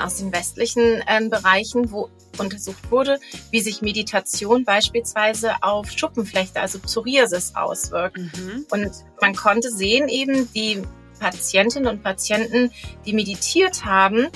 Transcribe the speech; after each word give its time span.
Daten 0.00 0.06
aus 0.06 0.16
den 0.16 0.32
westlichen 0.32 1.02
äh, 1.06 1.28
Bereichen, 1.28 1.90
wo 1.90 2.08
untersucht 2.38 2.90
wurde, 2.90 3.18
wie 3.50 3.60
sich 3.60 3.82
Meditation 3.82 4.64
beispielsweise 4.64 5.54
auf 5.62 5.90
Schuppenflechte, 5.90 6.60
also 6.60 6.78
Psoriasis 6.78 7.54
auswirkt. 7.54 8.18
Mhm. 8.18 8.66
Und 8.70 8.90
man 9.20 9.34
konnte 9.34 9.70
sehen 9.70 10.08
eben, 10.08 10.50
die 10.52 10.82
Patientinnen 11.18 11.88
und 11.88 12.02
Patienten, 12.02 12.70
die 13.04 13.12
meditiert 13.12 13.84
haben, 13.84 14.28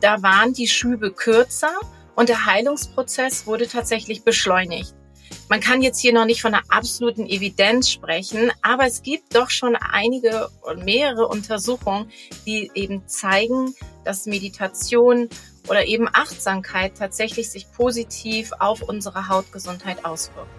da 0.00 0.22
waren 0.22 0.52
die 0.52 0.68
Schübe 0.68 1.12
kürzer 1.12 1.72
und 2.16 2.28
der 2.28 2.46
Heilungsprozess 2.46 3.46
wurde 3.46 3.68
tatsächlich 3.68 4.24
beschleunigt. 4.24 4.94
Man 5.50 5.60
kann 5.60 5.80
jetzt 5.80 5.98
hier 5.98 6.12
noch 6.12 6.26
nicht 6.26 6.42
von 6.42 6.52
einer 6.52 6.62
absoluten 6.68 7.26
Evidenz 7.26 7.88
sprechen, 7.88 8.52
aber 8.60 8.86
es 8.86 9.02
gibt 9.02 9.34
doch 9.34 9.48
schon 9.48 9.76
einige 9.76 10.48
und 10.60 10.84
mehrere 10.84 11.26
Untersuchungen, 11.26 12.10
die 12.46 12.70
eben 12.74 13.08
zeigen, 13.08 13.74
dass 14.04 14.26
Meditation 14.26 15.30
oder 15.66 15.86
eben 15.86 16.06
Achtsamkeit 16.12 16.98
tatsächlich 16.98 17.48
sich 17.50 17.66
positiv 17.72 18.52
auf 18.58 18.82
unsere 18.82 19.28
Hautgesundheit 19.28 20.04
auswirkt. 20.04 20.50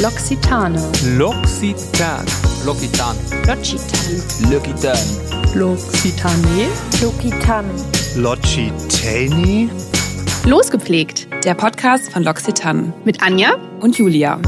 L'Occitane. 0.00 0.80
L'Occitane. 1.16 2.26
L'Occitane. 2.64 3.18
L'Occitane. 3.46 4.18
L'Occitane. 4.50 5.54
L'Occitane. 5.54 6.68
L'Occitane. 7.00 7.70
L'Occitane. 8.16 9.70
Losgepflegt, 10.46 11.26
der 11.42 11.54
Podcast 11.54 12.12
von 12.12 12.22
L'Occitane 12.22 12.92
mit 13.06 13.22
Anja 13.22 13.54
und 13.80 13.96
Julia. 13.96 14.38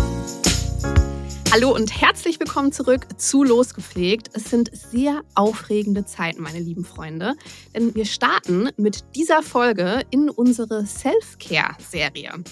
Hallo 1.50 1.74
und 1.74 2.02
herzlich 2.02 2.38
willkommen 2.38 2.70
zurück 2.70 3.06
zu 3.16 3.42
Losgepflegt. 3.42 4.28
Es 4.34 4.50
sind 4.50 4.70
sehr 4.76 5.22
aufregende 5.34 6.04
Zeiten, 6.04 6.42
meine 6.42 6.60
lieben 6.60 6.84
Freunde, 6.84 7.32
denn 7.74 7.94
wir 7.94 8.04
starten 8.04 8.68
mit 8.76 9.04
dieser 9.16 9.42
Folge 9.42 10.02
in 10.10 10.28
unsere 10.28 10.84
Self-Care-Serie. 10.84 12.44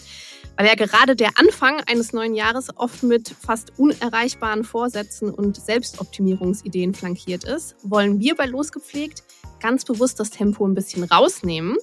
Weil 0.56 0.66
ja 0.66 0.74
gerade 0.74 1.16
der 1.16 1.30
Anfang 1.36 1.82
eines 1.86 2.12
neuen 2.12 2.34
Jahres 2.34 2.68
oft 2.76 3.02
mit 3.02 3.28
fast 3.28 3.72
unerreichbaren 3.76 4.62
Vorsätzen 4.62 5.30
und 5.30 5.56
Selbstoptimierungsideen 5.56 6.94
flankiert 6.94 7.44
ist, 7.44 7.74
wollen 7.82 8.20
wir 8.20 8.36
bei 8.36 8.46
Losgepflegt 8.46 9.24
ganz 9.60 9.84
bewusst 9.84 10.20
das 10.20 10.30
Tempo 10.30 10.66
ein 10.66 10.74
bisschen 10.74 11.02
rausnehmen 11.02 11.76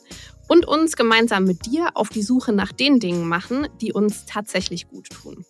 und 0.48 0.66
uns 0.66 0.96
gemeinsam 0.96 1.44
mit 1.46 1.66
dir 1.66 1.90
auf 1.96 2.10
die 2.10 2.22
Suche 2.22 2.54
nach 2.54 2.72
den 2.72 3.00
Dingen 3.00 3.28
machen, 3.28 3.68
die 3.82 3.92
uns 3.92 4.26
tatsächlich 4.26 4.88
gut 4.88 5.10
tun. 5.10 5.46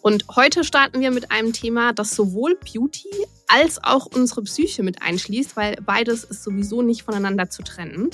Und 0.00 0.24
heute 0.34 0.64
starten 0.64 1.00
wir 1.00 1.10
mit 1.10 1.30
einem 1.30 1.52
Thema, 1.52 1.92
das 1.92 2.10
sowohl 2.10 2.56
Beauty 2.56 3.08
als 3.48 3.82
auch 3.82 4.06
unsere 4.06 4.42
Psyche 4.42 4.82
mit 4.82 5.02
einschließt, 5.02 5.56
weil 5.56 5.76
beides 5.84 6.24
ist 6.24 6.42
sowieso 6.42 6.82
nicht 6.82 7.02
voneinander 7.02 7.50
zu 7.50 7.62
trennen. 7.62 8.10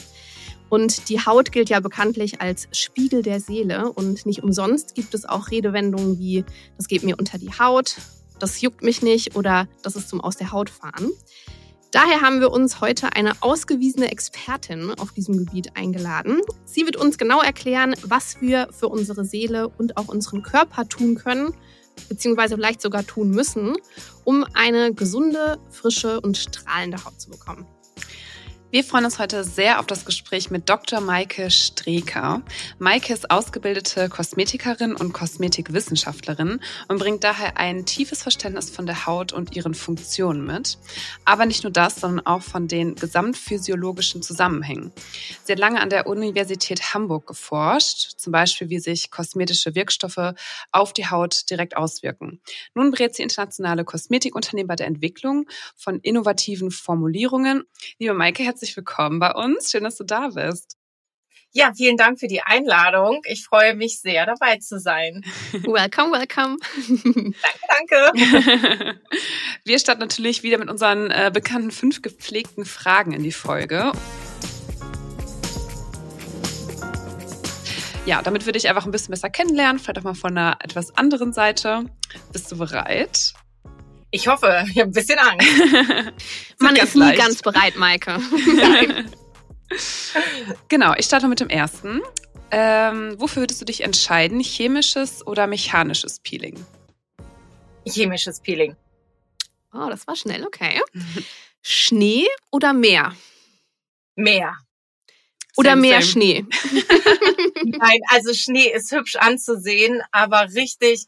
Und 0.68 1.08
die 1.08 1.24
Haut 1.24 1.52
gilt 1.52 1.70
ja 1.70 1.80
bekanntlich 1.80 2.40
als 2.40 2.68
Spiegel 2.72 3.22
der 3.22 3.40
Seele 3.40 3.92
und 3.92 4.26
nicht 4.26 4.42
umsonst 4.42 4.94
gibt 4.94 5.14
es 5.14 5.24
auch 5.24 5.50
Redewendungen 5.50 6.18
wie, 6.18 6.44
das 6.76 6.88
geht 6.88 7.02
mir 7.02 7.16
unter 7.18 7.38
die 7.38 7.52
Haut, 7.58 7.96
das 8.38 8.60
juckt 8.60 8.82
mich 8.82 9.02
nicht 9.02 9.36
oder 9.36 9.66
das 9.82 9.96
ist 9.96 10.08
zum 10.08 10.20
Aus 10.20 10.36
der 10.36 10.52
Haut 10.52 10.70
fahren. 10.70 11.10
Daher 11.90 12.20
haben 12.20 12.40
wir 12.40 12.50
uns 12.50 12.82
heute 12.82 13.14
eine 13.14 13.32
ausgewiesene 13.42 14.10
Expertin 14.10 14.92
auf 14.98 15.12
diesem 15.12 15.38
Gebiet 15.38 15.74
eingeladen. 15.74 16.42
Sie 16.66 16.84
wird 16.84 16.96
uns 16.96 17.16
genau 17.16 17.40
erklären, 17.40 17.94
was 18.02 18.42
wir 18.42 18.68
für 18.72 18.88
unsere 18.88 19.24
Seele 19.24 19.68
und 19.68 19.96
auch 19.96 20.08
unseren 20.08 20.42
Körper 20.42 20.86
tun 20.86 21.14
können, 21.14 21.54
beziehungsweise 22.10 22.56
vielleicht 22.56 22.82
sogar 22.82 23.06
tun 23.06 23.30
müssen, 23.30 23.74
um 24.24 24.44
eine 24.52 24.92
gesunde, 24.92 25.58
frische 25.70 26.20
und 26.20 26.36
strahlende 26.36 27.02
Haut 27.06 27.18
zu 27.18 27.30
bekommen. 27.30 27.66
Wir 28.70 28.84
freuen 28.84 29.06
uns 29.06 29.18
heute 29.18 29.44
sehr 29.44 29.80
auf 29.80 29.86
das 29.86 30.04
Gespräch 30.04 30.50
mit 30.50 30.68
Dr. 30.68 31.00
Maike 31.00 31.50
Streker. 31.50 32.42
Maike 32.78 33.14
ist 33.14 33.30
ausgebildete 33.30 34.10
Kosmetikerin 34.10 34.94
und 34.94 35.14
Kosmetikwissenschaftlerin 35.14 36.60
und 36.86 36.98
bringt 36.98 37.24
daher 37.24 37.56
ein 37.56 37.86
tiefes 37.86 38.22
Verständnis 38.22 38.68
von 38.68 38.84
der 38.84 39.06
Haut 39.06 39.32
und 39.32 39.56
ihren 39.56 39.72
Funktionen 39.72 40.44
mit. 40.44 40.76
Aber 41.24 41.46
nicht 41.46 41.62
nur 41.62 41.72
das, 41.72 41.96
sondern 41.96 42.26
auch 42.26 42.42
von 42.42 42.68
den 42.68 42.94
gesamtphysiologischen 42.94 44.20
Zusammenhängen. 44.20 44.92
Sie 45.44 45.52
hat 45.52 45.58
lange 45.58 45.80
an 45.80 45.88
der 45.88 46.06
Universität 46.06 46.92
Hamburg 46.92 47.26
geforscht, 47.26 48.18
zum 48.18 48.32
Beispiel 48.32 48.68
wie 48.68 48.80
sich 48.80 49.10
kosmetische 49.10 49.74
Wirkstoffe 49.74 50.34
auf 50.72 50.92
die 50.92 51.06
Haut 51.06 51.48
direkt 51.48 51.74
auswirken. 51.74 52.42
Nun 52.74 52.90
berät 52.90 53.14
sie 53.14 53.22
internationale 53.22 53.86
Kosmetikunternehmen 53.86 54.68
bei 54.68 54.76
der 54.76 54.88
Entwicklung 54.88 55.46
von 55.74 56.00
innovativen 56.00 56.70
Formulierungen. 56.70 57.64
Liebe 57.98 58.12
Maike, 58.12 58.42
herzlich 58.58 58.76
willkommen 58.76 59.20
bei 59.20 59.30
uns. 59.34 59.70
Schön, 59.70 59.84
dass 59.84 59.94
du 59.94 60.02
da 60.02 60.30
bist. 60.30 60.76
Ja, 61.52 61.72
vielen 61.76 61.96
Dank 61.96 62.18
für 62.18 62.26
die 62.26 62.42
Einladung. 62.42 63.22
Ich 63.26 63.44
freue 63.44 63.76
mich 63.76 64.00
sehr, 64.00 64.26
dabei 64.26 64.56
zu 64.56 64.80
sein. 64.80 65.24
Welcome, 65.52 66.10
welcome. 66.10 66.56
danke, 67.68 68.12
danke. 68.16 69.00
Wir 69.64 69.78
starten 69.78 70.00
natürlich 70.00 70.42
wieder 70.42 70.58
mit 70.58 70.68
unseren 70.68 71.12
äh, 71.12 71.30
bekannten 71.32 71.70
fünf 71.70 72.02
gepflegten 72.02 72.64
Fragen 72.64 73.12
in 73.12 73.22
die 73.22 73.30
Folge. 73.30 73.92
Ja, 78.06 78.22
damit 78.22 78.44
würde 78.44 78.58
ich 78.58 78.68
einfach 78.68 78.86
ein 78.86 78.90
bisschen 78.90 79.12
besser 79.12 79.30
kennenlernen, 79.30 79.78
vielleicht 79.78 80.00
auch 80.00 80.02
mal 80.02 80.14
von 80.14 80.36
einer 80.36 80.58
etwas 80.64 80.96
anderen 80.96 81.32
Seite. 81.32 81.84
Bist 82.32 82.50
du 82.50 82.58
bereit? 82.58 83.34
Ich 84.10 84.26
hoffe, 84.26 84.64
ich 84.70 84.78
habe 84.78 84.90
ein 84.90 84.92
bisschen 84.92 85.18
Angst. 85.18 85.46
Man 86.58 86.76
ist 86.76 86.94
nie 86.94 87.00
leicht. 87.00 87.18
ganz 87.18 87.42
bereit, 87.42 87.76
Maike. 87.76 88.18
genau, 90.68 90.94
ich 90.96 91.04
starte 91.04 91.28
mit 91.28 91.40
dem 91.40 91.50
ersten. 91.50 92.00
Ähm, 92.50 93.14
wofür 93.18 93.42
würdest 93.42 93.60
du 93.60 93.66
dich 93.66 93.82
entscheiden? 93.82 94.40
Chemisches 94.40 95.26
oder 95.26 95.46
mechanisches 95.46 96.20
Peeling? 96.20 96.64
Chemisches 97.86 98.40
Peeling. 98.40 98.76
Oh, 99.74 99.88
das 99.90 100.06
war 100.06 100.16
schnell, 100.16 100.46
okay. 100.46 100.80
Schnee 101.60 102.26
oder 102.50 102.72
Meer? 102.72 103.14
Meer. 104.16 104.56
Oder 105.56 105.70
same, 105.70 105.80
mehr 105.82 106.00
same. 106.00 106.12
Schnee? 106.12 106.46
Nein, 107.64 108.00
also 108.08 108.32
Schnee 108.32 108.72
ist 108.72 108.90
hübsch 108.92 109.16
anzusehen, 109.16 110.00
aber 110.12 110.48
richtig 110.54 111.06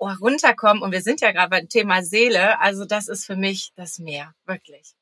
oh, 0.00 0.10
runterkommen. 0.20 0.82
Und 0.82 0.92
wir 0.92 1.02
sind 1.02 1.20
ja 1.20 1.30
gerade 1.30 1.50
beim 1.50 1.68
Thema 1.68 2.02
Seele. 2.02 2.58
Also 2.60 2.84
das 2.84 3.08
ist 3.08 3.24
für 3.24 3.36
mich 3.36 3.72
das 3.76 3.98
Meer, 3.98 4.34
wirklich. 4.46 4.94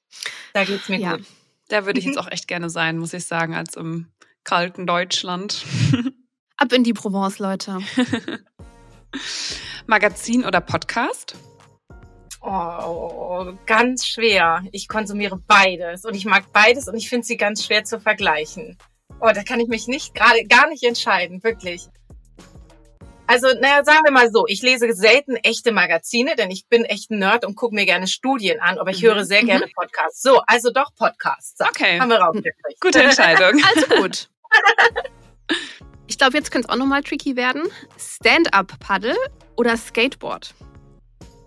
Da 0.52 0.64
geht's 0.64 0.88
mir 0.88 0.98
ja, 0.98 1.16
gut. 1.16 1.26
Da 1.68 1.86
würde 1.86 2.00
ich 2.00 2.06
jetzt 2.06 2.18
auch 2.18 2.30
echt 2.30 2.48
gerne 2.48 2.68
sein, 2.68 2.98
muss 2.98 3.14
ich 3.14 3.24
sagen, 3.24 3.54
als 3.54 3.76
im 3.76 4.08
kalten 4.44 4.86
Deutschland. 4.86 5.64
Ab 6.56 6.72
in 6.72 6.84
die 6.84 6.92
Provence, 6.92 7.38
Leute. 7.38 7.78
Magazin 9.86 10.44
oder 10.44 10.60
Podcast? 10.60 11.36
Oh, 12.40 13.52
ganz 13.66 14.06
schwer. 14.06 14.62
Ich 14.72 14.88
konsumiere 14.88 15.38
beides 15.46 16.04
und 16.04 16.14
ich 16.14 16.24
mag 16.24 16.52
beides 16.52 16.88
und 16.88 16.96
ich 16.96 17.08
finde 17.08 17.26
sie 17.26 17.36
ganz 17.36 17.64
schwer 17.64 17.84
zu 17.84 18.00
vergleichen. 18.00 18.78
Oh, 19.20 19.30
da 19.34 19.42
kann 19.42 19.60
ich 19.60 19.68
mich 19.68 19.86
nicht 19.86 20.14
gerade 20.14 20.44
gar 20.46 20.68
nicht 20.68 20.84
entscheiden, 20.84 21.42
wirklich. 21.42 21.88
Also, 23.28 23.48
naja, 23.60 23.84
sagen 23.84 24.00
wir 24.04 24.10
mal 24.10 24.32
so, 24.32 24.46
ich 24.46 24.62
lese 24.62 24.90
selten 24.94 25.36
echte 25.36 25.70
Magazine, 25.70 26.34
denn 26.34 26.50
ich 26.50 26.66
bin 26.66 26.86
echt 26.86 27.10
ein 27.10 27.18
Nerd 27.18 27.44
und 27.44 27.56
gucke 27.56 27.74
mir 27.74 27.84
gerne 27.84 28.06
Studien 28.06 28.58
an, 28.58 28.78
aber 28.78 28.90
ich 28.90 29.02
höre 29.02 29.22
sehr 29.26 29.44
gerne 29.44 29.66
mhm. 29.66 29.72
Podcasts. 29.74 30.22
So, 30.22 30.40
also 30.46 30.70
doch 30.70 30.94
Podcasts. 30.96 31.60
Okay. 31.60 32.00
Haben 32.00 32.08
wir 32.08 32.16
rausgekriegt. 32.16 32.56
Gute 32.80 33.02
Entscheidung. 33.02 33.62
also 33.74 33.86
gut. 33.96 34.28
Ich 36.10 36.16
glaube, 36.16 36.38
jetzt 36.38 36.50
könnte 36.50 36.68
es 36.68 36.72
auch 36.72 36.78
nochmal 36.78 37.02
tricky 37.02 37.36
werden. 37.36 37.64
Stand-up-Paddle 37.98 39.14
oder 39.56 39.76
Skateboard? 39.76 40.54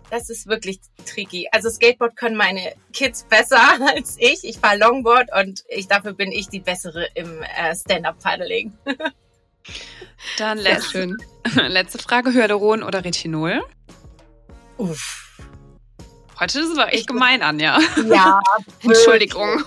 Das 0.08 0.30
ist 0.30 0.46
wirklich 0.46 0.78
tricky. 1.04 1.48
Also 1.50 1.68
Skateboard 1.68 2.14
können 2.14 2.36
meine 2.36 2.72
Kids 2.92 3.24
besser 3.24 3.60
als 3.92 4.16
ich. 4.20 4.44
Ich 4.44 4.58
fahre 4.58 4.78
Longboard 4.78 5.30
und 5.36 5.64
ich, 5.68 5.88
dafür 5.88 6.12
bin 6.12 6.30
ich 6.30 6.48
die 6.48 6.60
bessere 6.60 7.08
im 7.14 7.42
äh, 7.42 7.74
Stand-up-Paddling. 7.74 8.72
Dann 10.38 10.58
letzte, 10.58 11.14
letzte 11.68 11.98
Frage: 11.98 12.32
Hyaluron 12.32 12.82
oder 12.82 13.04
Retinol? 13.04 13.62
Uff. 14.78 15.22
Heute 16.40 16.58
ist 16.58 16.70
es 16.70 16.78
aber 16.78 16.92
echt 16.92 17.02
ich 17.02 17.06
gemein, 17.06 17.42
Anja. 17.42 17.78
Ja. 18.08 18.40
Entschuldigung. 18.82 19.62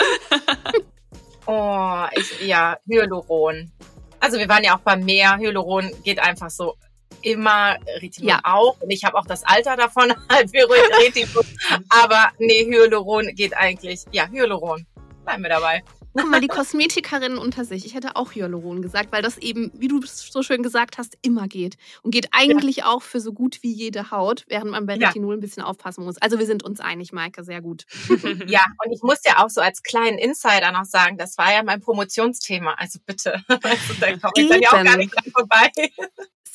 oh, 1.46 2.04
ich, 2.16 2.42
ja, 2.42 2.78
Hyaluron. 2.86 3.72
Also 4.20 4.38
wir 4.38 4.50
waren 4.50 4.64
ja 4.64 4.76
auch 4.76 4.82
beim 4.82 5.06
Meer. 5.06 5.38
Hyaluron 5.38 5.92
geht 6.04 6.20
einfach 6.20 6.50
so 6.50 6.76
immer, 7.22 7.78
Retinol 8.02 8.30
ja. 8.30 8.40
auch. 8.44 8.80
Und 8.82 8.90
ich 8.90 9.06
habe 9.06 9.18
auch 9.18 9.26
das 9.26 9.44
Alter 9.44 9.78
davon, 9.78 10.14
halt 10.30 10.50
für 10.50 10.68
Retinol. 10.70 11.44
aber 11.90 12.32
nee, 12.40 12.66
Hyaluron 12.66 13.34
geht 13.36 13.56
eigentlich, 13.56 14.02
ja, 14.12 14.28
Hyaluron. 14.28 14.86
Bleiben 15.24 15.44
wir 15.44 15.50
dabei. 15.50 15.84
Guck 16.16 16.30
mal, 16.30 16.42
die 16.42 16.48
Kosmetikerinnen 16.48 17.38
unter 17.38 17.66
sich. 17.66 17.86
Ich 17.86 17.94
hätte 17.94 18.16
auch 18.16 18.34
Hyaluron 18.34 18.82
gesagt, 18.82 19.12
weil 19.12 19.22
das 19.22 19.38
eben, 19.38 19.72
wie 19.76 19.88
du 19.88 20.02
so 20.04 20.44
schön 20.44 20.64
gesagt 20.64 20.98
hast, 20.98 21.18
immer 21.22 21.48
geht. 21.48 21.76
Und 22.04 22.12
geht 22.12 22.30
eigentlich 22.32 22.78
ja. 22.78 22.86
auch 22.88 23.02
für 23.02 23.20
so 23.20 23.34
gut 23.34 23.60
wie 23.62 23.72
jede 23.72 24.12
Haut, 24.12 24.46
während 24.48 24.72
man 24.72 24.86
bei 24.86 24.96
Retinol 24.96 25.34
ja. 25.34 25.38
ein 25.38 25.42
bisschen 25.42 25.64
aufpassen 25.64 26.04
muss. 26.06 26.18
Also 26.18 26.40
wir 26.40 26.46
sind 26.46 26.64
uns 26.64 26.80
einig, 26.80 27.12
Maike, 27.12 27.44
sehr 27.44 27.62
gut. 27.62 27.86
ja, 28.48 28.66
und 28.84 28.92
ich 28.92 29.02
muss 29.04 29.20
ja 29.26 29.44
auch 29.44 29.50
so 29.50 29.62
als 29.62 29.84
kleinen 29.84 30.18
Insider 30.18 30.72
noch 30.72 30.86
sagen, 30.86 31.18
das 31.18 31.38
war 31.38 31.52
ja 31.52 31.64
mein 31.64 31.82
Promotionsthema. 31.82 32.76
Also 32.78 33.00
bitte, 33.06 33.44
also, 33.48 33.94
da 34.00 34.18
komme 34.18 34.34
ich 34.36 34.50
dann 34.50 34.62
ja 34.62 34.70
auch 34.70 34.84
gar 34.84 34.98
nicht 34.98 35.14
dran 35.14 35.32
vorbei 35.34 35.72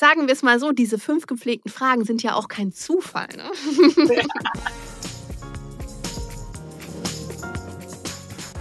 sagen 0.01 0.27
wir 0.27 0.33
es 0.33 0.43
mal 0.43 0.59
so, 0.59 0.73
diese 0.73 0.99
fünf 0.99 1.27
gepflegten 1.27 1.71
Fragen 1.71 2.05
sind 2.05 2.23
ja 2.23 2.35
auch 2.35 2.49
kein 2.49 2.73
Zufall. 2.73 3.29
Ne? 3.37 3.51
Ja. 4.17 4.23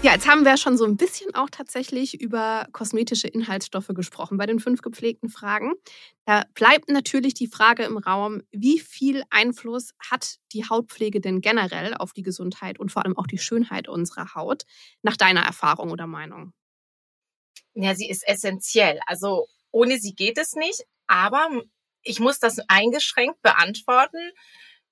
Ja, 0.02 0.14
jetzt 0.14 0.30
haben 0.30 0.46
wir 0.46 0.56
schon 0.56 0.78
so 0.78 0.86
ein 0.86 0.96
bisschen 0.96 1.36
auch 1.36 1.50
tatsächlich 1.50 2.22
über 2.22 2.70
kosmetische 2.72 3.28
Inhaltsstoffe 3.28 3.90
gesprochen 3.90 4.38
bei 4.38 4.46
den 4.46 4.62
fünf 4.62 4.82
gepflegten 4.82 5.28
Fragen. 5.28 5.74
Da 6.24 6.46
bleibt 6.54 6.88
natürlich 6.90 7.34
die 7.34 7.48
Frage 7.48 7.84
im 7.84 7.98
Raum, 7.98 8.42
wie 8.50 8.80
viel 8.80 9.24
Einfluss 9.30 9.92
hat 10.00 10.38
die 10.54 10.64
Hautpflege 10.64 11.20
denn 11.20 11.42
generell 11.42 11.96
auf 11.96 12.14
die 12.14 12.24
Gesundheit 12.24 12.80
und 12.80 12.94
vor 12.94 13.04
allem 13.04 13.18
auch 13.18 13.28
die 13.28 13.38
Schönheit 13.38 13.90
unserer 13.90 14.36
Haut, 14.36 14.64
nach 15.02 15.18
deiner 15.18 15.42
Erfahrung 15.42 15.92
oder 15.92 16.08
Meinung? 16.08 16.54
Ja, 17.74 17.94
sie 17.94 18.10
ist 18.10 18.26
essentiell. 18.26 19.02
Also 19.06 19.48
ohne 19.70 20.00
sie 20.00 20.16
geht 20.16 20.38
es 20.38 20.54
nicht. 20.54 20.86
Aber 21.08 21.50
ich 22.04 22.22
muss 22.22 22.40
das 22.40 22.60
eingeschränkt 22.70 23.42
beantworten, 23.42 24.32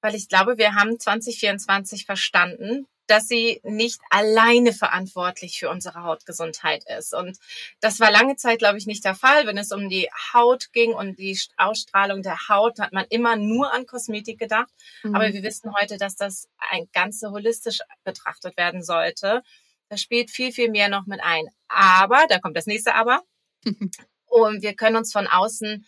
weil 0.02 0.16
ich 0.16 0.28
glaube, 0.28 0.58
wir 0.58 0.76
haben 0.76 1.00
2024 1.00 2.06
verstanden, 2.06 2.88
dass 3.08 3.28
sie 3.28 3.62
nicht 3.64 4.00
alleine 4.10 4.74
verantwortlich 4.74 5.60
für 5.60 5.70
unsere 5.70 6.04
Hautgesundheit 6.04 6.84
ist. 6.98 7.14
Und 7.14 7.38
das 7.80 8.00
war 8.00 8.12
lange 8.12 8.36
Zeit, 8.36 8.60
glaube 8.60 8.78
ich, 8.78 8.86
nicht 8.86 9.06
der 9.06 9.16
Fall. 9.16 9.48
Wenn 9.48 9.58
es 9.58 9.72
um 9.72 9.90
die 9.90 10.10
Haut 10.34 10.72
ging 10.74 10.94
und 10.94 11.18
die 11.18 11.38
Ausstrahlung 11.58 12.22
der 12.22 12.38
Haut, 12.50 12.80
hat 12.80 12.94
man 12.94 13.06
immer 13.10 13.36
nur 13.36 13.74
an 13.74 13.86
Kosmetik 13.86 14.40
gedacht. 14.40 14.70
Mhm. 15.04 15.16
Aber 15.16 15.34
wir 15.34 15.44
wissen 15.44 15.74
heute, 15.80 15.98
dass 15.98 16.16
das 16.16 16.50
ein 16.72 16.88
ganze 16.94 17.32
holistisch 17.32 17.80
betrachtet 18.04 18.58
werden 18.58 18.84
sollte. 18.84 19.42
Da 19.90 19.98
spielt 19.98 20.30
viel, 20.30 20.52
viel 20.52 20.70
mehr 20.70 20.90
noch 20.90 21.06
mit 21.06 21.22
ein. 21.24 21.48
Aber, 21.70 22.26
da 22.30 22.40
kommt 22.40 22.58
das 22.58 22.68
nächste 22.68 22.94
Aber. 22.96 23.22
und 24.26 24.62
wir 24.62 24.76
können 24.76 24.98
uns 24.98 25.12
von 25.12 25.28
außen 25.28 25.86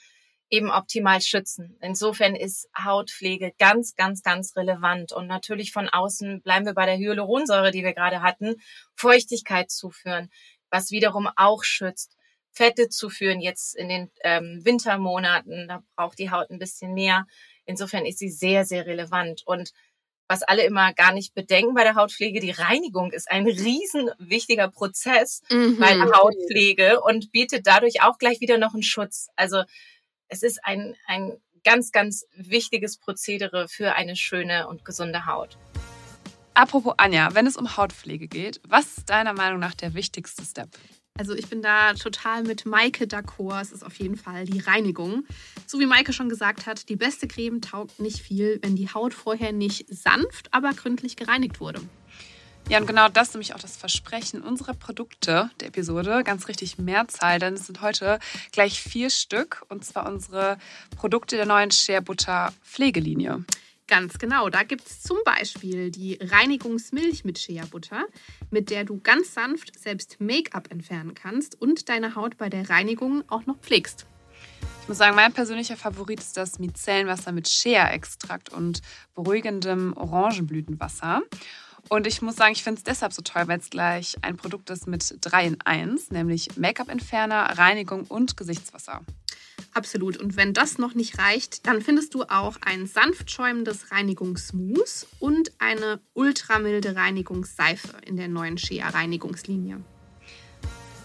eben 0.50 0.72
optimal 0.72 1.22
schützen. 1.22 1.78
Insofern 1.82 2.36
ist 2.36 2.70
Hautpflege 2.78 3.54
ganz, 3.60 3.96
ganz, 3.96 4.24
ganz 4.24 4.56
relevant. 4.56 5.12
Und 5.14 5.28
natürlich 5.28 5.72
von 5.72 5.88
außen 5.88 6.42
bleiben 6.42 6.66
wir 6.66 6.74
bei 6.74 6.86
der 6.86 6.98
Hyaluronsäure, 6.98 7.72
die 7.72 7.84
wir 7.84 7.94
gerade 7.94 8.22
hatten, 8.22 8.56
Feuchtigkeit 8.96 9.70
zuführen, 9.70 10.30
was 10.70 10.92
wiederum 10.92 11.30
auch 11.36 11.64
schützt. 11.64 12.16
Fette 12.52 12.90
zuführen 12.90 13.42
jetzt 13.42 13.76
in 13.76 13.90
den 13.90 14.12
ähm, 14.24 14.62
Wintermonaten, 14.64 15.68
da 15.68 15.84
braucht 15.96 16.18
die 16.18 16.32
Haut 16.32 16.50
ein 16.50 16.60
bisschen 16.60 16.94
mehr. 16.94 17.26
Insofern 17.66 18.06
ist 18.06 18.18
sie 18.18 18.30
sehr, 18.30 18.66
sehr 18.66 18.88
relevant. 18.88 19.44
Und 19.46 19.72
was 20.28 20.44
alle 20.44 20.64
immer 20.64 20.94
gar 20.94 21.12
nicht 21.12 21.34
bedenken 21.34 21.74
bei 21.74 21.84
der 21.84 21.96
Hautpflege, 21.96 22.40
die 22.40 22.52
Reinigung 22.52 23.12
ist 23.12 23.30
ein 23.30 23.48
riesen 23.48 24.12
wichtiger 24.20 24.70
Prozess 24.70 25.42
mhm. 25.50 25.78
bei 25.80 25.94
der 25.94 26.12
Hautpflege 26.12 27.02
und 27.02 27.32
bietet 27.32 27.66
dadurch 27.66 28.02
auch 28.02 28.18
gleich 28.18 28.40
wieder 28.40 28.58
noch 28.58 28.74
einen 28.74 28.84
Schutz. 28.84 29.30
Also 29.36 29.64
es 30.30 30.44
ist 30.44 30.64
ein, 30.64 30.96
ein 31.08 31.34
ganz, 31.64 31.92
ganz 31.92 32.26
wichtiges 32.36 32.98
Prozedere 32.98 33.68
für 33.68 33.94
eine 33.94 34.16
schöne 34.16 34.68
und 34.68 34.86
gesunde 34.86 35.26
Haut. 35.26 35.58
Apropos 36.54 36.94
Anja, 36.98 37.34
wenn 37.34 37.48
es 37.48 37.58
um 37.58 37.78
Hautpflege 37.78 38.28
geht, 38.28 38.62
was 38.68 38.98
ist 38.98 39.10
deiner 39.10 39.34
Meinung 39.34 39.60
nach 39.60 39.74
der 39.76 39.94
wichtigste 39.94 40.44
Step? 40.44 40.70
Also 41.18 41.34
ich 41.34 41.50
bin 41.50 41.62
da 41.62 41.94
total 41.96 42.44
mit 42.44 42.66
Maike 42.66 43.06
d'accord. 43.06 43.62
Es 43.62 43.72
ist 43.74 43.84
auf 43.84 43.96
jeden 43.96 44.16
Fall 44.16 44.46
die 44.46 44.60
Reinigung. 44.60 45.26
So 45.68 45.80
wie 45.80 45.86
Maike 45.86 46.14
schon 46.14 46.30
gesagt 46.30 46.66
hat, 46.66 46.88
die 46.88 46.96
beste 46.96 47.28
Creme 47.28 47.60
taugt 47.60 48.00
nicht 48.00 48.20
viel, 48.20 48.60
wenn 48.62 48.78
die 48.78 48.88
Haut 48.94 49.14
vorher 49.14 49.52
nicht 49.52 49.86
sanft, 49.94 50.54
aber 50.54 50.72
gründlich 50.74 51.18
gereinigt 51.18 51.60
wurde. 51.60 51.82
Ja, 52.70 52.78
und 52.78 52.86
genau 52.86 53.10
das 53.10 53.30
ist 53.30 53.34
nämlich 53.34 53.56
auch 53.56 53.60
das 53.60 53.78
Versprechen 53.78 54.44
unserer 54.44 54.76
Produkte 54.76 55.50
der 55.60 55.70
Episode. 55.70 56.22
Ganz 56.24 56.48
richtig 56.48 56.78
Mehrzahl, 56.78 57.40
denn 57.40 57.56
es 57.56 57.66
sind 57.66 57.82
heute 57.82 58.20
gleich 58.52 58.80
vier 58.80 59.10
Stück. 59.10 59.64
Und 59.70 59.84
zwar 59.84 60.08
unsere 60.08 60.60
Produkte 60.96 61.36
der 61.36 61.48
neuen 61.48 61.72
Shea 61.72 62.00
Butter 62.00 62.54
Pflegelinie. 62.64 63.44
Ganz 63.88 64.20
genau. 64.20 64.50
Da 64.50 64.62
gibt 64.62 64.86
es 64.86 65.02
zum 65.02 65.18
Beispiel 65.26 65.90
die 65.90 66.20
Reinigungsmilch 66.22 67.26
mit 67.26 67.40
Shea 67.40 67.66
Butter, 67.66 68.06
mit 68.52 68.70
der 68.70 68.84
du 68.84 69.00
ganz 69.00 69.34
sanft 69.34 69.72
selbst 69.80 70.18
Make-up 70.20 70.70
entfernen 70.70 71.16
kannst 71.16 71.60
und 71.60 71.90
deine 71.90 72.14
Haut 72.14 72.38
bei 72.38 72.50
der 72.50 72.70
Reinigung 72.70 73.24
auch 73.30 73.48
noch 73.48 73.58
pflegst. 73.58 74.06
Ich 74.84 74.88
muss 74.88 75.00
sagen, 75.00 75.16
mein 75.16 75.34
persönlicher 75.34 75.76
Favorit 75.76 76.20
ist 76.20 76.38
das 76.38 76.60
Micellenwasser 76.60 77.32
mit 77.32 77.50
Shea-Extrakt 77.50 78.50
und 78.50 78.84
beruhigendem 79.16 79.94
Orangenblütenwasser. 79.98 81.24
Und 81.88 82.06
ich 82.06 82.22
muss 82.22 82.36
sagen, 82.36 82.52
ich 82.52 82.64
finde 82.64 82.80
es 82.80 82.84
deshalb 82.84 83.14
so 83.14 83.22
toll, 83.22 83.48
weil 83.48 83.60
es 83.60 83.70
gleich 83.70 84.16
ein 84.22 84.38
Produkt 84.38 84.70
ist 84.70 84.88
mit 84.88 85.18
3 85.22 85.46
in 85.46 85.62
1, 85.62 86.12
nämlich 86.12 86.58
Make-up-Entferner, 86.58 87.58
Reinigung 87.58 88.04
und 88.04 88.38
Gesichtswasser. 88.38 89.02
Absolut. 89.74 90.18
Und 90.18 90.36
wenn 90.36 90.54
das 90.54 90.78
noch 90.78 90.94
nicht 90.94 91.20
reicht, 91.20 91.68
dann 91.68 91.82
findest 91.82 92.14
du 92.14 92.24
auch 92.24 92.58
ein 92.62 92.88
sanft 92.88 93.32
schäumendes 93.32 93.92
Reinigungsmousse 93.92 95.08
und 95.20 95.52
eine 95.60 96.02
ultramilde 96.14 96.96
Reinigungsseife 96.96 97.98
in 98.06 98.18
der 98.18 98.28
neuen 98.28 98.58
Shea 98.58 98.88
Reinigungslinie. 98.88 99.82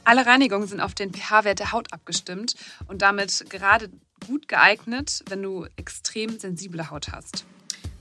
Alle 0.05 0.27
Reinigungen 0.27 0.69
sind 0.69 0.81
auf 0.81 0.95
den 0.95 1.13
pH-Wert 1.13 1.61
der 1.61 1.73
Haut 1.73 1.93
abgestimmt 1.93 2.57
und 2.89 3.03
damit 3.03 3.47
gerade 3.49 3.91
gut 4.27 4.49
geeignet, 4.49 5.25
wenn 5.29 5.43
du 5.43 5.67
extrem 5.77 6.39
sensible 6.39 6.91
Haut 6.91 7.13
hast. 7.13 7.47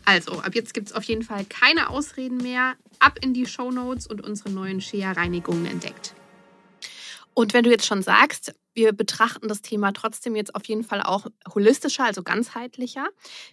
Also, 0.06 0.42
ab 0.42 0.54
jetzt 0.56 0.74
gibt 0.74 0.88
es 0.88 0.94
auf 0.94 1.04
jeden 1.04 1.24
Fall 1.24 1.46
keine 1.46 1.90
Ausreden 1.90 2.38
mehr. 2.38 2.76
Ab 3.00 3.20
in 3.22 3.34
die 3.34 3.46
Show 3.46 3.72
Notes 3.72 4.08
und 4.08 4.22
unsere 4.22 4.50
neuen 4.50 4.82
Shea-Reinigungen 4.82 5.66
entdeckt. 5.66 6.14
Und 7.34 7.54
wenn 7.54 7.64
du 7.64 7.72
jetzt 7.72 7.86
schon 7.86 8.04
sagst, 8.04 8.54
wir 8.76 8.92
betrachten 8.92 9.48
das 9.48 9.62
Thema 9.62 9.92
trotzdem 9.92 10.36
jetzt 10.36 10.56
auf 10.56 10.66
jeden 10.66 10.84
Fall 10.84 11.02
auch 11.02 11.28
holistischer, 11.54 12.06
also 12.06 12.24
ganzheitlicher. 12.24 13.08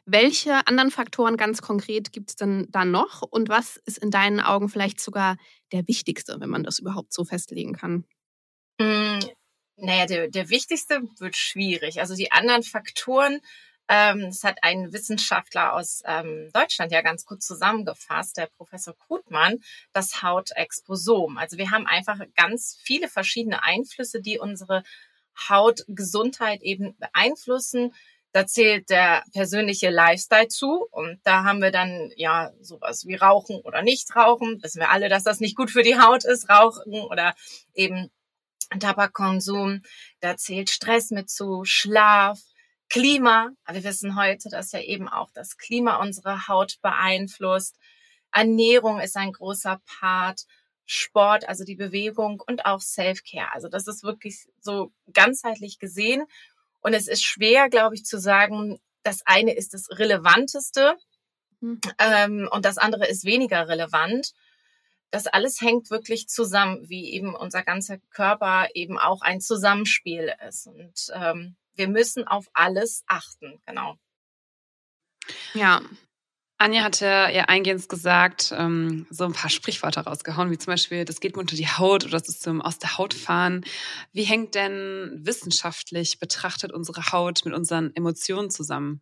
Welche 0.07 0.67
anderen 0.67 0.91
Faktoren 0.91 1.37
ganz 1.37 1.63
konkret 1.63 2.13
gibt 2.13 2.31
es 2.31 2.37
denn 2.37 2.67
da 2.71 2.85
noch? 2.85 3.23
Und 3.23 3.49
was 3.49 3.77
ist 3.77 3.99
in 3.99 4.11
deinen 4.11 4.41
Augen 4.41 4.69
vielleicht 4.69 5.01
sogar 5.01 5.37
der 5.73 5.87
wichtigste, 5.89 6.41
wenn 6.41 6.51
man 6.51 6.65
das 6.65 6.79
überhaupt 6.79 7.13
so 7.13 7.25
festlegen 7.25 7.75
kann? 7.75 8.05
Hm, 8.81 9.21
naja, 9.77 10.07
der, 10.07 10.29
der 10.29 10.49
wichtigste 10.49 11.03
wird 11.19 11.37
schwierig. 11.37 12.01
Also 12.01 12.15
die 12.15 12.33
anderen 12.33 12.63
Faktoren 12.63 13.41
ähm, 13.91 14.27
das 14.27 14.45
hat 14.45 14.59
ein 14.63 14.93
Wissenschaftler 14.93 15.75
aus 15.75 16.03
ähm, 16.07 16.49
Deutschland 16.53 16.93
ja 16.93 17.03
ganz 17.03 17.27
gut 17.27 17.43
zusammengefasst, 17.43 18.37
der 18.37 18.47
Professor 18.47 18.97
Krutmann, 18.97 19.59
das 19.93 20.23
Hautexposom. 20.23 21.37
Also 21.37 21.59
wir 21.59 21.73
haben 21.73 21.89
einfach 21.89 22.21
ganz 22.37 22.79
viele 22.81 23.09
verschiedene 23.09 23.65
Einflüsse, 23.65 24.23
die 24.23 24.39
unsere 24.39 24.85
Hautgesundheit 25.49 26.63
eben 26.63 26.97
beeinflussen. 26.99 27.93
Da 28.33 28.47
zählt 28.47 28.91
der 28.91 29.25
persönliche 29.33 29.91
Lifestyle 29.91 30.47
zu 30.47 30.87
und 30.93 31.19
da 31.25 31.43
haben 31.43 31.61
wir 31.61 31.73
dann 31.73 32.13
ja 32.15 32.53
sowas 32.61 33.07
wie 33.07 33.17
Rauchen 33.17 33.57
oder 33.63 33.83
nicht 33.83 34.15
Rauchen. 34.15 34.63
Wissen 34.63 34.79
wir 34.79 34.91
alle, 34.91 35.09
dass 35.09 35.25
das 35.25 35.41
nicht 35.41 35.57
gut 35.57 35.73
für 35.73 35.83
die 35.83 35.99
Haut 35.99 36.25
ist, 36.25 36.49
Rauchen 36.49 36.95
oder 36.95 37.35
eben 37.75 38.09
Tabakkonsum. 38.79 39.83
Da 40.21 40.37
zählt 40.37 40.71
Stress 40.71 41.11
mit 41.11 41.29
zu, 41.29 41.65
Schlaf, 41.65 42.39
Klima. 42.91 43.51
Wir 43.71 43.85
wissen 43.85 44.17
heute, 44.17 44.51
dass 44.51 44.73
ja 44.73 44.81
eben 44.81 45.09
auch 45.09 45.31
das 45.33 45.57
Klima 45.57 45.97
unsere 45.97 46.49
Haut 46.49 46.79
beeinflusst. 46.83 47.79
Ernährung 48.33 49.01
ist 49.01 49.17
ein 49.17 49.33
großer 49.33 49.81
Part. 50.01 50.43
Sport, 50.93 51.49
also 51.49 51.63
die 51.63 51.77
Bewegung 51.77 52.43
und 52.45 52.67
auch 52.67 52.81
Self-Care. 52.81 53.53
Also 53.53 53.69
das 53.69 53.87
ist 53.87 54.03
wirklich 54.03 54.49
so 54.61 54.93
ganzheitlich 55.13 55.79
gesehen. 55.79 56.25
Und 56.81 56.95
es 56.95 57.07
ist 57.07 57.23
schwer, 57.23 57.69
glaube 57.69 57.95
ich, 57.95 58.05
zu 58.05 58.19
sagen, 58.19 58.81
das 59.05 59.21
eine 59.25 59.55
ist 59.55 59.73
das 59.73 59.89
Relevanteste 59.91 60.97
mhm. 61.61 61.81
ähm, 61.99 62.49
und 62.51 62.65
das 62.65 62.77
andere 62.77 63.07
ist 63.07 63.25
weniger 63.25 63.69
relevant. 63.69 64.33
Das 65.13 65.29
alles 65.29 65.61
hängt 65.61 65.91
wirklich 65.91 66.29
zusammen, 66.29 66.89
wie 66.89 67.13
eben 67.13 67.37
unser 67.37 67.63
ganzer 67.63 67.99
Körper 68.11 68.67
eben 68.75 68.99
auch 68.99 69.23
ein 69.23 69.41
Zusammenspiel 69.41 70.35
ist. 70.49 70.67
Und 70.67 71.13
ähm, 71.15 71.57
wir 71.75 71.89
müssen 71.89 72.27
auf 72.27 72.47
alles 72.53 73.03
achten, 73.07 73.61
genau. 73.67 73.97
Ja. 75.55 75.83
Anja 76.59 76.83
hatte 76.83 77.07
ja 77.07 77.45
eingehend 77.45 77.89
gesagt, 77.89 78.53
ähm, 78.55 79.07
so 79.09 79.25
ein 79.25 79.33
paar 79.33 79.49
Sprichwörter 79.49 80.03
rausgehauen, 80.03 80.51
wie 80.51 80.59
zum 80.59 80.73
Beispiel, 80.73 81.07
das 81.07 81.21
geht 81.21 81.35
mir 81.35 81.41
unter 81.41 81.57
die 81.57 81.69
Haut 81.69 82.05
oder 82.05 82.19
das 82.19 82.29
ist 82.29 82.43
zum 82.43 82.61
aus 82.61 82.79
der 82.79 82.99
Haut 82.99 83.15
fahren. 83.15 83.65
Wie 84.13 84.25
hängt 84.25 84.55
denn 84.55 85.21
wissenschaftlich 85.23 86.19
betrachtet 86.19 86.71
unsere 86.71 87.13
Haut 87.13 87.47
mit 87.47 87.55
unseren 87.55 87.97
Emotionen 87.97 88.51
zusammen? 88.51 89.01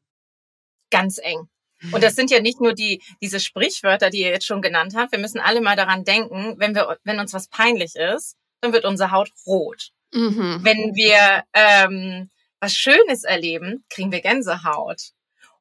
Ganz 0.90 1.18
eng. 1.18 1.48
Und 1.92 2.02
das 2.02 2.14
sind 2.14 2.30
ja 2.30 2.40
nicht 2.40 2.60
nur 2.60 2.74
die, 2.74 3.02
diese 3.20 3.40
Sprichwörter, 3.40 4.10
die 4.10 4.20
ihr 4.20 4.30
jetzt 4.30 4.46
schon 4.46 4.62
genannt 4.62 4.94
habt. 4.96 5.12
Wir 5.12 5.18
müssen 5.18 5.40
alle 5.40 5.60
mal 5.60 5.76
daran 5.76 6.04
denken, 6.04 6.54
wenn 6.58 6.76
wir, 6.76 6.98
wenn 7.04 7.20
uns 7.20 7.32
was 7.32 7.48
peinlich 7.48 7.94
ist, 7.96 8.36
dann 8.60 8.72
wird 8.72 8.84
unsere 8.84 9.10
Haut 9.10 9.30
rot. 9.46 9.90
Mhm. 10.12 10.60
Wenn 10.62 10.94
wir 10.94 11.44
ähm, 11.52 12.30
was 12.60 12.74
Schönes 12.74 13.24
erleben, 13.24 13.84
kriegen 13.90 14.12
wir 14.12 14.20
Gänsehaut. 14.20 15.10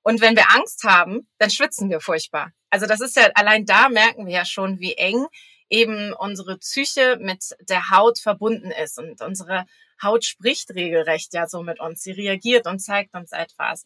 Und 0.01 0.22
wenn 0.22 0.36
wir 0.36 0.51
Angst 0.56 0.84
haben, 0.84 1.27
dann 1.38 1.50
schwitzen 1.50 1.89
wir 1.89 2.00
furchtbar. 2.00 2.51
Also 2.70 2.86
das 2.86 3.01
ist 3.01 3.16
ja, 3.16 3.30
allein 3.36 3.66
da 3.66 3.89
merken 3.89 4.25
wir 4.25 4.34
ja 4.34 4.46
schon, 4.46 4.80
wie 4.80 4.94
eng 4.94 5.25
eben 5.70 6.13
unsere 6.13 6.58
Psyche 6.58 7.18
mit 7.20 7.44
der 7.68 7.89
Haut 7.89 8.20
verbunden 8.20 8.72
ist. 8.72 8.98
Und 8.98 9.22
unsere 9.22 9.66
Haut 10.01 10.24
spricht 10.24 10.70
regelrecht 10.72 11.34
ja 11.34 11.48
so 11.48 11.62
mit 11.62 11.80
uns. 11.80 12.01
Sie 12.01 12.12
reagiert 12.12 12.68
und 12.68 12.80
zeigt 12.80 13.13
uns 13.16 13.32
etwas. 13.32 13.84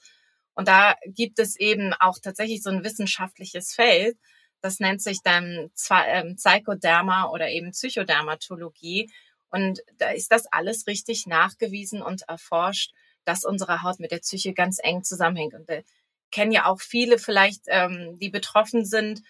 Und 0.53 0.68
da 0.68 0.96
gibt 1.06 1.39
es 1.39 1.56
eben 1.60 1.94
auch 2.00 2.20
tatsächlich 2.22 2.62
so 2.62 2.70
ein 2.70 2.84
wissenschaftliches 2.84 3.74
Feld, 3.74 4.18
das 4.62 4.80
nennt 4.80 5.01
sich 5.01 5.22
dann 5.24 5.72
ähm, 6.08 6.36
Psychoderma 6.36 7.30
oder 7.30 7.50
eben 7.50 7.72
Psychodermatologie. 7.72 9.12
Und 9.51 9.81
da 9.98 10.10
ist 10.10 10.31
das 10.31 10.46
alles 10.51 10.88
richtig 10.88 11.27
nachgewiesen 11.27 12.01
und 12.01 12.24
erforscht, 12.24 12.93
dass 13.25 13.46
unsere 13.46 13.84
Haut 13.84 14.00
mit 14.00 14.12
der 14.12 14.20
Psyche 14.20 14.53
ganz 14.53 14.79
eng 14.81 15.03
zusammenhängt. 15.03 15.53
Und 15.53 15.67
wir 15.67 15.84
kennen 16.31 16.51
ja 16.51 16.65
auch 16.65 16.81
viele 16.81 17.20
vielleicht, 17.20 17.63
ähm, 17.67 18.17
die 18.20 18.29
betroffen 18.29 18.86
sind, 18.86 19.22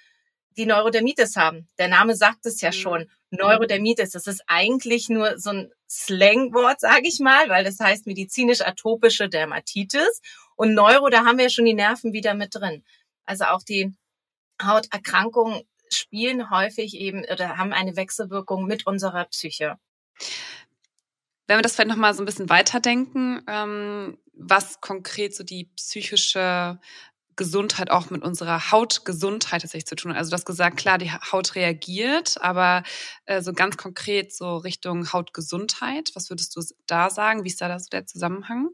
die 0.58 0.66
Neurodermitis 0.66 1.36
haben. 1.36 1.68
Der 1.78 1.88
Name 1.88 2.16
sagt 2.16 2.46
es 2.46 2.62
ja 2.62 2.70
mhm. 2.70 2.74
schon. 2.74 3.12
Neurodermitis, 3.32 4.12
das 4.12 4.28
ist 4.28 4.44
eigentlich 4.48 5.10
nur 5.10 5.40
so 5.40 5.52
ein 5.52 5.72
Slangwort, 5.90 6.80
sage 6.82 7.08
ich 7.08 7.20
mal, 7.20 7.50
weil 7.50 7.64
das 7.64 7.80
heißt 7.80 8.06
medizinisch-atopische 8.06 9.30
Dermatitis. 9.30 10.22
Und 10.56 10.74
Neuro, 10.74 11.10
da 11.10 11.26
haben 11.26 11.38
wir 11.38 11.46
ja 11.46 11.50
schon 11.50 11.66
die 11.66 11.74
Nerven 11.74 12.14
wieder 12.14 12.34
mit 12.34 12.54
drin. 12.54 12.84
Also 13.26 13.46
auch 13.46 13.64
die 13.64 13.94
Hauterkrankungen 14.62 15.64
spielen 15.90 16.50
häufig 16.50 16.96
eben 16.96 17.24
oder 17.26 17.58
haben 17.58 17.74
eine 17.74 17.96
Wechselwirkung 17.96 18.66
mit 18.66 18.86
unserer 18.86 19.26
Psyche. 19.26 19.78
Wenn 21.48 21.58
wir 21.58 21.64
das 21.64 21.76
vielleicht 21.76 21.90
nochmal 21.90 22.14
so 22.14 22.22
ein 22.22 22.26
bisschen 22.26 22.50
weiterdenken, 22.50 23.44
ähm, 23.48 24.18
was 24.34 24.82
konkret 24.82 25.36
so 25.36 25.44
die 25.44 25.66
psychische 25.76 26.80
Gesundheit 27.36 27.90
auch 27.90 28.10
mit 28.10 28.24
unserer 28.24 28.72
Hautgesundheit 28.72 29.62
tatsächlich 29.62 29.88
zu 29.88 29.96
tun. 29.96 30.12
Also 30.12 30.30
du 30.30 30.36
hast 30.36 30.46
gesagt, 30.46 30.78
klar, 30.78 30.98
die 30.98 31.12
Haut 31.12 31.56
reagiert, 31.56 32.42
aber 32.42 32.84
äh, 33.26 33.42
so 33.42 33.54
ganz 33.54 33.78
konkret 33.78 34.34
so 34.34 34.58
Richtung 34.58 35.12
Hautgesundheit, 35.12 36.12
was 36.14 36.30
würdest 36.30 36.56
du 36.56 36.62
da 36.88 37.10
sagen? 37.10 37.44
Wie 37.44 37.50
ist 37.50 37.62
da 37.62 37.80
so 37.80 37.90
der 37.90 38.06
Zusammenhang? 38.06 38.70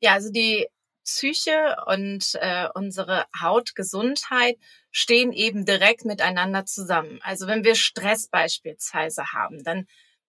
Ja, 0.00 0.14
also 0.14 0.30
die 0.30 0.66
Psyche 1.04 1.76
und 1.86 2.34
äh, 2.34 2.68
unsere 2.74 3.26
Hautgesundheit 3.40 4.56
stehen 4.90 5.32
eben 5.32 5.64
direkt 5.64 6.04
miteinander 6.04 6.64
zusammen. 6.64 7.20
Also 7.22 7.46
wenn 7.46 7.64
wir 7.64 7.74
Stress 7.74 8.28
beispielsweise 8.28 9.32
haben, 9.32 9.62
dann 9.64 9.86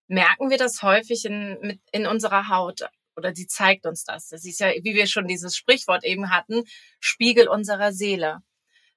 merken 0.08 0.50
wir 0.50 0.58
das 0.58 0.82
häufig 0.84 1.26
in, 1.26 1.58
mit, 1.62 1.82
in 1.92 2.06
unserer 2.06 2.50
Haut 2.50 2.82
oder 3.16 3.34
sie 3.34 3.48
zeigt 3.48 3.86
uns 3.86 4.04
das. 4.04 4.28
Das 4.30 4.46
ist 4.46 4.60
ja, 4.60 4.70
wie 4.70 4.96
wir 4.96 5.08
schon 5.08 5.28
dieses 5.28 5.56
Sprichwort 5.56 6.04
eben 6.04 6.30
hatten, 6.30 6.64
Spiegel 7.00 7.48
unserer 7.48 7.92
Seele. 7.94 8.40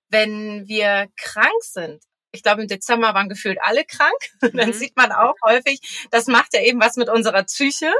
Wenn 0.08 0.66
wir 0.66 1.08
krank 1.16 1.62
sind, 1.62 2.02
ich 2.32 2.42
glaube, 2.42 2.62
im 2.62 2.68
Dezember 2.68 3.14
waren 3.14 3.28
gefühlt 3.28 3.58
alle 3.62 3.84
krank. 3.84 4.12
Mhm. 4.40 4.56
Dann 4.56 4.72
sieht 4.72 4.96
man 4.96 5.10
auch 5.10 5.34
häufig, 5.44 6.08
das 6.10 6.28
macht 6.28 6.54
ja 6.54 6.62
eben 6.62 6.80
was 6.80 6.96
mit 6.96 7.08
unserer 7.08 7.42
Psyche. 7.42 7.92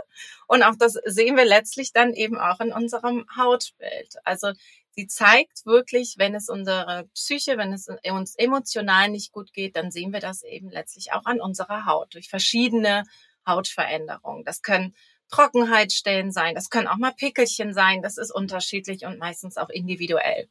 Und 0.47 0.63
auch 0.63 0.77
das 0.79 0.95
sehen 1.05 1.37
wir 1.37 1.45
letztlich 1.45 1.93
dann 1.93 2.15
eben 2.15 2.39
auch 2.39 2.61
in 2.61 2.73
unserem 2.73 3.27
Hautbild. 3.37 4.15
Also 4.25 4.53
sie 4.91 5.09
zeigt 5.09 5.67
wirklich, 5.67 6.15
wenn 6.19 6.35
es 6.35 6.49
unsere 6.49 7.09
Psyche, 7.15 7.59
wenn 7.59 7.73
es 7.73 7.89
uns 7.89 8.35
emotional 8.37 9.09
nicht 9.09 9.33
gut 9.33 9.53
geht, 9.53 9.77
dann 9.77 9.91
sehen 9.91 10.13
wir 10.13 10.21
das 10.21 10.43
eben 10.43 10.71
letztlich 10.71 11.13
auch 11.13 11.25
an 11.25 11.41
unserer 11.41 11.87
Haut 11.87 12.15
durch 12.15 12.29
verschiedene 12.29 13.05
Hautveränderungen. 13.47 14.45
Das 14.45 14.63
können 14.63 14.95
Trockenheitsstellen 15.31 16.31
sein, 16.31 16.55
das 16.55 16.71
können 16.71 16.89
auch 16.89 16.97
mal 16.97 17.13
Pickelchen 17.13 17.75
sein, 17.75 18.01
das 18.03 18.17
ist 18.17 18.31
unterschiedlich 18.31 19.05
und 19.05 19.19
meistens 19.19 19.57
auch 19.57 19.69
individuell 19.69 20.49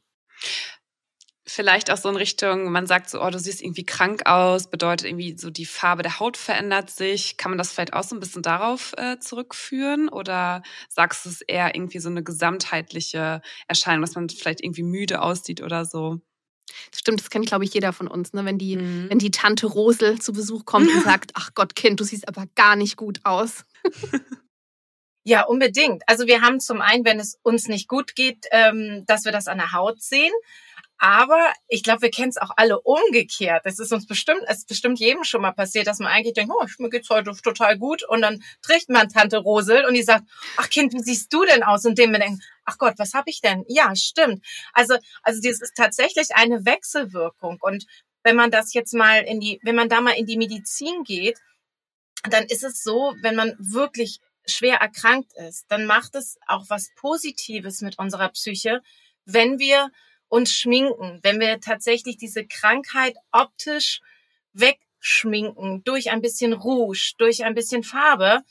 vielleicht 1.48 1.90
auch 1.90 1.96
so 1.96 2.08
in 2.08 2.16
Richtung, 2.16 2.70
man 2.70 2.86
sagt 2.86 3.08
so, 3.08 3.22
oh, 3.22 3.30
du 3.30 3.38
siehst 3.38 3.62
irgendwie 3.62 3.84
krank 3.84 4.26
aus, 4.26 4.68
bedeutet 4.68 5.08
irgendwie 5.08 5.36
so 5.36 5.50
die 5.50 5.66
Farbe 5.66 6.02
der 6.02 6.20
Haut 6.20 6.36
verändert 6.36 6.90
sich. 6.90 7.36
Kann 7.36 7.50
man 7.50 7.58
das 7.58 7.72
vielleicht 7.72 7.94
auch 7.94 8.04
so 8.04 8.14
ein 8.14 8.20
bisschen 8.20 8.42
darauf 8.42 8.92
äh, 8.98 9.18
zurückführen? 9.18 10.08
Oder 10.08 10.62
sagst 10.88 11.24
du 11.24 11.30
es 11.30 11.40
eher 11.40 11.74
irgendwie 11.74 12.00
so 12.00 12.10
eine 12.10 12.22
gesamtheitliche 12.22 13.40
Erscheinung, 13.66 14.02
dass 14.02 14.14
man 14.14 14.28
vielleicht 14.28 14.62
irgendwie 14.62 14.82
müde 14.82 15.22
aussieht 15.22 15.62
oder 15.62 15.84
so? 15.84 16.20
Das 16.90 17.00
stimmt, 17.00 17.20
das 17.20 17.30
kennt, 17.30 17.46
glaube 17.46 17.64
ich, 17.64 17.72
jeder 17.72 17.94
von 17.94 18.08
uns, 18.08 18.34
ne? 18.34 18.44
wenn, 18.44 18.58
die, 18.58 18.76
mhm. 18.76 19.06
wenn 19.08 19.18
die 19.18 19.30
Tante 19.30 19.66
Rosel 19.66 20.20
zu 20.20 20.34
Besuch 20.34 20.66
kommt 20.66 20.92
und 20.92 21.02
sagt, 21.04 21.32
ach 21.34 21.50
Gott, 21.54 21.74
Kind, 21.74 21.98
du 21.98 22.04
siehst 22.04 22.28
aber 22.28 22.44
gar 22.54 22.76
nicht 22.76 22.96
gut 22.96 23.20
aus. 23.24 23.64
Ja, 25.28 25.44
unbedingt. 25.44 26.04
Also 26.06 26.26
wir 26.26 26.40
haben 26.40 26.58
zum 26.58 26.80
einen, 26.80 27.04
wenn 27.04 27.20
es 27.20 27.38
uns 27.42 27.68
nicht 27.68 27.86
gut 27.86 28.14
geht, 28.14 28.46
ähm, 28.50 29.04
dass 29.06 29.26
wir 29.26 29.32
das 29.32 29.46
an 29.46 29.58
der 29.58 29.72
Haut 29.72 30.00
sehen. 30.00 30.32
Aber 30.98 31.52
ich 31.68 31.84
glaube, 31.84 32.02
wir 32.02 32.10
kennen 32.10 32.30
es 32.30 32.38
auch 32.38 32.50
alle 32.56 32.80
umgekehrt. 32.80 33.62
Es 33.64 33.78
ist 33.78 33.92
uns 33.92 34.06
bestimmt, 34.06 34.42
es 34.48 34.58
ist 34.58 34.68
bestimmt 34.68 34.98
jedem 34.98 35.22
schon 35.22 35.42
mal 35.42 35.52
passiert, 35.52 35.86
dass 35.86 36.00
man 36.00 36.08
eigentlich 36.08 36.34
denkt, 36.34 36.52
oh, 36.52 36.66
mir 36.78 36.90
geht's 36.90 37.08
heute 37.08 37.30
total 37.40 37.78
gut. 37.78 38.02
Und 38.02 38.20
dann 38.22 38.42
trifft 38.62 38.88
man 38.88 39.08
Tante 39.08 39.38
Rosel 39.38 39.84
und 39.86 39.94
die 39.94 40.02
sagt, 40.02 40.24
ach 40.56 40.68
Kind, 40.68 40.92
wie 40.92 41.00
siehst 41.00 41.32
du 41.32 41.44
denn 41.44 41.62
aus? 41.62 41.84
Und 41.84 41.98
dem 41.98 42.10
wir 42.10 42.18
denken, 42.18 42.40
ach 42.64 42.78
Gott, 42.78 42.94
was 42.98 43.14
habe 43.14 43.30
ich 43.30 43.40
denn? 43.40 43.64
Ja, 43.68 43.94
stimmt. 43.94 44.44
Also, 44.72 44.96
also 45.22 45.40
das 45.40 45.60
ist 45.60 45.76
tatsächlich 45.76 46.34
eine 46.34 46.64
Wechselwirkung. 46.64 47.58
Und 47.60 47.86
wenn 48.24 48.34
man 48.34 48.50
das 48.50 48.74
jetzt 48.74 48.92
mal 48.92 49.20
in 49.22 49.38
die, 49.38 49.60
wenn 49.62 49.76
man 49.76 49.88
da 49.88 50.00
mal 50.00 50.16
in 50.16 50.26
die 50.26 50.36
Medizin 50.36 51.04
geht, 51.04 51.38
dann 52.28 52.44
ist 52.46 52.64
es 52.64 52.82
so, 52.82 53.14
wenn 53.22 53.36
man 53.36 53.54
wirklich 53.60 54.18
schwer 54.46 54.78
erkrankt 54.78 55.32
ist, 55.34 55.66
dann 55.68 55.86
macht 55.86 56.16
es 56.16 56.38
auch 56.48 56.64
was 56.68 56.90
Positives 56.96 57.82
mit 57.82 57.98
unserer 57.98 58.30
Psyche, 58.30 58.82
wenn 59.24 59.60
wir 59.60 59.90
uns 60.28 60.52
schminken, 60.52 61.20
wenn 61.22 61.40
wir 61.40 61.60
tatsächlich 61.60 62.16
diese 62.16 62.46
Krankheit 62.46 63.16
optisch 63.32 64.00
wegschminken 64.52 65.82
durch 65.84 66.10
ein 66.10 66.20
bisschen 66.20 66.52
Rouge, 66.52 67.14
durch 67.18 67.44
ein 67.44 67.54
bisschen 67.54 67.82
Farbe 67.82 68.42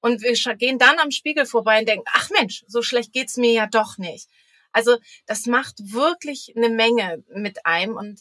und 0.00 0.22
wir 0.22 0.34
gehen 0.56 0.78
dann 0.78 0.98
am 0.98 1.10
Spiegel 1.10 1.46
vorbei 1.46 1.80
und 1.80 1.88
denken, 1.88 2.04
ach 2.12 2.30
Mensch, 2.30 2.64
so 2.66 2.82
schlecht 2.82 3.12
geht's 3.12 3.36
mir 3.36 3.52
ja 3.52 3.66
doch 3.66 3.98
nicht. 3.98 4.28
Also 4.70 4.98
das 5.26 5.46
macht 5.46 5.76
wirklich 5.78 6.52
eine 6.56 6.68
Menge 6.68 7.24
mit 7.28 7.64
einem 7.64 7.96
und 7.96 8.20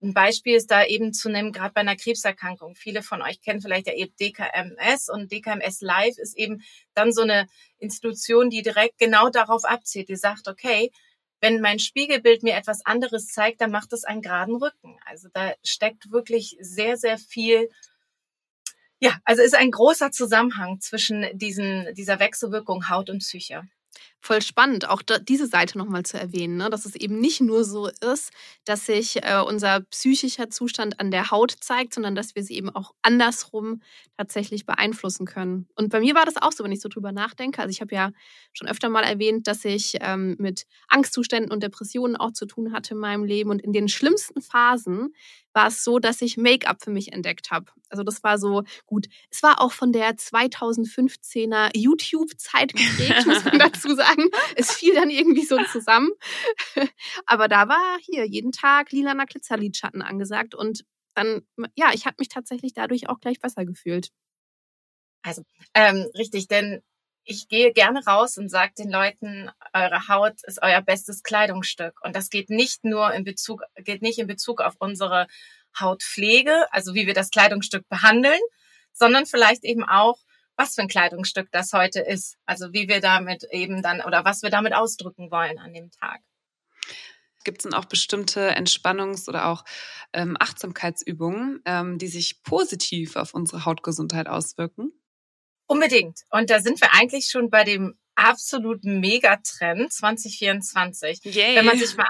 ein 0.00 0.14
Beispiel 0.14 0.54
ist 0.54 0.70
da 0.70 0.84
eben 0.84 1.12
zu 1.12 1.28
nehmen, 1.28 1.50
gerade 1.50 1.72
bei 1.72 1.80
einer 1.80 1.96
Krebserkrankung. 1.96 2.76
Viele 2.76 3.02
von 3.02 3.20
euch 3.22 3.40
kennen 3.40 3.60
vielleicht 3.60 3.86
ja 3.86 3.94
eben 3.94 4.14
DKMS 4.20 5.08
und 5.08 5.32
DKMS 5.32 5.80
Live 5.80 6.18
ist 6.18 6.36
eben 6.36 6.62
dann 6.94 7.12
so 7.12 7.22
eine 7.22 7.48
Institution, 7.78 8.50
die 8.50 8.62
direkt 8.62 8.98
genau 8.98 9.28
darauf 9.28 9.64
abzielt. 9.64 10.08
Die 10.08 10.16
sagt, 10.16 10.46
okay, 10.46 10.92
wenn 11.40 11.60
mein 11.60 11.78
Spiegelbild 11.78 12.42
mir 12.42 12.54
etwas 12.54 12.84
anderes 12.84 13.28
zeigt, 13.28 13.60
dann 13.60 13.70
macht 13.70 13.92
es 13.92 14.04
einen 14.04 14.22
geraden 14.22 14.56
Rücken. 14.56 14.98
Also 15.04 15.28
da 15.32 15.52
steckt 15.62 16.10
wirklich 16.10 16.56
sehr, 16.60 16.96
sehr 16.96 17.18
viel 17.18 17.68
ja, 19.00 19.20
also 19.24 19.42
ist 19.42 19.54
ein 19.54 19.70
großer 19.70 20.10
Zusammenhang 20.10 20.80
zwischen 20.80 21.26
diesen, 21.32 21.94
dieser 21.94 22.18
Wechselwirkung 22.18 22.88
Haut 22.88 23.10
und 23.10 23.20
Psyche 23.20 23.62
voll 24.20 24.42
spannend, 24.42 24.88
auch 24.88 25.02
da, 25.02 25.18
diese 25.18 25.46
Seite 25.46 25.78
nochmal 25.78 26.04
zu 26.04 26.18
erwähnen, 26.18 26.56
ne? 26.56 26.70
dass 26.70 26.84
es 26.84 26.94
eben 26.94 27.18
nicht 27.20 27.40
nur 27.40 27.64
so 27.64 27.88
ist, 27.88 28.30
dass 28.64 28.86
sich 28.86 29.22
äh, 29.22 29.40
unser 29.46 29.80
psychischer 29.80 30.50
Zustand 30.50 31.00
an 31.00 31.10
der 31.10 31.30
Haut 31.30 31.54
zeigt, 31.60 31.94
sondern 31.94 32.14
dass 32.14 32.34
wir 32.34 32.42
sie 32.42 32.54
eben 32.54 32.70
auch 32.70 32.94
andersrum 33.02 33.80
tatsächlich 34.16 34.66
beeinflussen 34.66 35.26
können. 35.26 35.68
Und 35.76 35.90
bei 35.90 36.00
mir 36.00 36.14
war 36.14 36.24
das 36.24 36.36
auch 36.36 36.52
so, 36.52 36.64
wenn 36.64 36.72
ich 36.72 36.80
so 36.80 36.88
drüber 36.88 37.12
nachdenke. 37.12 37.62
Also 37.62 37.70
ich 37.70 37.80
habe 37.80 37.94
ja 37.94 38.10
schon 38.52 38.68
öfter 38.68 38.88
mal 38.88 39.04
erwähnt, 39.04 39.46
dass 39.46 39.64
ich 39.64 39.96
ähm, 40.00 40.36
mit 40.38 40.66
Angstzuständen 40.88 41.52
und 41.52 41.62
Depressionen 41.62 42.16
auch 42.16 42.32
zu 42.32 42.46
tun 42.46 42.72
hatte 42.72 42.94
in 42.94 43.00
meinem 43.00 43.24
Leben. 43.24 43.50
Und 43.50 43.62
in 43.62 43.72
den 43.72 43.88
schlimmsten 43.88 44.42
Phasen 44.42 45.14
war 45.52 45.68
es 45.68 45.82
so, 45.82 45.98
dass 45.98 46.22
ich 46.22 46.36
Make-up 46.36 46.82
für 46.82 46.90
mich 46.90 47.12
entdeckt 47.12 47.50
habe. 47.50 47.66
Also 47.88 48.02
das 48.02 48.22
war 48.22 48.38
so 48.38 48.64
gut. 48.86 49.06
Es 49.30 49.42
war 49.42 49.60
auch 49.60 49.72
von 49.72 49.92
der 49.92 50.12
2015er 50.16 51.70
YouTube-Zeit 51.76 52.72
geprägt, 52.74 53.26
muss 53.26 53.44
man 53.44 53.58
dazu 53.58 53.94
sagen. 53.94 54.07
Es 54.56 54.72
fiel 54.72 54.94
dann 54.94 55.10
irgendwie 55.10 55.44
so 55.44 55.58
zusammen. 55.64 56.10
Aber 57.26 57.48
da 57.48 57.68
war 57.68 57.98
hier 58.00 58.26
jeden 58.26 58.52
Tag 58.52 58.92
lilaner 58.92 59.26
Glitzerlidschatten 59.26 60.02
angesagt 60.02 60.54
und 60.54 60.84
dann, 61.14 61.42
ja, 61.74 61.90
ich 61.92 62.06
habe 62.06 62.16
mich 62.18 62.28
tatsächlich 62.28 62.74
dadurch 62.74 63.08
auch 63.08 63.20
gleich 63.20 63.40
besser 63.40 63.64
gefühlt. 63.64 64.10
Also, 65.22 65.42
ähm, 65.74 66.08
richtig, 66.16 66.46
denn 66.48 66.82
ich 67.24 67.48
gehe 67.48 67.72
gerne 67.72 68.04
raus 68.06 68.38
und 68.38 68.48
sage 68.48 68.72
den 68.78 68.90
Leuten, 68.90 69.50
eure 69.74 70.08
Haut 70.08 70.42
ist 70.44 70.62
euer 70.62 70.80
bestes 70.80 71.22
Kleidungsstück. 71.22 72.00
Und 72.02 72.16
das 72.16 72.30
geht 72.30 72.48
nicht 72.48 72.84
nur 72.84 73.12
in 73.12 73.24
Bezug, 73.24 73.62
geht 73.76 74.00
nicht 74.00 74.18
in 74.18 74.26
Bezug 74.26 74.62
auf 74.62 74.76
unsere 74.78 75.26
Hautpflege, 75.78 76.72
also 76.72 76.94
wie 76.94 77.06
wir 77.06 77.14
das 77.14 77.30
Kleidungsstück 77.30 77.86
behandeln, 77.88 78.40
sondern 78.92 79.26
vielleicht 79.26 79.64
eben 79.64 79.84
auch, 79.84 80.18
was 80.58 80.74
für 80.74 80.82
ein 80.82 80.88
Kleidungsstück 80.88 81.48
das 81.52 81.72
heute 81.72 82.00
ist. 82.00 82.36
Also 82.44 82.72
wie 82.72 82.88
wir 82.88 83.00
damit 83.00 83.44
eben 83.52 83.80
dann 83.80 84.02
oder 84.02 84.24
was 84.24 84.42
wir 84.42 84.50
damit 84.50 84.74
ausdrücken 84.74 85.30
wollen 85.30 85.58
an 85.58 85.72
dem 85.72 85.90
Tag. 85.90 86.20
gibt 87.44 87.60
es 87.60 87.62
denn 87.62 87.74
auch 87.74 87.86
bestimmte 87.86 88.54
Entspannungs- 88.56 89.28
oder 89.28 89.46
auch 89.46 89.64
ähm, 90.12 90.36
Achtsamkeitsübungen, 90.38 91.62
ähm, 91.64 91.96
die 91.96 92.08
sich 92.08 92.42
positiv 92.42 93.16
auf 93.16 93.32
unsere 93.32 93.64
Hautgesundheit 93.64 94.28
auswirken? 94.28 94.92
Unbedingt. 95.66 96.20
Und 96.30 96.50
da 96.50 96.60
sind 96.60 96.80
wir 96.80 96.92
eigentlich 96.92 97.28
schon 97.30 97.48
bei 97.48 97.64
dem 97.64 97.96
absoluten 98.16 99.00
Megatrend 99.00 99.92
2024. 99.92 101.20
Yay. 101.24 101.56
Wenn 101.56 101.64
man 101.66 101.78
sich 101.78 101.96
mal 101.96 102.08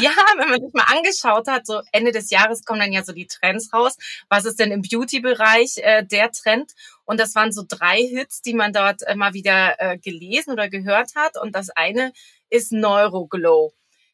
ja, 0.00 0.12
wenn 0.38 0.50
man 0.50 0.60
sich 0.60 0.72
mal 0.72 0.86
angeschaut 0.86 1.48
hat, 1.48 1.66
so 1.66 1.80
Ende 1.92 2.12
des 2.12 2.30
Jahres 2.30 2.64
kommen 2.64 2.80
dann 2.80 2.92
ja 2.92 3.04
so 3.04 3.12
die 3.12 3.26
Trends 3.26 3.72
raus. 3.72 3.96
Was 4.28 4.44
ist 4.44 4.58
denn 4.58 4.70
im 4.70 4.82
Beauty-Bereich 4.82 5.78
äh, 5.78 6.04
der 6.04 6.30
Trend? 6.32 6.72
Und 7.04 7.20
das 7.20 7.34
waren 7.34 7.52
so 7.52 7.62
drei 7.66 7.98
Hits, 7.98 8.42
die 8.42 8.54
man 8.54 8.72
dort 8.72 9.02
äh, 9.02 9.14
mal 9.14 9.34
wieder 9.34 9.76
äh, 9.78 9.98
gelesen 9.98 10.52
oder 10.52 10.68
gehört 10.68 11.14
hat. 11.14 11.40
Und 11.40 11.54
das 11.54 11.70
eine 11.70 12.12
ist 12.50 12.72
Neuroglow. 12.72 13.72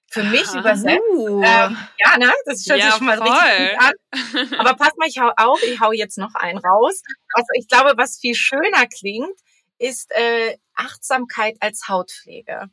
Für 0.09 0.25
mich 0.25 0.47
ah, 0.49 0.59
übersetzt. 0.59 1.01
Uh. 1.17 1.43
Ähm, 1.43 1.77
ja, 2.05 2.19
ne? 2.19 2.33
Das 2.45 2.67
hört 2.69 2.79
ja, 2.79 2.87
sich 2.87 2.95
schon 2.97 3.07
mal 3.07 3.17
voll. 3.17 3.29
richtig 3.31 3.71
gut 3.71 4.51
an. 4.53 4.61
Aber 4.61 4.75
pass 4.75 4.93
mal, 4.99 5.09
ich 5.09 5.19
hau 5.19 5.33
auf, 5.37 5.63
ich 5.63 5.81
hau 5.81 5.93
jetzt 5.93 6.19
noch 6.19 6.35
einen 6.35 6.59
raus. 6.59 7.03
Also 7.33 7.47
ich 7.55 7.67
glaube, 7.67 7.95
was 7.97 8.19
viel 8.19 8.35
schöner 8.35 8.87
klingt, 8.87 9.39
ist 9.79 10.13
äh, 10.13 10.59
Achtsamkeit 10.75 11.57
als 11.61 11.89
Hautpflege. 11.89 12.69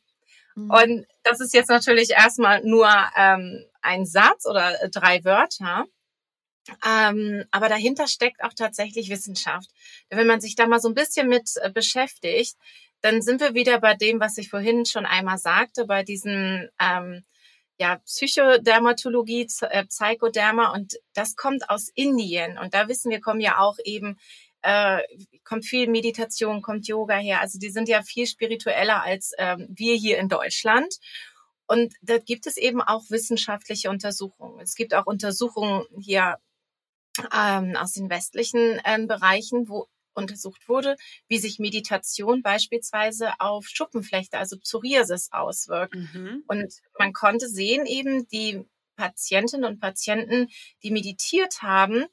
Mhm. 0.65 0.71
Und 0.71 1.07
das 1.23 1.39
ist 1.39 1.53
jetzt 1.53 1.69
natürlich 1.69 2.11
erstmal 2.11 2.63
nur 2.63 2.89
ähm, 3.15 3.65
ein 3.81 4.05
Satz 4.05 4.45
oder 4.45 4.81
äh, 4.81 4.89
drei 4.89 5.23
Wörter. 5.23 5.85
Ähm, 6.85 7.45
aber 7.51 7.69
dahinter 7.69 8.07
steckt 8.07 8.43
auch 8.43 8.53
tatsächlich 8.53 9.09
Wissenschaft. 9.09 9.69
Wenn 10.09 10.27
man 10.27 10.41
sich 10.41 10.55
da 10.55 10.67
mal 10.67 10.79
so 10.79 10.87
ein 10.87 10.95
bisschen 10.95 11.27
mit 11.27 11.49
äh, 11.61 11.71
beschäftigt, 11.71 12.55
dann 13.01 13.21
sind 13.21 13.41
wir 13.41 13.53
wieder 13.53 13.79
bei 13.79 13.95
dem, 13.95 14.19
was 14.19 14.37
ich 14.37 14.49
vorhin 14.49 14.85
schon 14.85 15.05
einmal 15.05 15.37
sagte, 15.37 15.85
bei 15.85 16.03
diesen 16.03 16.69
ähm, 16.79 17.23
ja, 17.79 17.97
Psychodermatologie, 18.05 19.47
äh, 19.61 19.85
Psychoderma 19.85 20.73
und 20.73 20.95
das 21.13 21.35
kommt 21.35 21.69
aus 21.69 21.89
Indien 21.95 22.57
und 22.57 22.73
da 22.73 22.89
wissen 22.89 23.09
wir, 23.09 23.21
kommen 23.21 23.39
ja 23.39 23.59
auch 23.59 23.77
eben 23.85 24.19
äh, 24.61 25.01
kommt 25.43 25.65
viel 25.65 25.87
Meditation, 25.89 26.61
kommt 26.61 26.87
Yoga 26.87 27.17
her. 27.17 27.41
Also 27.41 27.59
die 27.59 27.69
sind 27.69 27.87
ja 27.87 28.01
viel 28.01 28.27
spiritueller 28.27 29.03
als 29.03 29.33
ähm, 29.37 29.67
wir 29.69 29.95
hier 29.95 30.17
in 30.17 30.29
Deutschland. 30.29 30.99
Und 31.67 31.93
da 32.01 32.17
gibt 32.17 32.47
es 32.47 32.57
eben 32.57 32.81
auch 32.81 33.03
wissenschaftliche 33.09 33.89
Untersuchungen. 33.89 34.59
Es 34.59 34.75
gibt 34.75 34.93
auch 34.93 35.05
Untersuchungen 35.05 35.85
hier 35.99 36.37
ähm, 37.33 37.75
aus 37.75 37.93
den 37.93 38.09
westlichen 38.09 38.81
ähm, 38.85 39.07
Bereichen, 39.07 39.69
wo 39.69 39.87
untersucht 40.13 40.67
wurde, 40.67 40.97
wie 41.27 41.37
sich 41.37 41.59
Meditation 41.59 42.41
beispielsweise 42.41 43.31
auf 43.39 43.67
Schuppenflechte, 43.67 44.37
also 44.37 44.57
Psoriasis 44.57 45.29
auswirkt. 45.31 45.95
Mhm. 45.95 46.43
Und 46.47 46.73
man 46.97 47.13
konnte 47.13 47.47
sehen 47.47 47.85
eben, 47.85 48.27
die 48.27 48.65
Patientinnen 48.95 49.65
und 49.65 49.79
Patienten, 49.79 50.49
die 50.83 50.91
meditiert 50.91 51.61
haben, 51.61 52.05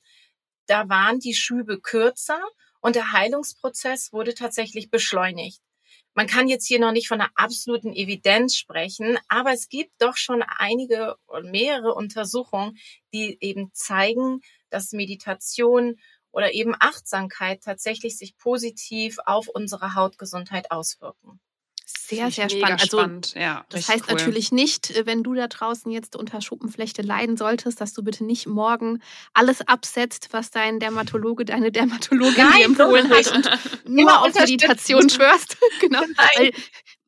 da 0.66 0.88
waren 0.88 1.20
die 1.20 1.34
Schübe 1.34 1.80
kürzer 1.80 2.40
und 2.80 2.96
der 2.96 3.12
Heilungsprozess 3.12 4.12
wurde 4.12 4.34
tatsächlich 4.34 4.90
beschleunigt. 4.90 5.60
Man 6.14 6.26
kann 6.26 6.48
jetzt 6.48 6.66
hier 6.66 6.80
noch 6.80 6.92
nicht 6.92 7.08
von 7.08 7.20
einer 7.20 7.30
absoluten 7.34 7.92
Evidenz 7.92 8.56
sprechen, 8.56 9.18
aber 9.28 9.52
es 9.52 9.68
gibt 9.68 9.92
doch 9.98 10.16
schon 10.16 10.42
einige 10.42 11.16
und 11.26 11.50
mehrere 11.50 11.94
Untersuchungen, 11.94 12.78
die 13.12 13.36
eben 13.40 13.70
zeigen, 13.74 14.40
dass 14.70 14.92
Meditation 14.92 15.96
oder 16.32 16.54
eben 16.54 16.74
Achtsamkeit 16.78 17.62
tatsächlich 17.62 18.16
sich 18.16 18.36
positiv 18.38 19.18
auf 19.26 19.48
unsere 19.48 19.94
Hautgesundheit 19.94 20.70
auswirken. 20.70 21.40
Sehr, 22.08 22.30
sehr 22.30 22.48
spannend. 22.48 22.80
Also, 22.80 22.98
spannend. 22.98 23.34
Ja, 23.34 23.64
das 23.68 23.88
heißt 23.88 24.04
cool. 24.08 24.14
natürlich 24.14 24.52
nicht, 24.52 24.90
äh, 24.92 25.06
wenn 25.06 25.24
du 25.24 25.34
da 25.34 25.48
draußen 25.48 25.90
jetzt 25.90 26.14
unter 26.14 26.40
Schuppenflechte 26.40 27.02
leiden 27.02 27.36
solltest, 27.36 27.80
dass 27.80 27.94
du 27.94 28.04
bitte 28.04 28.24
nicht 28.24 28.46
morgen 28.46 29.02
alles 29.34 29.66
absetzt, 29.66 30.28
was 30.30 30.52
dein 30.52 30.78
Dermatologe, 30.78 31.44
deine 31.44 31.72
Dermatologin 31.72 32.36
Nein, 32.36 32.58
dir 32.58 32.64
empfohlen 32.66 33.10
hat 33.10 33.32
und 33.34 33.50
nur 33.88 34.22
auf 34.22 34.34
Meditation 34.34 35.08
schwörst. 35.08 35.56
genau. 35.80 36.00
Weil, 36.36 36.52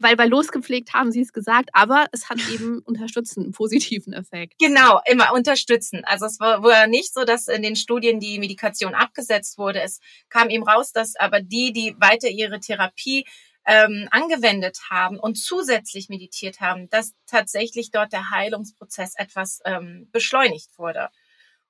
weil 0.00 0.17
bei 0.17 0.26
losgepflegt 0.26 0.95
haben 0.95 1.11
sie 1.11 1.21
es 1.21 1.33
gesagt, 1.33 1.71
aber 1.73 2.07
es 2.12 2.28
hat 2.28 2.38
eben 2.52 2.81
unterstützend 2.81 3.47
einen 3.47 3.52
positiven 3.52 4.12
Effekt. 4.12 4.55
Genau, 4.61 5.00
immer 5.11 5.33
unterstützen. 5.33 6.02
Also 6.05 6.26
es 6.26 6.38
war, 6.38 6.62
war 6.62 6.87
nicht 6.87 7.12
so, 7.12 7.25
dass 7.25 7.49
in 7.49 7.62
den 7.62 7.75
Studien 7.75 8.21
die 8.21 8.38
Medikation 8.38 8.95
abgesetzt 8.95 9.59
wurde. 9.59 9.81
Es 9.81 9.99
kam 10.28 10.50
eben 10.50 10.62
raus, 10.62 10.93
dass 10.93 11.17
aber 11.17 11.40
die, 11.40 11.73
die 11.73 11.97
weiter 11.99 12.28
ihre 12.28 12.61
Therapie 12.61 13.25
ähm, 13.69 14.09
angewendet 14.11 14.78
haben 14.89 15.21
und 15.21 15.37
zusätzlich 15.37 16.09
meditiert 16.09 16.61
haben, 16.61 16.89
dass 16.89 17.13
tatsächlich 17.26 17.91
dort 17.91 18.13
der 18.15 18.31
Heilungsprozess 18.31 19.13
etwas 19.17 19.61
ähm, 19.67 20.09
beschleunigt 20.11 20.78
wurde. 20.78 21.11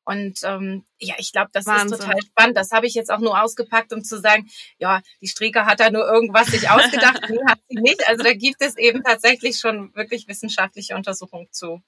Und 0.04 0.38
ähm, 0.44 0.86
ja, 1.00 1.16
ich 1.18 1.32
glaube, 1.32 1.50
das 1.52 1.66
Wahnsinn. 1.66 1.92
ist 1.92 2.00
total 2.00 2.22
spannend. 2.22 2.56
Das 2.56 2.70
habe 2.70 2.86
ich 2.86 2.94
jetzt 2.94 3.10
auch 3.10 3.18
nur 3.18 3.42
ausgepackt, 3.42 3.92
um 3.92 4.04
zu 4.04 4.18
sagen, 4.20 4.48
ja, 4.78 5.02
die 5.20 5.26
Streker 5.26 5.66
hat 5.66 5.80
da 5.80 5.90
nur 5.90 6.06
irgendwas 6.06 6.46
sich 6.46 6.70
ausgedacht, 6.70 7.20
nee, 7.28 7.38
hat 7.46 7.58
sie 7.68 7.78
nicht. 7.78 8.08
Also 8.08 8.22
da 8.22 8.32
gibt 8.32 8.62
es 8.62 8.78
eben 8.78 9.02
tatsächlich 9.02 9.58
schon 9.58 9.94
wirklich 9.94 10.28
wissenschaftliche 10.28 10.94
Untersuchungen 10.94 11.48
zu. 11.50 11.82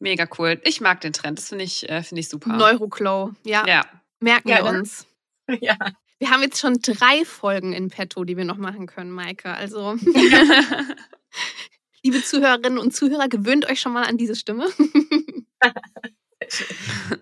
Mega 0.00 0.28
cool. 0.36 0.60
Ich 0.64 0.80
mag 0.80 1.00
den 1.00 1.12
Trend. 1.14 1.38
Das 1.38 1.48
finde 1.48 1.64
ich, 1.64 1.88
äh, 1.88 2.02
finde 2.02 2.20
ich 2.20 2.28
super. 2.28 2.52
Neuroclow, 2.52 3.32
ja. 3.44 3.64
ja. 3.66 3.86
Merken 4.20 4.48
ja, 4.48 4.64
wir 4.64 4.72
ne? 4.72 4.78
uns. 4.80 5.06
Ja. 5.60 5.76
Wir 6.18 6.30
haben 6.30 6.42
jetzt 6.42 6.60
schon 6.60 6.80
drei 6.80 7.24
Folgen 7.24 7.72
in 7.72 7.88
petto, 7.88 8.24
die 8.24 8.36
wir 8.36 8.44
noch 8.44 8.56
machen 8.56 8.86
können, 8.86 9.10
Maike. 9.10 9.52
Also, 9.52 9.94
liebe 12.02 12.22
Zuhörerinnen 12.22 12.78
und 12.78 12.94
Zuhörer, 12.94 13.28
gewöhnt 13.28 13.68
euch 13.68 13.80
schon 13.80 13.92
mal 13.92 14.04
an 14.04 14.16
diese 14.16 14.34
Stimme. 14.34 14.66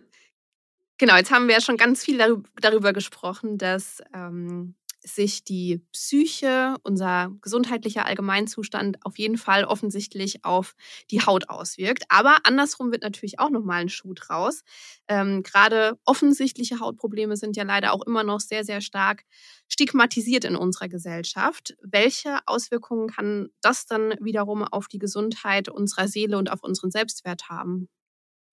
genau, 0.99 1.17
jetzt 1.17 1.33
haben 1.33 1.49
wir 1.49 1.55
ja 1.55 1.61
schon 1.61 1.77
ganz 1.77 2.05
viel 2.05 2.19
darüber 2.61 2.93
gesprochen, 2.93 3.59
dass 3.59 4.01
ähm, 4.15 4.77
sich 5.05 5.45
die 5.45 5.83
Psyche, 5.93 6.77
unser 6.83 7.31
gesundheitlicher 7.43 8.07
Allgemeinzustand 8.07 9.05
auf 9.05 9.19
jeden 9.19 9.37
Fall 9.37 9.65
offensichtlich 9.65 10.45
auf 10.45 10.75
die 11.11 11.21
Haut 11.21 11.51
auswirkt. 11.51 12.05
Aber 12.09 12.39
andersrum 12.45 12.91
wird 12.91 13.03
natürlich 13.03 13.39
auch 13.39 13.51
nochmal 13.51 13.83
ein 13.83 13.89
Schuh 13.89 14.15
draus. 14.15 14.63
Ähm, 15.07 15.43
Gerade 15.43 15.99
offensichtliche 16.05 16.81
Hautprobleme 16.81 17.37
sind 17.37 17.57
ja 17.57 17.65
leider 17.65 17.93
auch 17.93 18.03
immer 18.07 18.25
noch 18.25 18.41
sehr, 18.41 18.65
sehr 18.65 18.81
stark 18.81 19.25
stigmatisiert 19.69 20.45
in 20.45 20.57
unserer 20.57 20.89
Gesellschaft. 20.89 21.77
Welche 21.83 22.39
Auswirkungen 22.47 23.09
kann 23.09 23.51
das 23.61 23.87
dann 23.87 24.15
wiederum 24.21 24.65
auf 24.65 24.89
die 24.89 24.99
Gesundheit 24.99 25.69
unserer 25.69 26.09
Seele 26.09 26.39
und 26.39 26.51
auf 26.51 26.63
unseren 26.63 26.91
Selbstwert 26.91 27.49
haben? 27.51 27.89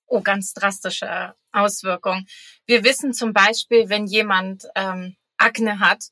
Oh, 0.07 0.21
ganz 0.21 0.53
drastische 0.53 1.33
Auswirkungen. 1.53 2.27
Wir 2.65 2.83
wissen 2.83 3.13
zum 3.13 3.31
Beispiel, 3.31 3.87
wenn 3.87 4.07
jemand 4.07 4.65
ähm, 4.75 5.15
Akne 5.37 5.79
hat, 5.79 6.09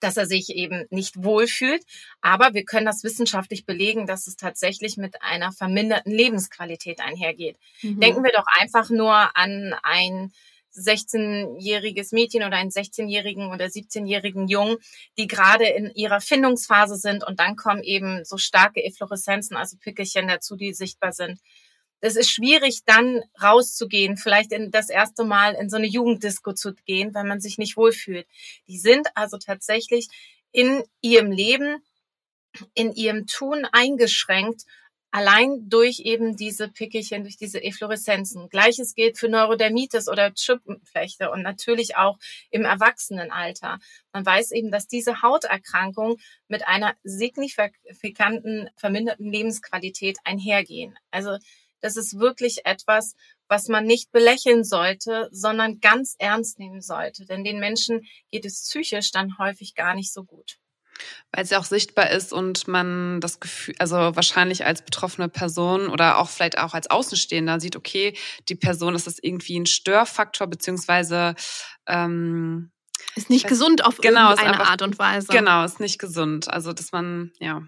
dass 0.00 0.16
er 0.16 0.26
sich 0.26 0.50
eben 0.50 0.86
nicht 0.90 1.22
wohlfühlt. 1.22 1.84
Aber 2.20 2.54
wir 2.54 2.64
können 2.64 2.86
das 2.86 3.04
wissenschaftlich 3.04 3.66
belegen, 3.66 4.06
dass 4.06 4.26
es 4.26 4.36
tatsächlich 4.36 4.96
mit 4.96 5.22
einer 5.22 5.52
verminderten 5.52 6.12
Lebensqualität 6.12 7.00
einhergeht. 7.00 7.56
Mhm. 7.82 8.00
Denken 8.00 8.24
wir 8.24 8.32
doch 8.32 8.46
einfach 8.60 8.90
nur 8.90 9.36
an 9.36 9.74
ein 9.82 10.32
16-jähriges 10.76 12.14
Mädchen 12.14 12.44
oder 12.44 12.56
einen 12.56 12.70
16-jährigen 12.70 13.50
oder 13.52 13.66
17-jährigen 13.66 14.48
Jungen, 14.48 14.76
die 15.18 15.26
gerade 15.26 15.66
in 15.66 15.90
ihrer 15.94 16.20
Findungsphase 16.20 16.96
sind 16.96 17.26
und 17.26 17.40
dann 17.40 17.56
kommen 17.56 17.82
eben 17.82 18.24
so 18.24 18.36
starke 18.38 18.84
Effloreszenzen, 18.84 19.56
also 19.56 19.76
Pickelchen 19.76 20.28
dazu, 20.28 20.56
die 20.56 20.72
sichtbar 20.72 21.12
sind 21.12 21.40
es 22.00 22.16
ist 22.16 22.30
schwierig, 22.30 22.84
dann 22.84 23.22
rauszugehen, 23.42 24.16
vielleicht 24.16 24.52
in 24.52 24.70
das 24.70 24.88
erste 24.88 25.24
Mal 25.24 25.54
in 25.54 25.68
so 25.68 25.76
eine 25.76 25.86
Jugenddisco 25.86 26.52
zu 26.52 26.74
gehen, 26.74 27.14
weil 27.14 27.24
man 27.24 27.40
sich 27.40 27.58
nicht 27.58 27.76
wohlfühlt. 27.76 28.26
Die 28.68 28.78
sind 28.78 29.08
also 29.14 29.38
tatsächlich 29.38 30.08
in 30.52 30.82
ihrem 31.00 31.32
Leben, 31.32 31.82
in 32.74 32.92
ihrem 32.92 33.26
Tun 33.26 33.66
eingeschränkt, 33.72 34.64
allein 35.10 35.68
durch 35.68 36.00
eben 36.00 36.36
diese 36.36 36.68
Pickelchen, 36.68 37.22
durch 37.22 37.36
diese 37.36 37.62
Effloreszenzen. 37.62 38.48
Gleiches 38.48 38.94
gilt 38.94 39.18
für 39.18 39.28
Neurodermitis 39.28 40.08
oder 40.08 40.32
Schuppenflechte 40.36 41.30
und 41.30 41.42
natürlich 41.42 41.96
auch 41.96 42.18
im 42.50 42.64
Erwachsenenalter. 42.64 43.78
Man 44.12 44.26
weiß 44.26 44.52
eben, 44.52 44.70
dass 44.70 44.86
diese 44.86 45.22
Hauterkrankung 45.22 46.18
mit 46.46 46.66
einer 46.68 46.94
signifikanten 47.04 48.68
verminderten 48.76 49.32
Lebensqualität 49.32 50.18
einhergehen. 50.24 50.98
Also 51.10 51.38
das 51.80 51.96
ist 51.96 52.18
wirklich 52.18 52.64
etwas, 52.64 53.14
was 53.48 53.68
man 53.68 53.84
nicht 53.84 54.12
belächeln 54.12 54.64
sollte, 54.64 55.28
sondern 55.32 55.80
ganz 55.80 56.14
ernst 56.18 56.58
nehmen 56.58 56.80
sollte. 56.80 57.24
Denn 57.26 57.44
den 57.44 57.58
Menschen 57.58 58.06
geht 58.30 58.44
es 58.44 58.62
psychisch 58.62 59.10
dann 59.10 59.38
häufig 59.38 59.74
gar 59.74 59.94
nicht 59.94 60.12
so 60.12 60.24
gut. 60.24 60.58
Weil 61.32 61.44
es 61.44 61.50
ja 61.50 61.58
auch 61.58 61.64
sichtbar 61.64 62.10
ist 62.10 62.32
und 62.32 62.66
man 62.66 63.20
das 63.20 63.40
Gefühl, 63.40 63.74
also 63.78 63.96
wahrscheinlich 63.96 64.64
als 64.64 64.82
betroffene 64.82 65.28
Person 65.28 65.88
oder 65.88 66.18
auch 66.18 66.28
vielleicht 66.28 66.58
auch 66.58 66.74
als 66.74 66.90
Außenstehender 66.90 67.60
sieht, 67.60 67.76
okay, 67.76 68.16
die 68.48 68.56
Person 68.56 68.94
ist 68.94 69.06
das 69.06 69.18
irgendwie 69.20 69.58
ein 69.58 69.66
Störfaktor, 69.66 70.46
beziehungsweise 70.46 71.34
ähm, 71.86 72.72
ist 73.14 73.30
nicht 73.30 73.46
gesund 73.46 73.84
auf 73.84 73.98
genau, 73.98 74.30
irgendeine 74.30 74.66
Art 74.66 74.82
und 74.82 74.98
Weise. 74.98 75.28
Genau, 75.28 75.64
ist 75.64 75.80
nicht 75.80 75.98
gesund. 75.98 76.52
Also 76.52 76.72
dass 76.72 76.92
man, 76.92 77.32
ja. 77.38 77.62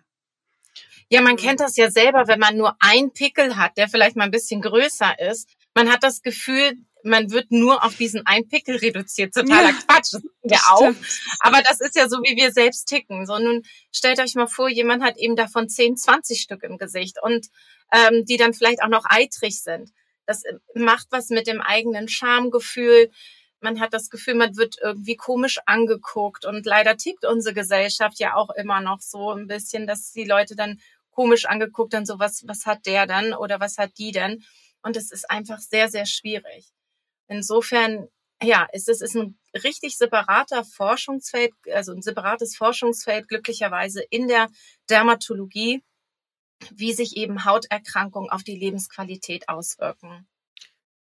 Ja, 1.10 1.20
man 1.22 1.36
kennt 1.36 1.60
das 1.60 1.76
ja 1.76 1.90
selber, 1.90 2.28
wenn 2.28 2.38
man 2.38 2.56
nur 2.56 2.76
einen 2.78 3.12
Pickel 3.12 3.56
hat, 3.56 3.76
der 3.76 3.88
vielleicht 3.88 4.14
mal 4.14 4.24
ein 4.24 4.30
bisschen 4.30 4.62
größer 4.62 5.18
ist. 5.18 5.48
Man 5.74 5.90
hat 5.90 6.04
das 6.04 6.22
Gefühl, 6.22 6.78
man 7.02 7.30
wird 7.30 7.50
nur 7.50 7.84
auf 7.84 7.96
diesen 7.96 8.26
einen 8.26 8.48
Pickel 8.48 8.76
reduziert. 8.76 9.34
Totaler 9.34 9.70
ja, 9.70 9.72
Quatsch. 9.72 10.12
Das 10.12 10.22
ja 10.42 10.60
auch. 10.70 10.92
Aber 11.40 11.62
das 11.62 11.80
ist 11.80 11.96
ja 11.96 12.08
so, 12.08 12.18
wie 12.18 12.36
wir 12.36 12.52
selbst 12.52 12.86
ticken. 12.86 13.26
So, 13.26 13.38
nun 13.38 13.62
stellt 13.92 14.20
euch 14.20 14.34
mal 14.36 14.46
vor, 14.46 14.68
jemand 14.68 15.02
hat 15.02 15.16
eben 15.16 15.36
davon 15.36 15.68
10, 15.68 15.96
20 15.96 16.40
Stück 16.40 16.62
im 16.62 16.78
Gesicht 16.78 17.16
und 17.20 17.48
ähm, 17.92 18.24
die 18.24 18.36
dann 18.36 18.54
vielleicht 18.54 18.82
auch 18.82 18.88
noch 18.88 19.04
eitrig 19.08 19.62
sind. 19.62 19.90
Das 20.26 20.44
macht 20.74 21.08
was 21.10 21.30
mit 21.30 21.48
dem 21.48 21.60
eigenen 21.60 22.08
Schamgefühl. 22.08 23.10
Man 23.60 23.80
hat 23.80 23.92
das 23.92 24.10
Gefühl, 24.10 24.34
man 24.34 24.56
wird 24.56 24.76
irgendwie 24.80 25.16
komisch 25.16 25.58
angeguckt. 25.66 26.44
Und 26.44 26.64
leider 26.66 26.96
tickt 26.96 27.24
unsere 27.24 27.54
Gesellschaft 27.54 28.18
ja 28.20 28.36
auch 28.36 28.50
immer 28.50 28.80
noch 28.80 29.00
so 29.00 29.32
ein 29.32 29.48
bisschen, 29.48 29.86
dass 29.88 30.12
die 30.12 30.24
Leute 30.24 30.54
dann 30.54 30.80
komisch 31.20 31.44
angeguckt 31.44 31.92
dann 31.92 32.06
so, 32.06 32.18
was, 32.18 32.48
was 32.48 32.64
hat 32.64 32.86
der 32.86 33.06
dann 33.06 33.34
oder 33.34 33.60
was 33.60 33.76
hat 33.76 33.98
die 33.98 34.10
denn? 34.10 34.42
Und 34.80 34.96
es 34.96 35.12
ist 35.12 35.30
einfach 35.30 35.58
sehr, 35.58 35.90
sehr 35.90 36.06
schwierig. 36.06 36.66
Insofern, 37.28 38.08
ja, 38.42 38.66
ist 38.72 38.88
es 38.88 39.02
ist 39.02 39.16
ein 39.16 39.38
richtig 39.62 39.98
separater 39.98 40.64
Forschungsfeld, 40.64 41.52
also 41.74 41.92
ein 41.92 42.00
separates 42.00 42.56
Forschungsfeld 42.56 43.28
glücklicherweise 43.28 44.02
in 44.08 44.28
der 44.28 44.48
Dermatologie, 44.88 45.82
wie 46.70 46.94
sich 46.94 47.18
eben 47.18 47.44
Hauterkrankungen 47.44 48.30
auf 48.30 48.42
die 48.42 48.56
Lebensqualität 48.56 49.46
auswirken. 49.50 50.26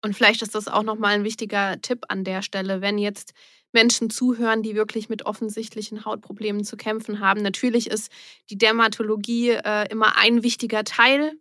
Und 0.01 0.15
vielleicht 0.15 0.41
ist 0.41 0.56
das 0.56 0.67
auch 0.67 0.82
nochmal 0.82 1.13
ein 1.13 1.25
wichtiger 1.25 1.80
Tipp 1.80 2.06
an 2.08 2.23
der 2.23 2.41
Stelle, 2.41 2.82
wenn 2.82 2.97
jetzt 2.97 3.34
Menschen 3.71 4.10
zuhören, 4.10 4.63
die 4.63 4.75
wirklich 4.75 5.10
mit 5.10 5.25
offensichtlichen 5.25 6.06
Hautproblemen 6.06 6.63
zu 6.63 6.77
kämpfen 6.77 7.19
haben. 7.19 7.41
Natürlich 7.41 7.89
ist 7.89 8.12
die 8.49 8.58
Dermatologie 8.58 9.49
äh, 9.51 9.89
immer 9.89 10.17
ein 10.17 10.43
wichtiger 10.43 10.84
Teil 10.84 11.34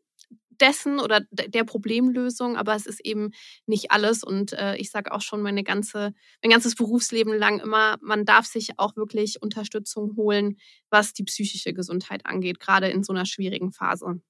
dessen 0.60 1.00
oder 1.00 1.20
der 1.30 1.64
Problemlösung, 1.64 2.56
aber 2.56 2.74
es 2.74 2.86
ist 2.86 3.00
eben 3.00 3.30
nicht 3.66 3.90
alles. 3.90 4.24
Und 4.24 4.52
äh, 4.52 4.76
ich 4.76 4.90
sage 4.90 5.12
auch 5.12 5.20
schon 5.20 5.42
meine 5.42 5.62
ganze, 5.64 6.12
mein 6.42 6.50
ganzes 6.50 6.74
Berufsleben 6.74 7.34
lang 7.34 7.60
immer, 7.60 7.96
man 8.00 8.24
darf 8.24 8.46
sich 8.46 8.78
auch 8.78 8.96
wirklich 8.96 9.42
Unterstützung 9.42 10.16
holen, 10.16 10.56
was 10.90 11.12
die 11.12 11.24
psychische 11.24 11.72
Gesundheit 11.72 12.26
angeht, 12.26 12.60
gerade 12.60 12.88
in 12.88 13.02
so 13.02 13.12
einer 13.12 13.26
schwierigen 13.26 13.72
Phase. 13.72 14.20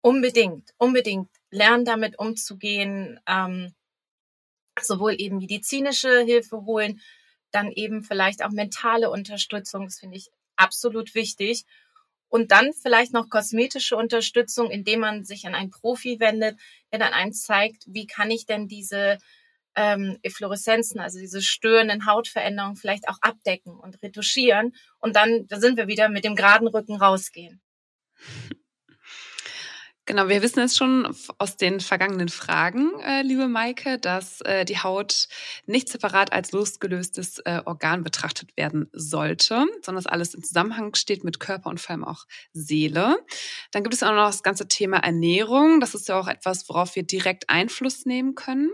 Unbedingt, 0.00 0.70
unbedingt. 0.78 1.28
Lernen 1.50 1.84
damit 1.84 2.18
umzugehen, 2.18 3.18
ähm, 3.26 3.72
sowohl 4.84 5.14
eben 5.18 5.38
medizinische 5.38 6.20
Hilfe 6.20 6.64
holen, 6.64 7.00
dann 7.50 7.70
eben 7.72 8.02
vielleicht 8.02 8.44
auch 8.44 8.50
mentale 8.50 9.10
Unterstützung, 9.10 9.86
das 9.86 9.98
finde 9.98 10.16
ich 10.16 10.30
absolut 10.56 11.14
wichtig. 11.14 11.64
Und 12.28 12.52
dann 12.52 12.72
vielleicht 12.74 13.14
noch 13.14 13.30
kosmetische 13.30 13.96
Unterstützung, 13.96 14.70
indem 14.70 15.00
man 15.00 15.24
sich 15.24 15.46
an 15.46 15.54
einen 15.54 15.70
Profi 15.70 16.20
wendet, 16.20 16.58
der 16.92 16.98
dann 16.98 17.14
einem 17.14 17.32
zeigt, 17.32 17.84
wie 17.86 18.06
kann 18.06 18.30
ich 18.30 18.44
denn 18.44 18.68
diese 18.68 19.18
ähm, 19.74 20.18
Effloreszenzen, 20.22 21.00
also 21.00 21.18
diese 21.18 21.40
störenden 21.40 22.04
Hautveränderungen 22.04 22.76
vielleicht 22.76 23.08
auch 23.08 23.16
abdecken 23.22 23.78
und 23.78 24.02
retuschieren. 24.02 24.74
Und 24.98 25.16
dann, 25.16 25.46
da 25.46 25.58
sind 25.58 25.78
wir 25.78 25.86
wieder 25.86 26.10
mit 26.10 26.24
dem 26.24 26.34
geraden 26.34 26.68
Rücken 26.68 26.96
rausgehen. 26.96 27.62
Genau, 30.08 30.30
wir 30.30 30.40
wissen 30.40 30.60
jetzt 30.60 30.78
schon 30.78 31.14
aus 31.36 31.58
den 31.58 31.80
vergangenen 31.80 32.30
Fragen, 32.30 32.98
äh, 33.00 33.20
liebe 33.20 33.46
Maike, 33.46 33.98
dass 33.98 34.40
äh, 34.40 34.64
die 34.64 34.78
Haut 34.78 35.28
nicht 35.66 35.90
separat 35.90 36.32
als 36.32 36.50
losgelöstes 36.52 37.40
äh, 37.40 37.60
Organ 37.66 38.04
betrachtet 38.04 38.56
werden 38.56 38.88
sollte, 38.94 39.66
sondern 39.82 40.02
dass 40.02 40.06
alles 40.06 40.32
im 40.32 40.42
Zusammenhang 40.42 40.94
steht 40.94 41.24
mit 41.24 41.40
Körper 41.40 41.68
und 41.68 41.78
vor 41.78 41.90
allem 41.90 42.04
auch 42.04 42.24
Seele. 42.54 43.18
Dann 43.70 43.82
gibt 43.82 43.94
es 43.94 44.02
auch 44.02 44.12
noch 44.12 44.28
das 44.28 44.42
ganze 44.42 44.66
Thema 44.66 44.96
Ernährung. 44.96 45.78
Das 45.78 45.94
ist 45.94 46.08
ja 46.08 46.18
auch 46.18 46.28
etwas, 46.28 46.66
worauf 46.70 46.96
wir 46.96 47.02
direkt 47.02 47.50
Einfluss 47.50 48.06
nehmen 48.06 48.34
können. 48.34 48.70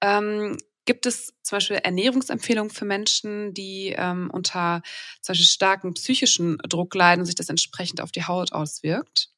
Ähm, 0.00 0.56
Gibt 0.84 1.04
es 1.04 1.34
zum 1.42 1.56
Beispiel 1.56 1.78
Ernährungsempfehlungen 1.78 2.70
für 2.70 2.84
Menschen, 2.84 3.54
die 3.54 3.92
ähm, 3.98 4.30
unter 4.32 4.82
zum 5.20 5.32
Beispiel 5.32 5.46
starken 5.48 5.94
psychischen 5.94 6.58
Druck 6.58 6.94
leiden 6.94 7.22
und 7.22 7.26
sich 7.26 7.34
das 7.34 7.48
entsprechend 7.48 8.00
auf 8.00 8.12
die 8.12 8.24
Haut 8.24 8.52
auswirkt? 8.52 9.29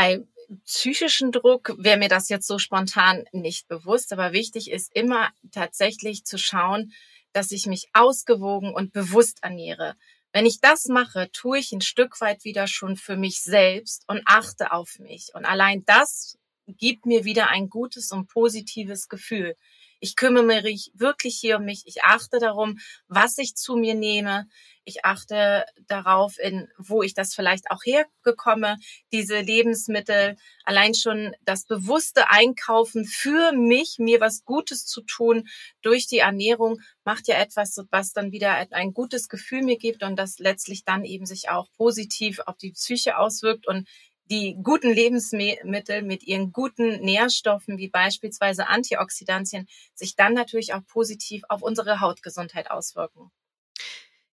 Bei 0.00 0.24
psychischen 0.64 1.30
Druck 1.30 1.74
wäre 1.76 1.98
mir 1.98 2.08
das 2.08 2.30
jetzt 2.30 2.46
so 2.46 2.58
spontan 2.58 3.26
nicht 3.32 3.68
bewusst, 3.68 4.14
aber 4.14 4.32
wichtig 4.32 4.70
ist 4.70 4.90
immer 4.96 5.28
tatsächlich 5.52 6.24
zu 6.24 6.38
schauen, 6.38 6.94
dass 7.34 7.50
ich 7.50 7.66
mich 7.66 7.90
ausgewogen 7.92 8.72
und 8.72 8.94
bewusst 8.94 9.40
ernähre. 9.42 9.96
Wenn 10.32 10.46
ich 10.46 10.58
das 10.62 10.86
mache, 10.86 11.30
tue 11.32 11.58
ich 11.58 11.70
ein 11.72 11.82
Stück 11.82 12.18
weit 12.22 12.44
wieder 12.44 12.66
schon 12.66 12.96
für 12.96 13.18
mich 13.18 13.42
selbst 13.42 14.04
und 14.08 14.22
achte 14.24 14.72
auf 14.72 14.98
mich. 15.00 15.32
Und 15.34 15.44
allein 15.44 15.84
das 15.84 16.38
gibt 16.66 17.04
mir 17.04 17.26
wieder 17.26 17.48
ein 17.48 17.68
gutes 17.68 18.10
und 18.10 18.26
positives 18.26 19.10
Gefühl. 19.10 19.54
Ich 20.00 20.16
kümmere 20.16 20.62
mich 20.62 20.90
wirklich 20.94 21.36
hier 21.38 21.58
um 21.58 21.64
mich. 21.64 21.82
Ich 21.84 22.02
achte 22.02 22.38
darum, 22.38 22.78
was 23.08 23.38
ich 23.38 23.54
zu 23.54 23.76
mir 23.76 23.94
nehme. 23.94 24.46
Ich 24.84 25.04
achte 25.04 25.66
darauf, 25.86 26.38
in, 26.38 26.66
wo 26.78 27.02
ich 27.02 27.12
das 27.14 27.34
vielleicht 27.34 27.70
auch 27.70 27.84
hergekomme, 27.84 28.76
diese 29.12 29.40
Lebensmittel. 29.40 30.36
Allein 30.64 30.94
schon 30.94 31.32
das 31.44 31.66
bewusste 31.66 32.30
Einkaufen 32.30 33.04
für 33.04 33.52
mich, 33.52 33.96
mir 33.98 34.20
was 34.20 34.44
Gutes 34.44 34.86
zu 34.86 35.02
tun 35.02 35.46
durch 35.82 36.06
die 36.06 36.18
Ernährung, 36.18 36.80
macht 37.04 37.28
ja 37.28 37.36
etwas, 37.36 37.76
was 37.90 38.12
dann 38.12 38.32
wieder 38.32 38.54
ein 38.72 38.94
gutes 38.94 39.28
Gefühl 39.28 39.62
mir 39.62 39.76
gibt 39.78 40.02
und 40.02 40.16
das 40.16 40.38
letztlich 40.38 40.84
dann 40.84 41.04
eben 41.04 41.26
sich 41.26 41.50
auch 41.50 41.70
positiv 41.76 42.40
auf 42.46 42.56
die 42.56 42.72
Psyche 42.72 43.18
auswirkt 43.18 43.68
und 43.68 43.86
die 44.30 44.56
guten 44.62 44.92
Lebensmittel 44.92 46.02
mit 46.02 46.22
ihren 46.22 46.52
guten 46.52 47.00
Nährstoffen, 47.00 47.78
wie 47.78 47.88
beispielsweise 47.88 48.68
Antioxidantien, 48.68 49.66
sich 49.94 50.16
dann 50.16 50.34
natürlich 50.34 50.72
auch 50.74 50.86
positiv 50.86 51.42
auf 51.48 51.62
unsere 51.62 52.00
Hautgesundheit 52.00 52.70
auswirken. 52.70 53.30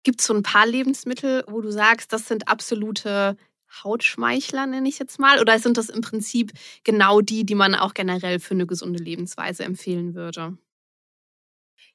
Gibt 0.02 0.20
es 0.20 0.26
so 0.26 0.34
ein 0.34 0.42
paar 0.42 0.66
Lebensmittel, 0.66 1.44
wo 1.48 1.60
du 1.60 1.70
sagst, 1.70 2.12
das 2.12 2.28
sind 2.28 2.48
absolute 2.48 3.36
Hautschmeichler, 3.82 4.66
nenne 4.66 4.88
ich 4.88 4.98
jetzt 4.98 5.18
mal? 5.18 5.40
Oder 5.40 5.58
sind 5.58 5.76
das 5.76 5.88
im 5.88 6.02
Prinzip 6.02 6.52
genau 6.84 7.20
die, 7.20 7.44
die 7.44 7.54
man 7.54 7.74
auch 7.74 7.94
generell 7.94 8.38
für 8.38 8.54
eine 8.54 8.66
gesunde 8.66 9.02
Lebensweise 9.02 9.64
empfehlen 9.64 10.14
würde? 10.14 10.58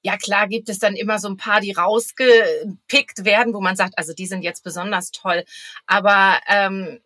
Ja, 0.02 0.18
klar 0.18 0.48
gibt 0.48 0.70
es 0.70 0.80
dann 0.80 0.96
immer 0.96 1.20
so 1.20 1.28
ein 1.28 1.38
paar, 1.38 1.60
die 1.60 1.74
rausgepickt 1.74 3.26
werden, 3.26 3.54
wo 3.54 3.60
man 3.60 3.76
sagt, 3.76 3.98
also 3.98 4.14
die 4.14 4.28
sind 4.28 4.44
jetzt 4.44 4.64
besonders 4.64 5.12
toll. 5.12 5.44
Aber 5.88 6.40
ähm, 6.48 7.00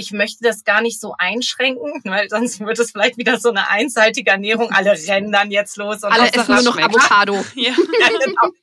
ich 0.00 0.12
möchte 0.12 0.42
das 0.42 0.64
gar 0.64 0.80
nicht 0.80 0.98
so 0.98 1.14
einschränken, 1.18 2.00
weil 2.04 2.28
sonst 2.28 2.60
wird 2.60 2.78
es 2.78 2.90
vielleicht 2.90 3.18
wieder 3.18 3.38
so 3.38 3.50
eine 3.50 3.68
einseitige 3.68 4.30
Ernährung. 4.30 4.70
Alle 4.70 4.92
rennen 4.92 5.30
dann 5.30 5.50
jetzt 5.50 5.76
los. 5.76 6.02
Und 6.02 6.10
Alle 6.10 6.32
essen 6.32 6.54
nur 6.54 6.62
noch 6.62 6.78
Avocado. 6.78 7.44
Ja. 7.54 7.72
ja, 7.72 8.08
genau. 8.24 8.54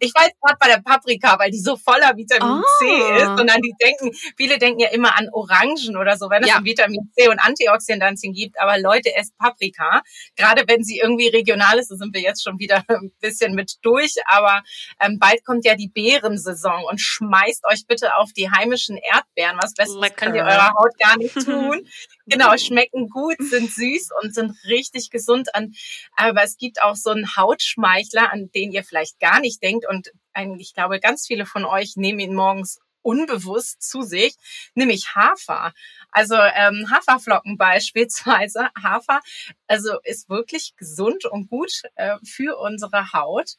Ich 0.00 0.12
weiß 0.14 0.30
gerade 0.40 0.56
bei 0.58 0.68
der 0.68 0.82
Paprika, 0.82 1.38
weil 1.38 1.50
die 1.50 1.58
so 1.58 1.76
voller 1.76 2.16
Vitamin 2.16 2.62
oh. 2.62 2.78
C 2.78 2.86
ah. 2.86 3.16
ist. 3.16 3.40
Und 3.40 3.48
dann 3.48 3.60
die 3.60 3.74
denken, 3.82 4.10
viele 4.36 4.58
denken 4.58 4.80
ja 4.80 4.88
immer 4.88 5.16
an 5.18 5.28
Orangen 5.32 5.96
oder 5.96 6.16
so, 6.16 6.30
wenn 6.30 6.42
es 6.42 6.48
ja. 6.48 6.64
Vitamin 6.64 7.10
C 7.16 7.28
und 7.28 7.38
Antioxidantien 7.38 8.32
gibt. 8.32 8.58
Aber 8.58 8.78
Leute, 8.78 9.14
esst 9.14 9.36
Paprika. 9.38 10.02
Gerade 10.36 10.64
wenn 10.66 10.82
sie 10.82 10.98
irgendwie 10.98 11.28
regional 11.28 11.78
ist, 11.78 11.90
da 11.90 11.96
sind 11.96 12.14
wir 12.14 12.20
jetzt 12.20 12.42
schon 12.42 12.58
wieder 12.58 12.84
ein 12.88 13.12
bisschen 13.20 13.54
mit 13.54 13.74
durch. 13.82 14.14
Aber 14.26 14.62
ähm, 15.00 15.18
bald 15.18 15.44
kommt 15.44 15.64
ja 15.64 15.74
die 15.74 15.88
Beerensaison 15.88 16.84
und 16.84 17.00
schmeißt 17.00 17.64
euch 17.70 17.86
bitte 17.86 18.16
auf 18.16 18.32
die 18.32 18.50
heimischen 18.50 18.96
Erdbeeren. 18.96 19.58
Was 19.60 19.74
Besseres 19.74 20.00
Lecker. 20.00 20.26
könnt 20.26 20.36
ihr 20.36 20.44
eurer 20.44 20.72
Haut 20.72 20.98
gar 20.98 21.16
nicht 21.16 21.34
tun. 21.44 21.86
genau, 22.26 22.56
schmecken 22.56 23.08
gut, 23.08 23.36
sind 23.38 23.70
süß 23.70 24.10
und 24.22 24.34
sind 24.34 24.52
richtig 24.66 25.10
gesund. 25.10 25.54
An, 25.54 25.74
aber 26.16 26.42
es 26.42 26.56
gibt 26.56 26.82
auch 26.82 26.96
so 26.96 27.10
einen 27.10 27.36
Hautschmeichler, 27.36 28.32
an 28.32 28.50
den 28.54 28.72
ihr 28.72 28.84
vielleicht 28.84 29.20
gar 29.20 29.33
nicht 29.40 29.62
denkt 29.62 29.86
und 29.88 30.10
eigentlich, 30.32 30.68
ich 30.68 30.74
glaube, 30.74 31.00
ganz 31.00 31.26
viele 31.26 31.46
von 31.46 31.64
euch 31.64 31.96
nehmen 31.96 32.20
ihn 32.20 32.34
morgens 32.34 32.80
unbewusst 33.04 33.82
zu 33.82 34.02
sich, 34.02 34.34
nämlich 34.74 35.14
Hafer. 35.14 35.72
Also 36.10 36.34
ähm, 36.34 36.90
Haferflocken 36.90 37.56
beispielsweise. 37.58 38.70
Hafer 38.82 39.20
also 39.68 39.98
ist 40.02 40.28
wirklich 40.28 40.74
gesund 40.76 41.26
und 41.26 41.48
gut 41.48 41.82
äh, 41.96 42.16
für 42.24 42.58
unsere 42.58 43.12
Haut. 43.12 43.56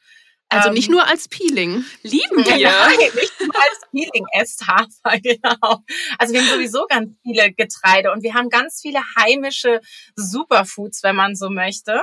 Also 0.48 0.70
nicht 0.70 0.88
ähm, 0.88 0.94
nur 0.94 1.08
als 1.08 1.26
Peeling. 1.26 1.84
Lieben 2.02 2.44
wir. 2.44 2.70
Nein, 2.70 2.98
nicht 3.14 3.40
nur 3.40 3.56
als 3.56 3.80
Peeling 3.90 4.26
esst 4.32 4.66
Hafer, 4.66 5.18
genau. 5.22 5.82
Also 6.18 6.32
wir 6.32 6.40
haben 6.40 6.48
sowieso 6.48 6.86
ganz 6.88 7.16
viele 7.22 7.52
Getreide 7.52 8.12
und 8.12 8.22
wir 8.22 8.34
haben 8.34 8.48
ganz 8.48 8.80
viele 8.80 9.00
heimische 9.18 9.80
Superfoods, 10.14 11.02
wenn 11.02 11.16
man 11.16 11.34
so 11.34 11.50
möchte, 11.50 12.02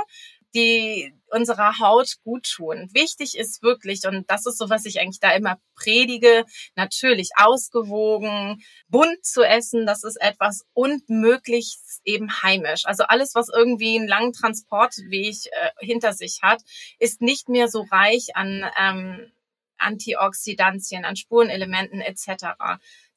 die 0.54 1.14
unserer 1.28 1.80
Haut 1.80 2.16
gut 2.24 2.46
tun. 2.56 2.90
Wichtig 2.94 3.38
ist 3.38 3.64
wirklich, 3.64 4.06
und 4.06 4.30
das 4.30 4.46
ist 4.46 4.58
so, 4.58 4.70
was 4.70 4.86
ich 4.86 5.00
eigentlich 5.00 5.20
da 5.20 5.32
immer 5.32 5.58
predige, 5.76 6.46
natürlich 6.76 7.32
ausgewogen, 7.36 8.64
bunt 8.88 9.26
zu 9.26 9.42
essen, 9.42 9.86
das 9.86 10.04
ist 10.04 10.22
etwas 10.22 10.66
und 10.74 11.10
möglichst 11.10 12.02
eben 12.06 12.44
heimisch. 12.44 12.86
Also 12.86 13.04
alles, 13.04 13.34
was 13.34 13.50
irgendwie 13.50 13.98
einen 13.98 14.08
langen 14.08 14.34
Transportweg 14.34 15.36
äh, 15.52 15.86
hinter 15.86 16.14
sich 16.14 16.40
hat, 16.44 16.62
ist 17.00 17.22
nicht 17.22 17.50
mehr 17.50 17.68
so 17.68 17.86
reich 17.92 18.36
an 18.36 18.66
ähm, 18.80 19.32
Antioxidantien, 19.78 21.06
an 21.06 21.16
Spurenelementen 21.16 22.02
etc. 22.02 22.56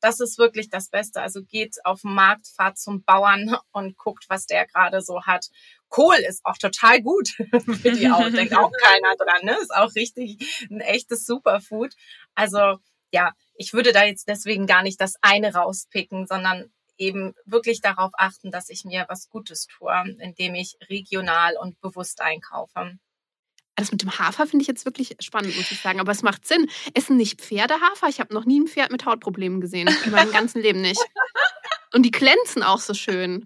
das 0.00 0.20
ist 0.20 0.38
wirklich 0.38 0.68
das 0.68 0.88
Beste. 0.88 1.22
Also 1.22 1.42
geht 1.42 1.76
auf 1.85 2.02
den 2.02 2.14
Markt, 2.14 2.48
fahrt 2.48 2.78
zum 2.78 3.02
Bauern 3.02 3.56
und 3.72 3.96
guckt, 3.96 4.26
was 4.28 4.46
der 4.46 4.66
gerade 4.66 5.00
so 5.00 5.22
hat. 5.22 5.48
Kohl 5.88 6.16
ist 6.16 6.44
auch 6.44 6.59
total 6.59 7.02
gut 7.02 7.28
für 7.82 7.92
die 7.92 8.11
Haut. 8.11 8.32
Denkt 8.32 8.56
auch 8.56 8.70
keiner 8.82 9.16
dran. 9.16 9.44
Ne? 9.44 9.56
Ist 9.61 9.74
auch 9.74 9.94
richtig 9.94 10.38
ein 10.70 10.80
echtes 10.80 11.26
Superfood. 11.26 11.94
Also 12.35 12.78
ja, 13.12 13.32
ich 13.54 13.72
würde 13.72 13.92
da 13.92 14.04
jetzt 14.04 14.28
deswegen 14.28 14.66
gar 14.66 14.82
nicht 14.82 15.00
das 15.00 15.14
eine 15.22 15.54
rauspicken, 15.54 16.26
sondern 16.26 16.70
eben 16.98 17.35
wirklich 17.44 17.80
darauf 17.80 18.12
achten, 18.16 18.50
dass 18.50 18.68
ich 18.68 18.85
mir 18.85 19.04
was 19.09 19.28
Gutes 19.28 19.66
tue, 19.66 20.16
indem 20.18 20.54
ich 20.54 20.76
regional 20.88 21.56
und 21.56 21.80
bewusst 21.80 22.20
einkaufe. 22.20 22.98
Das 23.76 23.92
mit 23.92 24.02
dem 24.02 24.18
Hafer 24.18 24.46
finde 24.46 24.62
ich 24.62 24.68
jetzt 24.68 24.86
wirklich 24.86 25.16
spannend, 25.20 25.56
muss 25.56 25.70
ich 25.70 25.80
sagen. 25.80 26.00
Aber 26.00 26.10
es 26.10 26.22
macht 26.22 26.46
Sinn. 26.46 26.68
Essen 26.94 27.16
nicht 27.16 27.40
Pferde 27.40 27.74
Hafer? 27.74 28.08
Ich 28.08 28.20
habe 28.20 28.34
noch 28.34 28.46
nie 28.46 28.60
ein 28.60 28.66
Pferd 28.66 28.90
mit 28.90 29.04
Hautproblemen 29.04 29.60
gesehen. 29.60 29.88
In 30.04 30.12
meinem 30.12 30.32
ganzen 30.32 30.62
Leben 30.62 30.80
nicht. 30.80 31.00
Und 31.92 32.02
die 32.02 32.10
glänzen 32.10 32.62
auch 32.62 32.80
so 32.80 32.94
schön. 32.94 33.44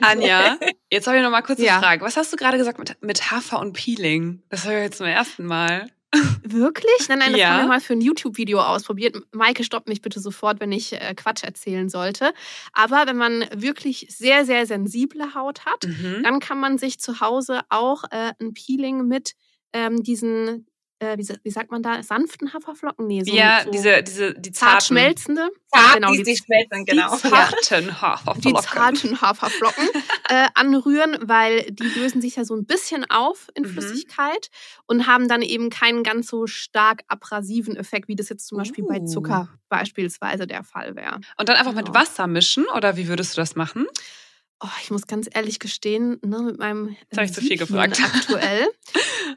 Anja, 0.00 0.58
jetzt 0.90 1.06
habe 1.06 1.16
ich 1.16 1.22
noch 1.22 1.30
mal 1.30 1.42
kurz 1.42 1.58
eine 1.58 1.68
ja. 1.68 1.78
Frage. 1.80 2.04
Was 2.04 2.16
hast 2.16 2.32
du 2.32 2.36
gerade 2.36 2.58
gesagt 2.58 2.78
mit, 2.78 3.00
mit 3.00 3.30
Hafer 3.30 3.60
und 3.60 3.72
Peeling? 3.72 4.42
Das 4.48 4.64
höre 4.64 4.78
ich 4.78 4.84
jetzt 4.84 4.98
zum 4.98 5.06
ersten 5.06 5.46
Mal. 5.46 5.90
Wirklich? 6.42 7.08
Nein, 7.08 7.18
nein, 7.18 7.32
das 7.32 7.40
ja. 7.40 7.50
haben 7.50 7.62
wir 7.64 7.68
mal 7.68 7.80
für 7.80 7.92
ein 7.92 8.00
YouTube-Video 8.00 8.60
ausprobiert. 8.60 9.16
Maike, 9.32 9.62
stoppt 9.64 9.88
mich 9.88 10.00
bitte 10.00 10.20
sofort, 10.20 10.60
wenn 10.60 10.72
ich 10.72 10.94
äh, 10.94 11.14
Quatsch 11.14 11.44
erzählen 11.44 11.88
sollte. 11.88 12.32
Aber 12.72 13.06
wenn 13.06 13.16
man 13.16 13.44
wirklich 13.54 14.06
sehr, 14.08 14.46
sehr 14.46 14.66
sensible 14.66 15.34
Haut 15.34 15.66
hat, 15.66 15.86
mhm. 15.86 16.22
dann 16.22 16.40
kann 16.40 16.58
man 16.58 16.78
sich 16.78 16.98
zu 16.98 17.20
Hause 17.20 17.60
auch 17.68 18.04
äh, 18.10 18.32
ein 18.40 18.54
Peeling 18.54 19.06
mit 19.06 19.34
ähm, 19.74 20.02
diesen 20.02 20.66
äh, 21.00 21.16
wie, 21.16 21.28
wie, 21.42 21.50
sagt 21.50 21.70
man 21.70 21.82
da, 21.82 22.02
sanften 22.02 22.52
Haferflocken? 22.52 23.06
Nee, 23.06 23.22
so, 23.22 23.34
ja, 23.34 23.62
so 23.64 23.70
diese, 23.70 24.02
diese, 24.02 24.34
die 24.34 24.52
zart 24.52 24.82
schmelzende. 24.82 25.48
Zart, 25.68 25.94
genau, 25.94 26.12
die, 26.12 26.22
die 26.22 26.36
schmelzen, 26.36 26.84
genau. 26.84 27.14
Die 27.14 27.22
zarten 27.22 28.00
Haferflocken. 28.00 28.42
Die 28.42 28.54
zarten 28.54 29.20
Haferflocken 29.20 29.88
äh, 30.28 30.48
anrühren, 30.54 31.16
weil 31.22 31.70
die 31.70 31.84
lösen 31.84 32.20
sich 32.20 32.36
ja 32.36 32.44
so 32.44 32.54
ein 32.56 32.66
bisschen 32.66 33.08
auf 33.10 33.48
in 33.54 33.64
mhm. 33.64 33.68
Flüssigkeit 33.68 34.50
und 34.86 35.06
haben 35.06 35.28
dann 35.28 35.42
eben 35.42 35.70
keinen 35.70 36.02
ganz 36.02 36.28
so 36.28 36.46
stark 36.46 37.02
abrasiven 37.08 37.76
Effekt, 37.76 38.08
wie 38.08 38.16
das 38.16 38.28
jetzt 38.28 38.46
zum 38.46 38.58
Beispiel 38.58 38.84
uh. 38.84 38.88
bei 38.88 39.00
Zucker 39.00 39.48
beispielsweise 39.68 40.46
der 40.46 40.64
Fall 40.64 40.96
wäre. 40.96 41.20
Und 41.36 41.48
dann 41.48 41.56
einfach 41.56 41.74
genau. 41.74 41.86
mit 41.86 41.94
Wasser 41.94 42.26
mischen 42.26 42.64
oder 42.74 42.96
wie 42.96 43.08
würdest 43.08 43.36
du 43.36 43.40
das 43.40 43.54
machen? 43.54 43.86
Oh, 44.60 44.68
ich 44.82 44.90
muss 44.90 45.06
ganz 45.06 45.28
ehrlich 45.32 45.60
gestehen, 45.60 46.18
ne, 46.24 46.40
mit 46.40 46.58
meinem 46.58 46.88
Jetzt 46.88 47.16
habe 47.16 47.26
ich 47.26 47.32
zu 47.32 47.40
viel 47.40 47.56
gefragt. 47.56 48.00
aktuell 48.02 48.66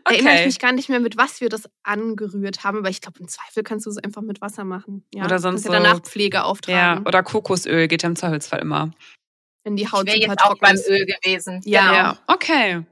okay. 0.04 0.16
erinnere 0.16 0.40
ich 0.40 0.46
mich 0.48 0.60
gar 0.60 0.72
nicht 0.72 0.90
mehr, 0.90 1.00
mit 1.00 1.16
was 1.16 1.42
wir 1.42 1.50
das 1.50 1.70
angerührt 1.84 2.64
haben, 2.64 2.80
aber 2.80 2.90
ich 2.90 3.02
glaube, 3.02 3.20
im 3.20 3.28
Zweifel 3.28 3.62
kannst 3.62 3.86
du 3.86 3.92
es 3.92 3.98
einfach 4.00 4.24
mit 4.24 4.42
Wasser 4.42 4.64
machen. 4.64 5.06
Ja? 5.14 5.26
Oder 5.26 5.38
sonst 5.38 5.66
ja 5.66 5.72
danach 5.72 6.00
Pflege 6.02 6.44
auftragen. 6.44 7.04
Ja, 7.04 7.08
oder 7.08 7.22
Kokosöl 7.22 7.88
geht 7.88 8.02
ja 8.02 8.10
im 8.10 8.16
Zweifelsfall 8.16 8.62
immer. 8.62 8.92
Wenn 9.64 9.76
die 9.76 9.88
Haut 9.88 10.08
ich 10.08 10.16
wäre 10.16 10.32
jetzt 10.32 10.44
auch 10.44 10.58
beim 10.58 10.78
Öl 10.90 11.06
gewesen. 11.06 11.62
Ja. 11.66 11.82
Genau. 11.82 11.94
ja. 11.94 12.20
Okay. 12.26 12.84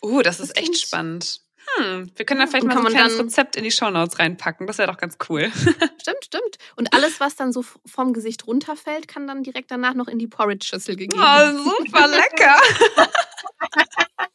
Oh, 0.00 0.20
das, 0.22 0.38
das 0.38 0.48
ist 0.48 0.56
echt 0.56 0.80
spannend. 0.80 1.40
Hm, 1.78 2.10
wir 2.16 2.24
können 2.26 2.40
da 2.40 2.46
vielleicht 2.46 2.66
mal 2.66 2.76
so 2.76 2.84
ein 2.84 2.92
kleines 2.92 3.18
Rezept 3.18 3.56
in 3.56 3.64
die 3.64 3.70
Shownotes 3.70 4.18
reinpacken. 4.18 4.66
Das 4.66 4.78
wäre 4.78 4.90
doch 4.90 4.98
ganz 4.98 5.16
cool. 5.28 5.50
Stimmt, 6.00 6.24
stimmt. 6.24 6.58
Und 6.76 6.94
alles, 6.94 7.20
was 7.20 7.36
dann 7.36 7.52
so 7.52 7.62
vom 7.62 8.12
Gesicht 8.12 8.46
runterfällt, 8.46 9.08
kann 9.08 9.26
dann 9.26 9.42
direkt 9.42 9.70
danach 9.70 9.94
noch 9.94 10.08
in 10.08 10.18
die 10.18 10.26
Porridge-Schüssel 10.26 10.96
gegeben 10.96 11.20
werden. 11.20 11.60
Oh, 11.64 11.84
super 11.84 12.08
lecker. 12.08 12.56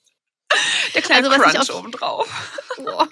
Der 0.93 1.01
kleine 1.01 1.29
also, 1.29 1.41
Crunch 1.41 1.69
auf, 1.69 1.79
obendrauf. 1.79 2.53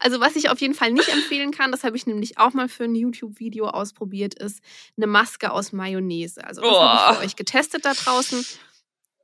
Also 0.00 0.20
was 0.20 0.34
ich 0.34 0.50
auf 0.50 0.60
jeden 0.60 0.74
Fall 0.74 0.90
nicht 0.90 1.08
empfehlen 1.08 1.52
kann, 1.52 1.70
das 1.70 1.84
habe 1.84 1.96
ich 1.96 2.06
nämlich 2.06 2.36
auch 2.36 2.52
mal 2.52 2.68
für 2.68 2.82
ein 2.82 2.96
YouTube-Video 2.96 3.68
ausprobiert, 3.68 4.34
ist 4.34 4.60
eine 4.96 5.06
Maske 5.06 5.52
aus 5.52 5.72
Mayonnaise. 5.72 6.42
Also 6.42 6.62
das 6.62 6.70
oh. 6.70 6.80
habe 6.80 7.12
ich 7.12 7.18
für 7.18 7.24
euch 7.24 7.36
getestet 7.36 7.84
da 7.84 7.94
draußen. 7.94 8.44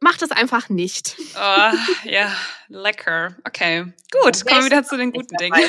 Macht 0.01 0.23
es 0.23 0.31
einfach 0.31 0.69
nicht. 0.69 1.17
Oh, 1.35 1.73
ja, 2.05 2.33
lecker. 2.69 3.35
Okay, 3.45 3.93
gut. 4.13 4.47
Kommen 4.47 4.61
wir 4.61 4.65
wieder 4.67 4.85
zu 4.85 4.97
den 4.97 5.13
guten 5.13 5.37
Dingen. 5.37 5.69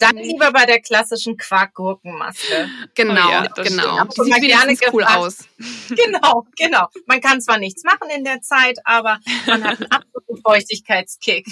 Dann 0.00 0.16
lieber 0.16 0.52
bei 0.52 0.64
der 0.64 0.80
klassischen 0.80 1.36
Quarkgurkenmaske. 1.36 2.70
Genau, 2.94 3.26
oh 3.26 3.30
ja, 3.30 3.46
genau. 3.62 4.04
Die 4.04 4.32
sieht 4.32 4.40
gerne 4.42 4.76
cool 4.92 5.02
gefragt. 5.02 5.18
aus. 5.18 5.38
Genau, 5.88 6.46
genau. 6.56 6.88
Man 7.06 7.20
kann 7.20 7.40
zwar 7.40 7.58
nichts 7.58 7.84
machen 7.84 8.10
in 8.14 8.24
der 8.24 8.40
Zeit, 8.40 8.78
aber 8.84 9.20
man 9.46 9.64
hat 9.64 9.80
einen 9.80 9.90
absoluten 9.90 10.42
Feuchtigkeitskick. 10.42 11.46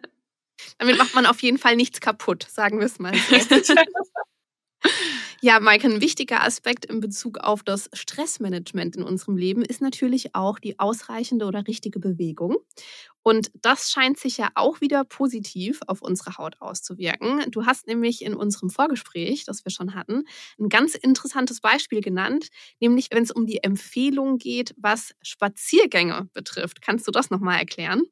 Damit 0.78 0.96
macht 0.96 1.14
man 1.14 1.26
auf 1.26 1.42
jeden 1.42 1.58
Fall 1.58 1.76
nichts 1.76 2.00
kaputt, 2.00 2.46
sagen 2.48 2.78
wir 2.78 2.86
es 2.86 2.98
mal. 2.98 3.12
Ja, 5.42 5.58
Maike, 5.60 5.86
ein 5.88 6.00
wichtiger 6.00 6.42
Aspekt 6.42 6.84
in 6.84 7.00
Bezug 7.00 7.38
auf 7.38 7.62
das 7.62 7.88
Stressmanagement 7.92 8.96
in 8.96 9.02
unserem 9.02 9.36
Leben 9.36 9.62
ist 9.62 9.80
natürlich 9.80 10.34
auch 10.34 10.58
die 10.58 10.78
ausreichende 10.78 11.46
oder 11.46 11.66
richtige 11.66 11.98
Bewegung. 11.98 12.56
Und 13.22 13.50
das 13.54 13.90
scheint 13.90 14.18
sich 14.18 14.38
ja 14.38 14.50
auch 14.54 14.80
wieder 14.80 15.04
positiv 15.04 15.80
auf 15.86 16.02
unsere 16.02 16.36
Haut 16.38 16.56
auszuwirken. 16.60 17.50
Du 17.50 17.66
hast 17.66 17.86
nämlich 17.86 18.22
in 18.22 18.34
unserem 18.34 18.70
Vorgespräch, 18.70 19.44
das 19.44 19.64
wir 19.64 19.72
schon 19.72 19.94
hatten, 19.94 20.24
ein 20.58 20.68
ganz 20.68 20.94
interessantes 20.94 21.60
Beispiel 21.60 22.00
genannt, 22.00 22.48
nämlich 22.80 23.08
wenn 23.10 23.22
es 23.22 23.30
um 23.30 23.46
die 23.46 23.62
Empfehlung 23.62 24.38
geht, 24.38 24.74
was 24.78 25.14
Spaziergänge 25.22 26.28
betrifft. 26.32 26.80
Kannst 26.82 27.06
du 27.06 27.10
das 27.12 27.30
nochmal 27.30 27.58
erklären? 27.58 28.02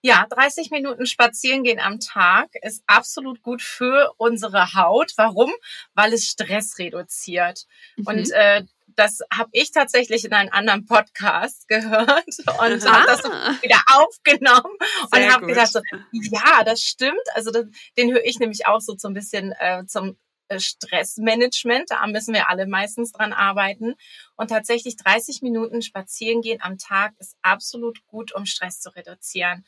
Ja, 0.00 0.26
30 0.28 0.70
Minuten 0.70 1.06
spazieren 1.06 1.64
gehen 1.64 1.80
am 1.80 2.00
Tag 2.00 2.50
ist 2.62 2.82
absolut 2.86 3.42
gut 3.42 3.62
für 3.62 4.12
unsere 4.16 4.74
Haut. 4.74 5.12
Warum? 5.16 5.52
Weil 5.94 6.12
es 6.12 6.26
Stress 6.26 6.78
reduziert. 6.78 7.66
Mhm. 7.96 8.06
Und 8.06 8.30
äh, 8.32 8.64
das 8.96 9.20
habe 9.32 9.50
ich 9.52 9.72
tatsächlich 9.72 10.24
in 10.24 10.32
einem 10.32 10.50
anderen 10.52 10.86
Podcast 10.86 11.68
gehört 11.68 12.26
und 12.26 12.86
ah. 12.86 12.92
habe 12.92 13.06
das 13.06 13.22
so 13.22 13.28
wieder 13.62 13.80
aufgenommen 13.92 14.76
Sehr 15.12 15.26
und 15.26 15.34
habe 15.34 15.46
gedacht, 15.46 15.72
so, 15.72 15.80
ja, 16.12 16.64
das 16.64 16.80
stimmt. 16.80 17.14
Also 17.34 17.50
das, 17.50 17.64
den 17.96 18.12
höre 18.12 18.24
ich 18.24 18.38
nämlich 18.38 18.66
auch 18.66 18.80
so, 18.80 18.94
so 18.96 19.08
ein 19.08 19.14
bisschen 19.14 19.52
äh, 19.58 19.84
zum 19.86 20.16
Stressmanagement. 20.56 21.90
Da 21.90 22.06
müssen 22.06 22.34
wir 22.34 22.48
alle 22.48 22.66
meistens 22.66 23.12
dran 23.12 23.32
arbeiten. 23.32 23.94
Und 24.36 24.48
tatsächlich 24.48 24.96
30 24.96 25.42
Minuten 25.42 25.82
spazieren 25.82 26.40
gehen 26.42 26.60
am 26.60 26.78
Tag 26.78 27.12
ist 27.18 27.36
absolut 27.42 28.04
gut, 28.06 28.34
um 28.34 28.46
Stress 28.46 28.80
zu 28.80 28.94
reduzieren. 28.94 29.64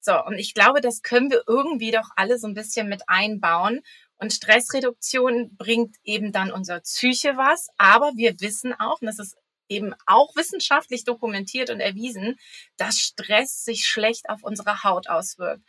So, 0.00 0.22
und 0.24 0.38
ich 0.38 0.54
glaube, 0.54 0.80
das 0.80 1.02
können 1.02 1.30
wir 1.30 1.42
irgendwie 1.46 1.90
doch 1.90 2.10
alle 2.16 2.38
so 2.38 2.46
ein 2.46 2.54
bisschen 2.54 2.88
mit 2.88 3.02
einbauen. 3.08 3.82
Und 4.18 4.32
Stressreduktion 4.32 5.56
bringt 5.56 5.96
eben 6.04 6.32
dann 6.32 6.52
unser 6.52 6.80
Psyche 6.80 7.36
was. 7.36 7.68
Aber 7.76 8.12
wir 8.16 8.40
wissen 8.40 8.72
auch, 8.72 9.00
und 9.00 9.06
das 9.06 9.18
ist 9.18 9.36
eben 9.68 9.94
auch 10.06 10.34
wissenschaftlich 10.36 11.04
dokumentiert 11.04 11.70
und 11.70 11.80
erwiesen, 11.80 12.36
dass 12.76 12.98
Stress 12.98 13.64
sich 13.64 13.86
schlecht 13.86 14.28
auf 14.28 14.42
unsere 14.42 14.84
Haut 14.84 15.08
auswirkt. 15.08 15.62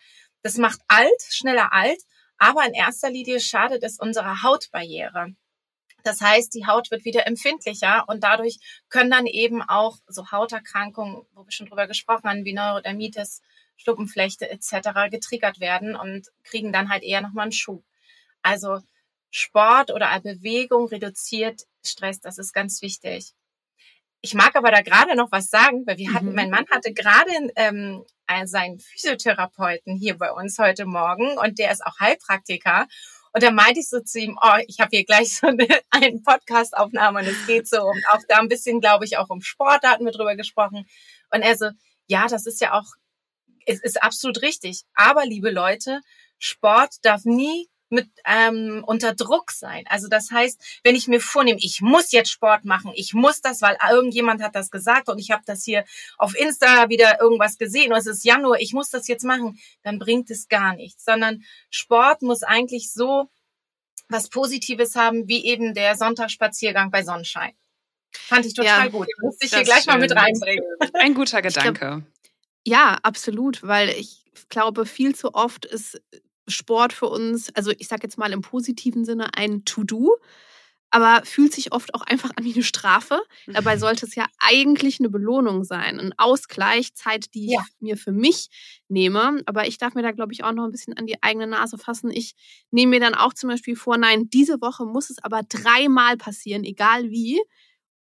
Das 0.44 0.58
macht 0.58 0.80
alt, 0.88 1.22
schneller 1.30 1.74
alt 1.74 2.00
aber 2.38 2.65
in 2.65 2.73
erster 2.73 3.10
Linie 3.10 3.39
schadet 3.39 3.84
es 3.84 4.00
unserer 4.00 4.43
Hautbarriere. 4.43 5.36
Das 6.04 6.21
heißt, 6.21 6.54
die 6.54 6.65
Haut 6.65 6.89
wird 6.91 7.04
wieder 7.06 7.28
empfindlicher 7.28 8.06
und 8.08 8.23
dadurch 8.23 8.60
können 8.89 9.12
dann 9.12 9.26
eben 9.26 9.62
auch 9.62 9.97
so 10.08 10.32
Hauterkrankungen, 10.32 11.23
wo 11.34 11.43
wir 11.43 11.52
schon 11.52 11.67
drüber 11.67 11.88
gesprochen 11.88 12.30
haben, 12.30 12.45
wie 12.45 12.54
Neurodermitis, 12.54 13.41
Stuppenflechte 13.76 14.50
etc. 14.50 15.12
getriggert 15.12 15.60
werden 15.60 15.95
und 15.95 16.28
kriegen 16.43 16.71
dann 16.71 16.89
halt 16.89 17.04
eher 17.04 17.21
nochmal 17.21 17.43
einen 17.43 17.52
Schub. 17.52 17.84
Also 18.41 18.80
Sport 19.32 19.91
oder 19.91 20.17
Bewegung 20.21 20.88
reduziert 20.88 21.63
Stress, 21.84 22.19
das 22.19 22.38
ist 22.38 22.54
ganz 22.54 22.82
wichtig. 22.82 23.34
Ich 24.22 24.34
mag 24.34 24.56
aber 24.56 24.72
da 24.72 24.82
gerade 24.82 25.16
noch 25.16 25.32
was 25.32 25.50
sagen, 25.50 25.84
weil 25.86 25.98
wir 25.98 26.14
hatten, 26.14 26.30
mhm. 26.30 26.36
mein 26.36 26.50
Mann 26.50 26.66
hatte 26.72 26.94
gerade 26.94 27.32
ähm, 27.56 28.04
seinen 28.46 28.80
Physiotherapeuten 28.80 29.96
hier 29.96 30.18
bei 30.18 30.32
uns 30.32 30.58
heute 30.58 30.86
Morgen 30.86 31.38
und 31.38 31.60
der 31.60 31.72
ist 31.72 31.86
auch 31.86 32.00
Heilpraktiker. 32.00 32.88
Und 33.34 33.44
da 33.44 33.52
meinte 33.52 33.80
ich 33.82 33.90
so 33.90 34.00
zu 34.00 34.20
ihm, 34.20 34.38
oh, 34.42 34.58
ich 34.68 34.80
habe 34.80 34.90
hier 34.92 35.06
gleich 35.06 35.38
so 35.38 35.48
eine, 35.48 35.68
eine 35.92 36.20
Podcast-Aufnahme 36.20 37.20
und 37.20 37.28
es 37.28 37.46
geht 37.46 37.68
so 37.68 37.84
um 37.84 38.02
auch 38.12 38.22
da 38.28 38.40
ein 38.40 38.48
bisschen, 38.48 38.82
glaube 38.82 39.06
ich, 39.06 39.18
auch 39.18 39.30
um 39.30 39.42
Sport, 39.42 39.84
da 39.84 39.92
hatten 39.92 40.06
wir 40.06 40.12
drüber 40.12 40.36
gesprochen. 40.36 40.88
Und 41.32 41.42
er 41.42 41.56
so, 41.56 41.70
ja, 42.08 42.28
das 42.28 42.48
ist 42.48 42.62
ja 42.62 42.74
auch, 42.74 42.88
es 43.66 43.82
ist 43.84 44.02
absolut 44.02 44.42
richtig. 44.42 44.84
Aber 44.96 45.26
liebe 45.26 45.52
Leute, 45.52 46.02
Sport 46.40 46.96
darf 47.04 47.26
nie 47.26 47.70
mit 47.89 48.10
ähm, 48.26 48.84
unter 48.86 49.13
Druck 49.13 49.52
sein. 49.52 49.86
Also 49.88 50.08
das 50.08 50.32
heißt, 50.32 50.62
wenn 50.84 50.95
ich 50.95 51.08
mir 51.08 51.21
vornehme, 51.21 51.60
ich 51.62 51.82
muss 51.82 52.12
jetzt 52.12 52.32
Sport 52.32 52.65
machen, 52.65 52.91
ich 52.95 53.13
muss 53.13 53.41
das, 53.41 53.62
weil 53.62 53.78
irgendjemand 53.89 54.41
hat 54.41 54.56
das 54.56 54.71
gesagt 54.71 55.10
und 55.10 55.19
ich 55.19 55.32
habe 55.32 55.43
das 55.45 55.63
hier 55.63 55.86
auf 56.17 56.36
Insta 56.36 56.89
wieder 56.89 57.21
irgendwas 57.21 57.58
gesehen 57.58 57.91
und 57.91 58.00
es 58.00 58.08
ist 58.08 58.26
Januar, 58.26 58.60
ich 58.60 58.73
muss 58.73 58.89
das 58.89 59.08
jetzt 59.08 59.23
machen, 59.23 59.60
dann 59.84 60.00
bringt 60.00 60.30
es 60.30 60.47
gar 60.47 60.76
nichts, 60.76 61.06
sondern 61.06 61.43
Sport 61.69 62.21
muss 62.21 62.43
eigentlich 62.43 62.91
so 62.91 63.30
was 64.10 64.30
Positives 64.30 64.95
haben, 64.95 65.28
wie 65.28 65.45
eben 65.45 65.73
der 65.73 65.95
Sonntagsspaziergang 65.95 66.91
bei 66.91 67.04
Sonnenschein. 67.04 67.54
Fand 68.12 68.45
ich 68.45 68.54
total 68.54 68.86
ja, 68.86 68.88
gut. 68.88 69.08
Muss 69.21 69.36
ich 69.41 69.54
hier 69.54 69.63
gleich 69.63 69.84
schön. 69.84 69.93
mal 69.93 70.00
mit 70.00 70.15
reinbringen. 70.15 70.63
Ein 70.93 71.13
guter 71.13 71.41
Gedanke. 71.41 71.80
Glaub, 71.80 72.04
ja, 72.65 72.97
absolut, 73.04 73.63
weil 73.63 73.89
ich 73.89 74.26
glaube, 74.50 74.86
viel 74.86 75.15
zu 75.15 75.34
oft 75.34 75.65
ist 75.65 76.02
Sport 76.48 76.94
für 76.94 77.08
uns, 77.08 77.54
also 77.56 77.72
ich 77.78 77.88
sage 77.88 78.04
jetzt 78.04 78.18
mal 78.18 78.32
im 78.32 78.42
positiven 78.42 79.06
Sinne, 79.06 79.34
ein 79.34 79.66
To-Do. 79.66 80.18
aber 80.90 81.26
fühlt 81.26 81.54
sich 81.54 81.74
oft 81.74 81.94
auch 81.94 82.02
einfach 82.02 82.32
an 82.36 82.44
wie 82.44 82.54
eine 82.54 82.64
Strafe. 82.64 83.20
Dabei 83.46 83.76
mhm. 83.76 83.80
sollte 83.80 84.06
es 84.06 84.16
ja 84.16 84.26
eigentlich 84.40 85.00
eine 85.00 85.10
Belohnung 85.10 85.64
sein, 85.64 86.00
ein 86.00 86.14
Ausgleich, 86.18 86.94
Zeit, 86.96 87.34
die 87.34 87.52
ja. 87.52 87.62
ich 87.62 87.82
mir 87.82 87.98
für 87.98 88.12
mich 88.14 88.48
nehme. 88.88 89.42
Aber 89.46 89.68
ich 89.68 89.78
darf 89.78 89.96
mir 89.96 90.02
da, 90.02 90.12
glaube 90.12 90.34
ich, 90.34 90.44
auch 90.44 90.54
noch 90.54 90.64
ein 90.64 90.72
bisschen 90.72 90.96
an 90.98 91.06
die 91.06 91.22
eigene 91.22 91.48
Nase 91.48 91.78
fassen. 91.78 92.10
Ich 92.10 92.36
nehme 92.72 92.92
mir 92.92 93.00
dann 93.00 93.16
auch 93.16 93.34
zum 93.34 93.50
Beispiel 93.50 93.76
vor, 93.76 93.98
nein, 93.98 94.30
diese 94.30 94.62
Woche 94.62 94.86
muss 94.86 95.10
es 95.10 95.22
aber 95.22 95.42
dreimal 95.44 96.16
passieren, 96.18 96.64
egal 96.64 97.10
wie. 97.10 97.42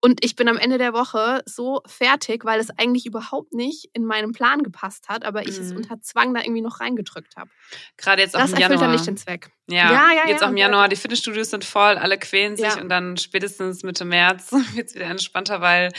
Und 0.04 0.26
ich 0.26 0.36
bin 0.36 0.48
am 0.48 0.58
Ende 0.58 0.80
der 0.80 0.94
Woche 0.94 1.44
so 1.46 1.82
fertig, 1.86 2.44
weil 2.44 2.60
es 2.60 2.72
eigentlich 2.72 3.06
überhaupt 3.06 3.54
nicht 3.54 3.90
in 3.94 4.04
meinen 4.04 4.32
Plan 4.32 4.64
gepasst 4.64 5.10
hat, 5.10 5.24
aber 5.24 5.48
ich 5.48 5.60
mhm. 5.60 5.66
es 5.66 5.72
unter 5.74 6.02
Zwang 6.02 6.34
da 6.34 6.42
irgendwie 6.42 6.62
noch 6.62 6.80
reingedrückt 6.80 7.36
habe. 7.38 7.52
Gerade 7.98 8.24
jetzt 8.24 8.36
auch 8.36 8.42
das 8.42 8.54
im 8.54 8.58
Januar. 8.58 8.70
Das 8.70 8.82
erfüllt 8.82 8.82
dann 8.82 8.92
nicht 8.92 9.08
den 9.08 9.18
Zweck. 9.18 9.52
Ja, 9.68 9.92
ja, 9.92 10.12
ja 10.12 10.28
jetzt 10.28 10.42
ja, 10.42 10.48
auch 10.48 10.52
im 10.52 10.58
Januar, 10.58 10.90
die 10.90 10.96
Fitnessstudios 10.96 11.52
sind 11.52 11.64
voll, 11.64 11.98
alle 11.98 12.18
quälen 12.18 12.58
sich 12.58 12.66
ja. 12.66 12.82
und 12.82 12.90
dann 12.90 13.16
spätestens 13.18 13.84
Mitte 13.84 14.04
März 14.04 14.52
wird 14.74 14.88
es 14.88 14.96
wieder 14.96 15.06
entspannter, 15.06 15.62
weil 15.62 15.92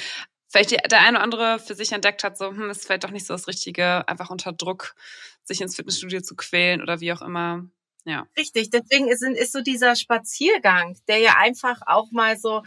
vielleicht 0.48 0.72
der 0.72 1.00
eine 1.00 1.18
oder 1.18 1.22
andere 1.22 1.58
für 1.60 1.76
sich 1.76 1.92
entdeckt 1.92 2.24
hat, 2.24 2.36
so, 2.36 2.48
hm, 2.48 2.70
es 2.70 2.84
fällt 2.84 3.04
doch 3.04 3.10
nicht 3.10 3.26
so 3.26 3.34
das 3.34 3.46
Richtige, 3.46 4.06
einfach 4.08 4.30
unter 4.30 4.52
Druck, 4.52 4.96
sich 5.44 5.60
ins 5.60 5.76
Fitnessstudio 5.76 6.20
zu 6.22 6.34
quälen 6.34 6.82
oder 6.82 7.00
wie 7.00 7.12
auch 7.12 7.22
immer. 7.22 7.66
Ja. 8.04 8.26
Richtig, 8.36 8.70
deswegen 8.70 9.08
ist, 9.08 9.22
ist 9.22 9.52
so 9.52 9.60
dieser 9.60 9.94
Spaziergang, 9.94 10.98
der 11.06 11.18
ja 11.18 11.36
einfach 11.38 11.82
auch 11.86 12.10
mal 12.10 12.36
so 12.36 12.64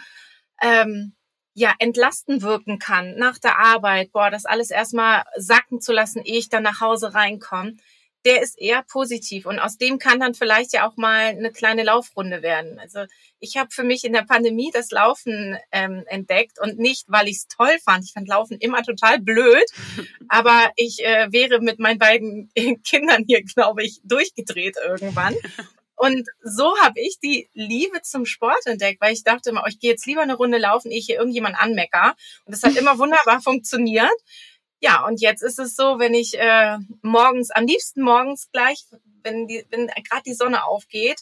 ähm, 0.61 1.13
ja 1.55 1.73
entlasten 1.79 2.41
wirken 2.41 2.77
kann 2.77 3.15
nach 3.15 3.39
der 3.39 3.57
Arbeit, 3.57 4.11
boah, 4.11 4.29
das 4.29 4.45
alles 4.45 4.69
erstmal 4.69 5.23
sacken 5.37 5.81
zu 5.81 5.93
lassen, 5.93 6.21
ehe 6.21 6.37
ich 6.37 6.49
dann 6.49 6.63
nach 6.63 6.81
Hause 6.81 7.15
reinkomme, 7.15 7.77
der 8.25 8.41
ist 8.41 8.59
eher 8.59 8.83
positiv 8.83 9.45
und 9.45 9.59
aus 9.59 9.77
dem 9.77 9.99
kann 9.99 10.19
dann 10.19 10.33
vielleicht 10.33 10.73
ja 10.73 10.87
auch 10.87 10.97
mal 10.97 11.27
eine 11.27 11.51
kleine 11.51 11.83
Laufrunde 11.83 12.41
werden. 12.41 12.79
Also 12.79 13.05
ich 13.39 13.55
habe 13.55 13.69
für 13.71 13.83
mich 13.83 14.03
in 14.03 14.13
der 14.13 14.23
Pandemie 14.23 14.71
das 14.73 14.89
Laufen 14.89 15.57
ähm, 15.71 16.03
entdeckt 16.07 16.59
und 16.59 16.79
nicht, 16.79 17.05
weil 17.07 17.27
ich 17.27 17.37
es 17.37 17.47
toll 17.47 17.77
fand. 17.83 18.03
Ich 18.03 18.13
fand 18.13 18.27
Laufen 18.27 18.57
immer 18.57 18.81
total 18.81 19.19
blöd, 19.19 19.65
aber 20.27 20.71
ich 20.75 21.05
äh, 21.05 21.31
wäre 21.31 21.61
mit 21.61 21.79
meinen 21.79 21.99
beiden 21.99 22.51
Kindern 22.83 23.23
hier, 23.27 23.43
glaube 23.43 23.83
ich, 23.83 24.01
durchgedreht 24.03 24.75
irgendwann. 24.83 25.35
Und 25.95 26.27
so 26.43 26.77
habe 26.81 26.99
ich 26.99 27.19
die 27.23 27.49
Liebe 27.53 28.01
zum 28.01 28.25
Sport 28.25 28.65
entdeckt, 28.65 29.01
weil 29.01 29.13
ich 29.13 29.23
dachte 29.23 29.49
immer, 29.49 29.63
oh, 29.63 29.69
ich 29.69 29.79
gehe 29.79 29.91
jetzt 29.91 30.05
lieber 30.05 30.21
eine 30.21 30.35
Runde 30.35 30.57
laufen, 30.57 30.91
ehe 30.91 30.99
ich 30.99 31.05
hier 31.05 31.17
irgendjemand 31.17 31.55
anmecker. 31.57 32.15
Und 32.45 32.53
das 32.53 32.63
hat 32.63 32.75
immer 32.77 32.99
wunderbar 32.99 33.41
funktioniert. 33.41 34.11
Ja, 34.81 35.05
und 35.05 35.21
jetzt 35.21 35.41
ist 35.41 35.57
es 35.57 35.75
so, 35.75 35.99
wenn 35.99 36.13
ich 36.13 36.37
äh, 36.37 36.77
morgens, 37.01 37.49
am 37.51 37.65
liebsten 37.65 38.01
morgens 38.01 38.49
gleich, 38.51 38.85
wenn, 39.23 39.47
die, 39.47 39.65
wenn 39.69 39.87
gerade 39.87 40.23
die 40.25 40.33
Sonne 40.33 40.65
aufgeht, 40.65 41.21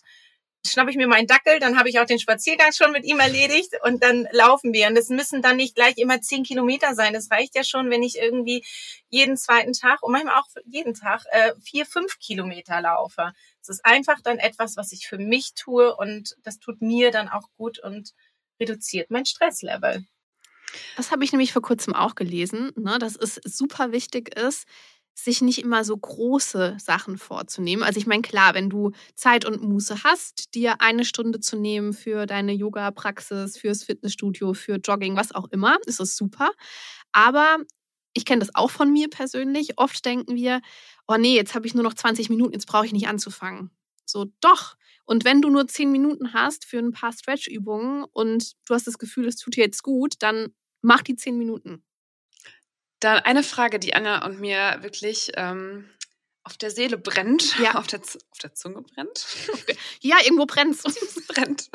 schnappe 0.65 0.91
ich 0.91 0.97
mir 0.97 1.07
meinen 1.07 1.27
Dackel, 1.27 1.59
dann 1.59 1.77
habe 1.77 1.89
ich 1.89 1.99
auch 1.99 2.05
den 2.05 2.19
Spaziergang 2.19 2.71
schon 2.71 2.91
mit 2.91 3.03
ihm 3.05 3.19
erledigt 3.19 3.71
und 3.83 4.01
dann 4.01 4.27
laufen 4.31 4.73
wir. 4.73 4.87
Und 4.87 4.95
das 4.95 5.09
müssen 5.09 5.41
dann 5.41 5.57
nicht 5.57 5.75
gleich 5.75 5.97
immer 5.97 6.21
zehn 6.21 6.43
Kilometer 6.43 6.95
sein. 6.95 7.13
Das 7.13 7.29
reicht 7.31 7.55
ja 7.55 7.63
schon, 7.63 7.89
wenn 7.89 8.03
ich 8.03 8.17
irgendwie 8.17 8.65
jeden 9.09 9.37
zweiten 9.37 9.73
Tag 9.73 10.01
und 10.03 10.13
manchmal 10.13 10.39
auch 10.39 10.47
jeden 10.65 10.93
Tag 10.93 11.25
äh, 11.31 11.53
vier, 11.61 11.85
fünf 11.85 12.17
Kilometer 12.19 12.81
laufe. 12.81 13.33
Es 13.63 13.69
ist 13.69 13.85
einfach 13.85 14.19
dann 14.21 14.39
etwas, 14.39 14.75
was 14.75 14.91
ich 14.91 15.07
für 15.07 15.17
mich 15.17 15.53
tue 15.55 15.95
und 15.95 16.35
das 16.43 16.59
tut 16.59 16.81
mir 16.81 17.11
dann 17.11 17.29
auch 17.29 17.47
gut 17.55 17.79
und 17.79 18.13
reduziert 18.59 19.09
mein 19.09 19.25
Stresslevel. 19.25 20.05
Das 20.97 21.11
habe 21.11 21.23
ich 21.23 21.31
nämlich 21.31 21.53
vor 21.53 21.61
kurzem 21.61 21.95
auch 21.95 22.15
gelesen, 22.15 22.71
ne, 22.75 22.99
dass 22.99 23.15
es 23.15 23.39
super 23.45 23.93
wichtig 23.93 24.37
ist, 24.37 24.65
sich 25.15 25.41
nicht 25.41 25.59
immer 25.59 25.85
so 25.85 25.95
große 25.95 26.75
Sachen 26.77 27.17
vorzunehmen. 27.17 27.83
Also 27.83 27.99
ich 27.99 28.07
meine, 28.07 28.23
klar, 28.23 28.53
wenn 28.53 28.69
du 28.69 28.91
Zeit 29.15 29.45
und 29.45 29.61
Muße 29.61 30.03
hast, 30.03 30.55
dir 30.55 30.81
eine 30.81 31.05
Stunde 31.05 31.39
zu 31.39 31.55
nehmen 31.55 31.93
für 31.93 32.25
deine 32.25 32.51
Yoga-Praxis, 32.51 33.57
fürs 33.57 33.83
Fitnessstudio, 33.83 34.53
für 34.53 34.77
Jogging, 34.77 35.15
was 35.15 35.33
auch 35.33 35.47
immer, 35.51 35.77
ist 35.85 36.01
das 36.01 36.17
super. 36.17 36.51
Aber 37.13 37.59
ich 38.13 38.25
kenne 38.25 38.39
das 38.39 38.55
auch 38.55 38.71
von 38.71 38.91
mir 38.91 39.09
persönlich. 39.09 39.77
Oft 39.77 40.05
denken 40.05 40.35
wir, 40.35 40.61
oh 41.07 41.15
nee, 41.17 41.35
jetzt 41.35 41.55
habe 41.55 41.67
ich 41.67 41.73
nur 41.73 41.83
noch 41.83 41.93
20 41.93 42.29
Minuten, 42.29 42.53
jetzt 42.53 42.67
brauche 42.67 42.85
ich 42.85 42.93
nicht 42.93 43.07
anzufangen. 43.07 43.71
So, 44.05 44.25
doch. 44.41 44.75
Und 45.05 45.25
wenn 45.25 45.41
du 45.41 45.49
nur 45.49 45.67
10 45.67 45.91
Minuten 45.91 46.33
hast 46.33 46.65
für 46.65 46.79
ein 46.79 46.91
paar 46.91 47.11
Stretch-Übungen 47.11 48.05
und 48.13 48.53
du 48.67 48.73
hast 48.73 48.87
das 48.87 48.97
Gefühl, 48.97 49.27
es 49.27 49.35
tut 49.35 49.55
dir 49.55 49.63
jetzt 49.63 49.83
gut, 49.83 50.15
dann 50.19 50.53
mach 50.81 51.01
die 51.01 51.15
10 51.15 51.37
Minuten. 51.37 51.83
Dann 52.99 53.19
eine 53.19 53.43
Frage, 53.43 53.79
die 53.79 53.93
Anna 53.93 54.25
und 54.25 54.39
mir 54.39 54.77
wirklich 54.81 55.31
ähm, 55.35 55.89
auf 56.43 56.57
der 56.57 56.71
Seele 56.71 56.97
brennt, 56.97 57.57
ja. 57.59 57.75
auf, 57.75 57.87
der, 57.87 57.99
auf 58.01 58.37
der 58.41 58.53
Zunge 58.53 58.81
brennt. 58.81 59.25
ja, 60.01 60.17
irgendwo 60.23 60.45
brennt 60.45 60.75
es. 60.75 61.27
brennt. 61.27 61.69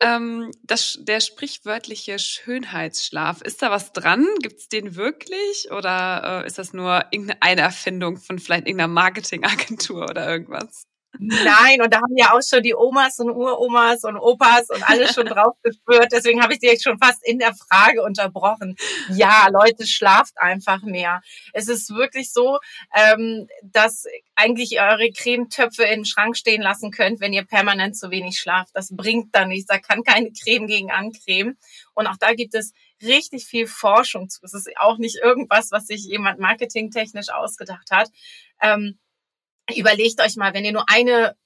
ähm, 0.00 0.52
das, 0.62 0.98
der 1.00 1.20
sprichwörtliche 1.20 2.18
Schönheitsschlaf, 2.18 3.42
ist 3.42 3.62
da 3.62 3.70
was 3.70 3.92
dran? 3.92 4.26
Gibt 4.42 4.60
es 4.60 4.68
den 4.68 4.96
wirklich? 4.96 5.70
Oder 5.72 6.42
äh, 6.42 6.46
ist 6.46 6.58
das 6.58 6.72
nur 6.72 7.04
irgendeine 7.10 7.62
Erfindung 7.62 8.18
von 8.18 8.38
vielleicht 8.38 8.66
irgendeiner 8.66 8.92
Marketingagentur 8.92 10.04
oder 10.04 10.28
irgendwas? 10.28 10.86
Nein, 11.18 11.82
und 11.82 11.92
da 11.92 11.98
haben 11.98 12.16
ja 12.16 12.32
auch 12.32 12.40
schon 12.40 12.62
die 12.62 12.74
Omas 12.74 13.18
und 13.18 13.30
Uromas 13.30 14.04
und 14.04 14.16
Opas 14.16 14.70
und 14.70 14.88
alle 14.88 15.12
schon 15.12 15.26
drauf 15.26 15.54
gespürt. 15.62 16.12
Deswegen 16.12 16.42
habe 16.42 16.52
ich 16.52 16.60
direkt 16.60 16.82
schon 16.82 16.98
fast 16.98 17.26
in 17.26 17.38
der 17.38 17.54
Frage 17.54 18.02
unterbrochen. 18.02 18.76
Ja, 19.10 19.48
Leute, 19.50 19.86
schlaft 19.86 20.34
einfach 20.36 20.82
mehr. 20.82 21.20
Es 21.52 21.68
ist 21.68 21.90
wirklich 21.90 22.32
so, 22.32 22.58
ähm, 22.94 23.48
dass 23.62 24.04
eigentlich 24.36 24.80
eure 24.80 25.10
Cremetöpfe 25.10 25.82
in 25.84 26.00
den 26.00 26.04
Schrank 26.04 26.36
stehen 26.36 26.62
lassen 26.62 26.90
könnt, 26.90 27.20
wenn 27.20 27.32
ihr 27.32 27.44
permanent 27.44 27.96
zu 27.96 28.10
wenig 28.10 28.38
schlaft. 28.38 28.70
Das 28.74 28.94
bringt 28.94 29.34
da 29.34 29.44
nichts. 29.44 29.66
Da 29.66 29.78
kann 29.78 30.04
keine 30.04 30.30
Creme 30.32 30.66
gegen 30.66 30.90
ancremen. 30.90 31.58
Und 31.94 32.06
auch 32.06 32.16
da 32.18 32.34
gibt 32.34 32.54
es 32.54 32.72
richtig 33.02 33.46
viel 33.46 33.66
Forschung 33.66 34.28
zu. 34.28 34.40
Es 34.44 34.54
ist 34.54 34.68
auch 34.78 34.98
nicht 34.98 35.16
irgendwas, 35.22 35.70
was 35.72 35.86
sich 35.86 36.04
jemand 36.04 36.38
marketingtechnisch 36.38 37.30
ausgedacht 37.30 37.90
hat. 37.90 38.10
Ähm, 38.62 38.98
Überlegt 39.76 40.20
euch 40.20 40.36
mal, 40.36 40.54
wenn 40.54 40.64
ihr 40.64 40.72
nur 40.72 40.88
eine 40.88 41.36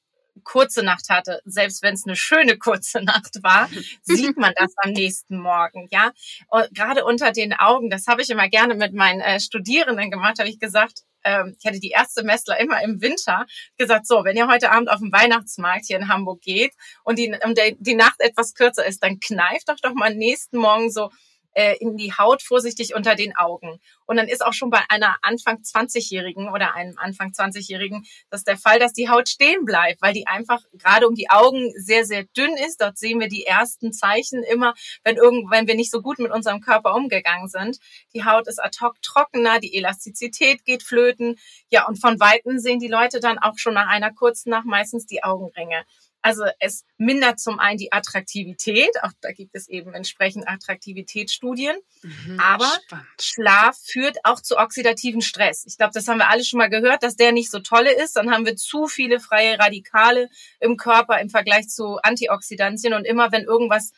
kurze 0.43 0.83
Nacht 0.83 1.09
hatte, 1.11 1.41
selbst 1.45 1.83
wenn 1.83 1.95
es 1.95 2.07
eine 2.07 2.17
schöne 2.17 2.59
kurze 2.59 3.03
Nacht 3.03 3.43
war, 3.43 3.69
sieht 4.03 4.37
man 4.37 4.53
das 4.57 4.73
am 4.83 4.91
nächsten 4.91 5.39
Morgen, 5.39 5.89
ja. 5.91 6.13
Und 6.49 6.69
gerade 6.75 7.05
unter 7.05 7.33
den 7.33 7.53
Augen, 7.53 7.91
das 7.91 8.07
habe 8.07 8.23
ich 8.23 8.31
immer 8.31 8.49
gerne 8.49 8.75
mit 8.75 8.95
meinen 8.95 9.21
äh, 9.21 9.41
Studierenden 9.41 10.11
gemacht, 10.11 10.39
habe 10.39 10.49
ich 10.49 10.59
gesagt, 10.59 11.03
ähm, 11.25 11.57
ich 11.59 11.67
hatte 11.67 11.81
die 11.81 11.91
erste 11.91 12.23
Messler 12.23 12.61
immer 12.61 12.83
im 12.83 13.01
Winter 13.01 13.47
gesagt, 13.79 14.07
so, 14.07 14.25
wenn 14.25 14.37
ihr 14.37 14.49
heute 14.49 14.71
Abend 14.71 14.91
auf 14.91 15.01
den 15.01 15.13
Weihnachtsmarkt 15.13 15.87
hier 15.87 15.97
in 15.97 16.09
Hamburg 16.09 16.43
geht 16.43 16.73
und 17.03 17.19
die, 17.19 17.35
und 17.45 17.57
der, 17.57 17.73
die 17.79 17.95
Nacht 17.95 18.21
etwas 18.21 18.55
kürzer 18.55 18.85
ist, 18.85 19.03
dann 19.03 19.21
kneift 19.21 19.69
doch 19.69 19.79
doch 19.81 19.95
mal 19.95 20.15
nächsten 20.15 20.59
Morgen 20.59 20.91
so 20.91 21.11
äh, 21.55 21.77
in 21.79 21.97
die 21.97 22.13
Haut 22.13 22.43
vorsichtig 22.43 22.95
unter 22.95 23.15
den 23.15 23.37
Augen. 23.37 23.81
Und 24.07 24.17
dann 24.17 24.29
ist 24.29 24.45
auch 24.45 24.53
schon 24.53 24.71
bei 24.71 24.83
einer 24.89 25.17
Anfang 25.23 25.59
20-Jährigen 25.59 26.51
oder 26.51 26.75
einem 26.75 26.99
Anfang 26.99 27.31
20-Jährigen 27.31 28.05
das 28.31 28.45
der 28.45 28.59
Fall, 28.59 28.79
dass 28.79 28.93
die 28.93 29.09
Haut 29.09 29.29
stehen 29.29 29.65
bleibt, 29.65 30.03
weil 30.03 30.13
die 30.13 30.27
einfach 30.27 30.61
gerade 30.73 31.09
um 31.09 31.15
die 31.15 31.31
Augen 31.31 31.73
sehr, 31.77 32.05
sehr 32.05 32.25
dünn 32.37 32.57
ist. 32.67 32.81
Dort 32.81 32.99
sehen 32.99 33.21
wir 33.21 33.29
die 33.29 33.47
ersten 33.47 33.93
Zeichen 33.93 34.43
immer, 34.43 34.75
wenn 35.05 35.17
irgend, 35.17 35.51
wenn 35.51 35.67
wir 35.67 35.75
nicht 35.75 35.91
so 35.91 36.03
gut 36.03 36.19
mit 36.19 36.33
unserem 36.33 36.61
Körper 36.61 36.95
umgegangen 36.95 37.49
sind. 37.49 37.79
Die 38.15 38.25
Haut 38.25 38.49
ist 38.49 38.63
ad 38.63 38.79
hoc 38.81 39.01
trockener, 39.03 39.61
die 39.61 39.75
Elastizität 39.77 40.65
geht 40.65 40.83
flöten. 40.83 41.37
Ja, 41.71 41.87
und 41.87 41.97
von 41.97 42.21
Weitem 42.21 42.59
sehen 42.59 42.81
die 42.81 42.89
Leute 42.89 43.21
dann 43.21 43.39
auch 43.39 43.59
schon 43.59 43.75
nach 43.75 43.89
einer 43.89 44.13
kurzen 44.13 44.51
Nacht 44.51 44.67
meistens 44.67 45.07
die 45.07 45.23
Augenringe. 45.23 45.85
Also 46.25 46.45
es 46.59 46.87
mindert 46.97 47.39
zum 47.39 47.59
einen 47.59 47.77
die 47.77 47.93
Attraktivität, 47.93 48.89
auch 49.03 49.11
da 49.21 49.33
gibt 49.33 49.55
es 49.55 49.69
eben 49.69 49.93
entsprechend 49.93 50.49
Attraktivitätsstudien, 50.49 51.77
mhm, 52.01 52.41
aber 52.41 52.65
spannend. 52.87 53.07
Schlaf 53.21 53.77
führt 53.77 54.17
auch 54.25 54.41
zu 54.41 54.57
oxidativen 54.57 55.21
Stress. 55.21 55.67
Ich 55.67 55.77
glaube, 55.77 55.93
das 55.93 56.09
haben 56.09 56.17
wir 56.17 56.31
alle 56.31 56.43
schon 56.43 56.57
mal 56.57 56.71
gehört, 56.71 57.03
dass 57.03 57.17
der 57.17 57.33
nicht 57.33 57.51
so 57.51 57.59
tolle 57.59 57.93
ist. 57.93 58.17
Dann 58.17 58.31
haben 58.31 58.47
wir 58.47 58.57
zu 58.57 58.87
viele 58.87 59.21
freie 59.21 59.59
Radikale 59.59 60.31
im 60.61 60.79
Körper 60.79 61.21
im 61.21 61.29
Vergleich 61.29 61.69
zu 61.69 61.99
Antioxidantien 62.03 62.95
und 62.95 63.05
immer 63.05 63.31
wenn 63.31 63.45
irgendwas 63.45 63.93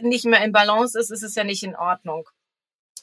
nicht 0.00 0.24
mehr 0.24 0.42
in 0.42 0.50
Balance 0.50 0.98
ist, 0.98 1.10
ist 1.10 1.22
es 1.22 1.36
ja 1.36 1.44
nicht 1.44 1.62
in 1.62 1.76
Ordnung. 1.76 2.28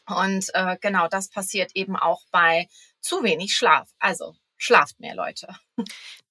Und 0.07 0.49
äh, 0.53 0.75
genau 0.81 1.07
das 1.07 1.29
passiert 1.29 1.71
eben 1.73 1.95
auch 1.95 2.25
bei 2.31 2.67
zu 2.99 3.23
wenig 3.23 3.55
Schlaf. 3.55 3.87
Also 3.97 4.35
schlaft 4.57 4.99
mehr, 4.99 5.15
Leute 5.15 5.47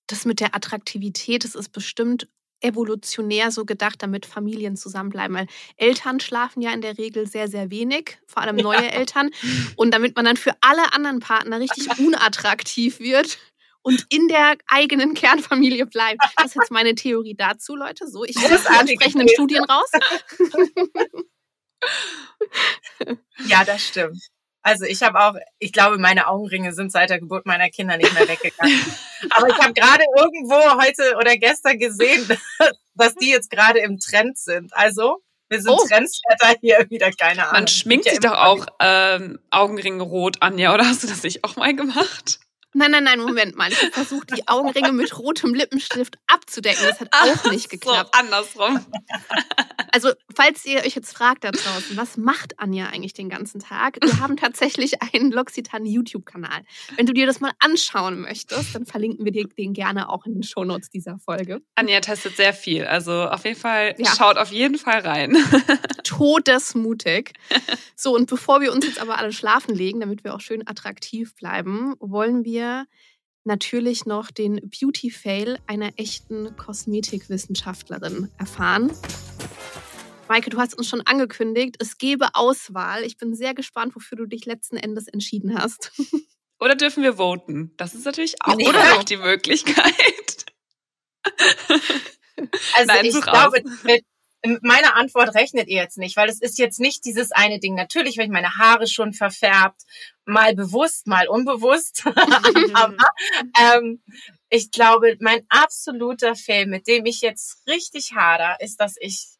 das 0.06 0.24
mit 0.24 0.40
der 0.40 0.54
Attraktivität, 0.54 1.44
das 1.44 1.54
ist 1.54 1.70
bestimmt 1.70 2.28
evolutionär 2.60 3.50
so 3.50 3.64
gedacht, 3.64 4.02
damit 4.02 4.26
Familien 4.26 4.76
zusammenbleiben. 4.76 5.36
Weil 5.36 5.46
Eltern 5.76 6.20
schlafen 6.20 6.62
ja 6.62 6.72
in 6.72 6.80
der 6.80 6.98
Regel 6.98 7.26
sehr, 7.26 7.48
sehr 7.48 7.70
wenig, 7.70 8.18
vor 8.26 8.42
allem 8.42 8.56
neue 8.68 8.84
ja. 8.84 8.90
Eltern. 8.90 9.30
Und 9.76 9.92
damit 9.92 10.16
man 10.16 10.24
dann 10.24 10.36
für 10.36 10.52
alle 10.60 10.92
anderen 10.92 11.20
Partner 11.20 11.60
richtig 11.60 11.88
unattraktiv 11.98 13.00
wird 13.00 13.38
und 13.82 14.04
in 14.08 14.28
der 14.28 14.56
eigenen 14.66 15.14
Kernfamilie 15.14 15.86
bleibt. 15.86 16.22
Das 16.36 16.46
ist 16.46 16.54
jetzt 16.56 16.70
meine 16.70 16.94
Theorie 16.94 17.34
dazu, 17.36 17.76
Leute. 17.76 18.08
So, 18.08 18.24
ich 18.24 18.34
suche 18.34 18.58
die 18.84 18.92
entsprechenden 18.92 19.28
Studien 19.28 19.64
raus. 19.64 19.90
ja, 23.46 23.64
das 23.64 23.86
stimmt. 23.86 24.18
Also 24.66 24.84
ich 24.84 25.00
habe 25.04 25.20
auch, 25.20 25.34
ich 25.60 25.72
glaube, 25.72 25.96
meine 25.96 26.26
Augenringe 26.26 26.72
sind 26.72 26.90
seit 26.90 27.08
der 27.08 27.20
Geburt 27.20 27.46
meiner 27.46 27.70
Kinder 27.70 27.96
nicht 27.96 28.12
mehr 28.14 28.26
weggegangen. 28.26 28.84
Aber 29.30 29.48
ich 29.48 29.58
habe 29.58 29.72
gerade 29.72 30.02
irgendwo 30.18 30.56
heute 30.82 31.14
oder 31.20 31.36
gestern 31.36 31.78
gesehen, 31.78 32.26
dass 32.96 33.14
die 33.14 33.30
jetzt 33.30 33.48
gerade 33.48 33.78
im 33.78 34.00
Trend 34.00 34.36
sind. 34.36 34.76
Also 34.76 35.22
wir 35.48 35.62
sind 35.62 35.70
oh. 35.70 35.86
Trendsetter 35.86 36.58
hier 36.60 36.84
wieder, 36.90 37.12
keine 37.12 37.42
Ahnung. 37.42 37.52
Man 37.52 37.68
schminkt 37.68 38.10
sich 38.10 38.18
doch 38.18 38.36
auch 38.36 38.66
ähm, 38.80 39.38
Augenringe 39.50 40.02
rot, 40.02 40.38
Anja, 40.40 40.74
oder 40.74 40.84
hast 40.84 41.04
du 41.04 41.06
das 41.06 41.22
nicht 41.22 41.44
auch 41.44 41.54
mal 41.54 41.72
gemacht? 41.76 42.40
Nein, 42.78 42.90
nein, 42.90 43.04
nein, 43.04 43.20
Moment 43.20 43.56
mal. 43.56 43.72
Ich 43.72 43.80
habe 43.80 43.90
versucht, 43.90 44.36
die 44.36 44.46
Augenringe 44.48 44.92
mit 44.92 45.18
rotem 45.18 45.54
Lippenstift 45.54 46.18
abzudecken. 46.26 46.84
Das 46.86 47.00
hat 47.00 47.08
auch 47.10 47.50
nicht 47.50 47.70
geklappt. 47.70 48.14
So, 48.14 48.20
andersrum. 48.20 48.84
Also, 49.92 50.10
falls 50.34 50.66
ihr 50.66 50.80
euch 50.80 50.94
jetzt 50.94 51.16
fragt 51.16 51.44
da 51.44 51.52
draußen, 51.52 51.96
was 51.96 52.18
macht 52.18 52.58
Anja 52.58 52.88
eigentlich 52.88 53.14
den 53.14 53.30
ganzen 53.30 53.60
Tag? 53.60 53.96
Wir 54.02 54.20
haben 54.20 54.36
tatsächlich 54.36 55.00
einen 55.00 55.32
L'Occitane 55.32 55.88
YouTube-Kanal. 55.88 56.64
Wenn 56.96 57.06
du 57.06 57.14
dir 57.14 57.24
das 57.24 57.40
mal 57.40 57.52
anschauen 57.60 58.20
möchtest, 58.20 58.74
dann 58.74 58.84
verlinken 58.84 59.24
wir 59.24 59.32
dir 59.32 59.48
den 59.48 59.72
gerne 59.72 60.10
auch 60.10 60.26
in 60.26 60.34
den 60.34 60.42
Shownotes 60.42 60.90
dieser 60.90 61.18
Folge. 61.18 61.62
Anja 61.76 62.00
testet 62.00 62.36
sehr 62.36 62.52
viel. 62.52 62.84
Also, 62.84 63.22
auf 63.22 63.46
jeden 63.46 63.58
Fall, 63.58 63.94
ja. 63.96 64.14
schaut 64.14 64.36
auf 64.36 64.52
jeden 64.52 64.76
Fall 64.76 64.98
rein. 64.98 65.34
Todesmutig. 66.04 67.32
So, 67.94 68.14
und 68.14 68.28
bevor 68.28 68.60
wir 68.60 68.74
uns 68.74 68.84
jetzt 68.84 69.00
aber 69.00 69.16
alle 69.16 69.32
schlafen 69.32 69.74
legen, 69.74 70.00
damit 70.00 70.24
wir 70.24 70.34
auch 70.34 70.40
schön 70.40 70.68
attraktiv 70.68 71.34
bleiben, 71.36 71.94
wollen 72.00 72.44
wir 72.44 72.65
natürlich 73.44 74.06
noch 74.06 74.30
den 74.30 74.60
Beauty-Fail 74.68 75.58
einer 75.66 75.92
echten 75.96 76.56
Kosmetikwissenschaftlerin 76.56 78.30
erfahren. 78.38 78.90
Maike, 80.28 80.50
du 80.50 80.58
hast 80.58 80.76
uns 80.76 80.88
schon 80.88 81.02
angekündigt, 81.02 81.76
es 81.78 81.98
gäbe 81.98 82.34
Auswahl. 82.34 83.04
Ich 83.04 83.16
bin 83.16 83.34
sehr 83.34 83.54
gespannt, 83.54 83.94
wofür 83.94 84.18
du 84.18 84.26
dich 84.26 84.44
letzten 84.44 84.76
Endes 84.76 85.06
entschieden 85.06 85.56
hast. 85.58 85.92
Oder 86.60 86.74
dürfen 86.74 87.02
wir 87.02 87.14
voten? 87.18 87.72
Das 87.76 87.94
ist 87.94 88.04
natürlich 88.04 88.34
auch 88.40 88.58
ja. 88.58 89.02
die 89.04 89.18
Möglichkeit. 89.18 90.46
Also 92.74 92.86
Nein, 92.86 93.04
ich 93.04 93.20
glaube, 93.20 93.62
mit, 93.84 94.04
meine 94.62 94.94
Antwort 94.94 95.34
rechnet 95.34 95.68
ihr 95.68 95.80
jetzt 95.82 95.98
nicht, 95.98 96.16
weil 96.16 96.28
es 96.28 96.40
ist 96.40 96.58
jetzt 96.58 96.80
nicht 96.80 97.04
dieses 97.04 97.32
eine 97.32 97.58
Ding. 97.58 97.74
Natürlich, 97.74 98.16
wenn 98.16 98.26
ich 98.26 98.32
meine 98.32 98.56
Haare 98.56 98.86
schon 98.86 99.12
verfärbt, 99.12 99.82
mal 100.24 100.54
bewusst, 100.54 101.06
mal 101.06 101.28
unbewusst. 101.28 102.04
Aber 102.74 102.96
ähm, 103.60 104.02
ich 104.48 104.70
glaube, 104.70 105.16
mein 105.20 105.46
absoluter 105.48 106.34
Fail, 106.34 106.66
mit 106.66 106.86
dem 106.86 107.06
ich 107.06 107.20
jetzt 107.20 107.66
richtig 107.66 108.12
hader, 108.14 108.56
ist, 108.60 108.80
dass 108.80 108.96
ich 108.98 109.36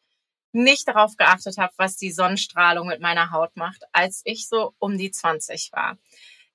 nicht 0.51 0.87
darauf 0.87 1.17
geachtet 1.17 1.57
habe, 1.57 1.73
was 1.77 1.97
die 1.97 2.11
Sonnenstrahlung 2.11 2.87
mit 2.87 3.01
meiner 3.01 3.31
Haut 3.31 3.55
macht, 3.55 3.83
als 3.91 4.21
ich 4.25 4.47
so 4.47 4.73
um 4.79 4.97
die 4.97 5.11
20 5.11 5.71
war. 5.73 5.97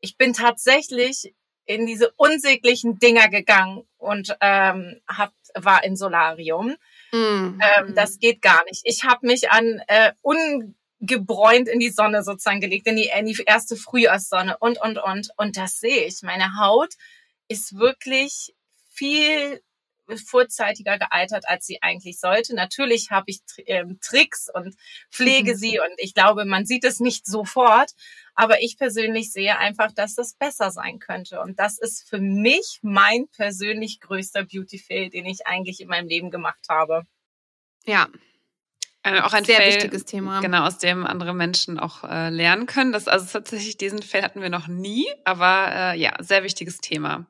Ich 0.00 0.16
bin 0.16 0.32
tatsächlich 0.32 1.34
in 1.64 1.86
diese 1.86 2.12
unsäglichen 2.16 2.98
Dinger 2.98 3.28
gegangen 3.28 3.84
und 3.98 4.36
ähm, 4.40 5.00
hab, 5.06 5.32
war 5.54 5.84
im 5.84 5.94
Solarium 5.94 6.76
Mhm. 7.12 7.60
Ähm, 7.60 7.94
das 7.94 8.18
geht 8.18 8.42
gar 8.42 8.64
nicht. 8.64 8.82
Ich 8.84 9.04
habe 9.04 9.26
mich 9.26 9.50
an 9.50 9.82
äh, 9.86 10.12
ungebräunt 10.22 11.68
in 11.68 11.78
die 11.78 11.90
Sonne 11.90 12.22
sozusagen 12.22 12.60
gelegt, 12.60 12.86
in 12.86 12.96
die, 12.96 13.10
in 13.16 13.26
die 13.26 13.42
erste 13.46 13.76
Frühjahrssonne 13.76 14.56
und, 14.58 14.80
und, 14.80 14.98
und. 14.98 15.28
Und 15.36 15.56
das 15.56 15.78
sehe 15.78 16.06
ich. 16.06 16.22
Meine 16.22 16.58
Haut 16.58 16.94
ist 17.48 17.78
wirklich 17.78 18.54
viel 18.90 19.60
vorzeitiger 20.26 20.98
gealtert, 20.98 21.48
als 21.48 21.66
sie 21.66 21.82
eigentlich 21.82 22.18
sollte. 22.18 22.54
Natürlich 22.54 23.10
habe 23.10 23.26
ich 23.28 23.40
ähm, 23.66 23.98
Tricks 24.00 24.48
und 24.52 24.74
pflege 25.10 25.56
sie 25.56 25.78
und 25.78 25.92
ich 25.98 26.14
glaube, 26.14 26.44
man 26.44 26.66
sieht 26.66 26.84
es 26.84 27.00
nicht 27.00 27.26
sofort, 27.26 27.92
aber 28.34 28.62
ich 28.62 28.78
persönlich 28.78 29.32
sehe 29.32 29.58
einfach, 29.58 29.92
dass 29.92 30.14
das 30.14 30.34
besser 30.34 30.70
sein 30.70 30.98
könnte. 30.98 31.40
Und 31.40 31.58
das 31.58 31.78
ist 31.78 32.08
für 32.08 32.18
mich 32.18 32.78
mein 32.82 33.28
persönlich 33.28 34.00
größter 34.00 34.44
Beauty-Fail, 34.44 35.10
den 35.10 35.26
ich 35.26 35.46
eigentlich 35.46 35.80
in 35.80 35.88
meinem 35.88 36.08
Leben 36.08 36.30
gemacht 36.30 36.66
habe. 36.68 37.02
Ja, 37.84 38.08
äh, 39.04 39.20
auch 39.20 39.32
ein 39.32 39.44
sehr 39.44 39.56
Fail, 39.56 39.74
wichtiges 39.74 40.04
Thema. 40.04 40.40
Genau, 40.40 40.64
aus 40.64 40.78
dem 40.78 41.04
andere 41.04 41.34
Menschen 41.34 41.78
auch 41.78 42.04
äh, 42.04 42.30
lernen 42.30 42.66
können. 42.66 42.92
Das, 42.92 43.08
also 43.08 43.26
tatsächlich, 43.26 43.76
diesen 43.76 44.00
Fail 44.00 44.22
hatten 44.22 44.42
wir 44.42 44.50
noch 44.50 44.68
nie, 44.68 45.06
aber 45.24 45.70
äh, 45.72 45.98
ja, 45.98 46.14
sehr 46.20 46.44
wichtiges 46.44 46.80
Thema. 46.80 47.26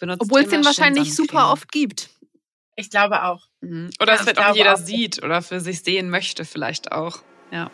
Benutzt 0.00 0.22
Obwohl 0.22 0.40
es 0.40 0.48
den 0.48 0.64
wahrscheinlich 0.64 1.14
super 1.14 1.52
oft 1.52 1.70
gibt. 1.70 2.08
Ich 2.74 2.90
glaube 2.90 3.22
auch. 3.22 3.46
Mhm. 3.60 3.90
Oder 4.00 4.14
ja, 4.14 4.18
es 4.18 4.22
vielleicht 4.22 4.38
auch 4.38 4.56
jeder 4.56 4.74
auch. 4.74 4.78
sieht 4.78 5.22
oder 5.22 5.42
für 5.42 5.60
sich 5.60 5.82
sehen 5.82 6.10
möchte, 6.10 6.44
vielleicht 6.44 6.90
auch. 6.90 7.22
Ja. 7.52 7.70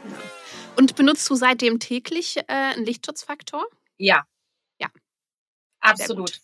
Und 0.77 0.97
benutzt 0.97 1.31
du 1.31 1.37
seitdem 1.37 1.79
täglich 1.79 2.37
äh, 2.37 2.43
einen 2.49 2.85
Lichtschutzfaktor? 2.85 3.65
Ja. 3.97 4.25
Ja. 4.81 4.89
Absolut. 5.81 6.41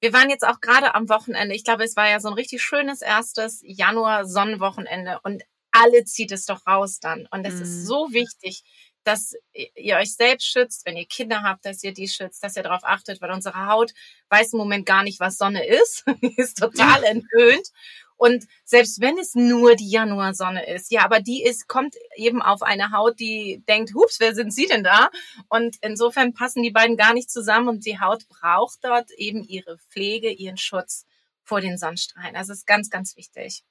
Wir 0.00 0.12
waren 0.12 0.30
jetzt 0.30 0.46
auch 0.46 0.60
gerade 0.60 0.94
am 0.94 1.08
Wochenende. 1.08 1.54
Ich 1.54 1.64
glaube, 1.64 1.84
es 1.84 1.96
war 1.96 2.08
ja 2.08 2.20
so 2.20 2.28
ein 2.28 2.34
richtig 2.34 2.62
schönes 2.62 3.02
erstes 3.02 3.60
Januar-Sonnenwochenende 3.64 5.18
und 5.24 5.42
alle 5.72 6.04
zieht 6.04 6.32
es 6.32 6.46
doch 6.46 6.66
raus 6.66 7.00
dann. 7.00 7.26
Und 7.30 7.44
es 7.44 7.54
mm. 7.54 7.62
ist 7.62 7.70
mhm. 7.70 7.84
so 7.84 8.08
wichtig, 8.12 8.62
dass 9.04 9.34
ihr 9.74 9.96
euch 9.96 10.14
selbst 10.14 10.46
schützt, 10.46 10.84
wenn 10.84 10.96
ihr 10.96 11.06
Kinder 11.06 11.42
habt, 11.42 11.64
dass 11.64 11.82
ihr 11.82 11.92
die 11.92 12.08
schützt, 12.08 12.42
dass 12.42 12.56
ihr 12.56 12.62
darauf 12.62 12.84
achtet, 12.84 13.20
weil 13.20 13.30
unsere 13.30 13.66
Haut 13.66 13.92
weiß 14.28 14.52
im 14.52 14.58
Moment 14.58 14.86
gar 14.86 15.02
nicht, 15.02 15.20
was 15.20 15.38
Sonne 15.38 15.66
ist, 15.66 16.04
ist 16.36 16.58
total 16.58 17.04
enthöhnt. 17.04 17.70
Und 18.16 18.44
selbst 18.64 19.00
wenn 19.00 19.16
es 19.16 19.34
nur 19.34 19.76
die 19.76 19.88
Januarsonne 19.88 20.66
ist, 20.66 20.90
ja, 20.90 21.06
aber 21.06 21.20
die 21.20 21.42
ist, 21.42 21.68
kommt 21.68 21.94
eben 22.16 22.42
auf 22.42 22.60
eine 22.60 22.92
Haut, 22.92 23.18
die 23.18 23.64
denkt, 23.66 23.94
hups, 23.94 24.20
wer 24.20 24.34
sind 24.34 24.52
Sie 24.52 24.66
denn 24.66 24.84
da? 24.84 25.08
Und 25.48 25.76
insofern 25.80 26.34
passen 26.34 26.62
die 26.62 26.70
beiden 26.70 26.98
gar 26.98 27.14
nicht 27.14 27.30
zusammen 27.30 27.68
und 27.68 27.86
die 27.86 27.98
Haut 27.98 28.28
braucht 28.28 28.84
dort 28.84 29.10
eben 29.12 29.42
ihre 29.42 29.78
Pflege, 29.78 30.30
ihren 30.30 30.58
Schutz 30.58 31.06
vor 31.44 31.62
den 31.62 31.78
Sonnenstrahlen. 31.78 32.36
Also 32.36 32.52
ist 32.52 32.66
ganz, 32.66 32.90
ganz 32.90 33.16
wichtig. 33.16 33.64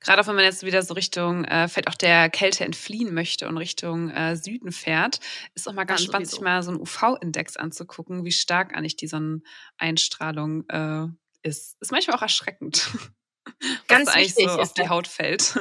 Gerade 0.00 0.22
auch 0.22 0.26
wenn 0.26 0.34
man 0.34 0.44
jetzt 0.44 0.64
wieder 0.64 0.82
so 0.82 0.94
Richtung, 0.94 1.44
äh, 1.44 1.68
vielleicht 1.68 1.88
auch 1.88 1.94
der 1.94 2.30
Kälte 2.30 2.64
entfliehen 2.64 3.14
möchte 3.14 3.48
und 3.48 3.56
Richtung 3.56 4.10
äh, 4.10 4.36
Süden 4.36 4.72
fährt, 4.72 5.20
ist 5.54 5.68
auch 5.68 5.72
mal 5.72 5.84
ganz, 5.84 6.00
ganz 6.00 6.08
spannend, 6.08 6.26
sowieso. 6.26 6.36
sich 6.36 6.44
mal 6.44 6.62
so 6.62 6.70
einen 6.70 6.80
UV-Index 6.80 7.56
anzugucken, 7.56 8.24
wie 8.24 8.32
stark 8.32 8.76
eigentlich 8.76 8.96
die 8.96 9.06
Sonneneinstrahlung 9.08 10.68
äh, 10.68 11.06
ist. 11.42 11.76
Ist 11.80 11.92
manchmal 11.92 12.16
auch 12.16 12.22
erschreckend. 12.22 12.90
Ganz 13.88 14.08
was 14.08 14.16
wichtig 14.16 14.48
so 14.48 14.60
auf 14.60 14.74
die 14.74 14.88
Haut 14.88 15.08
fällt. 15.08 15.58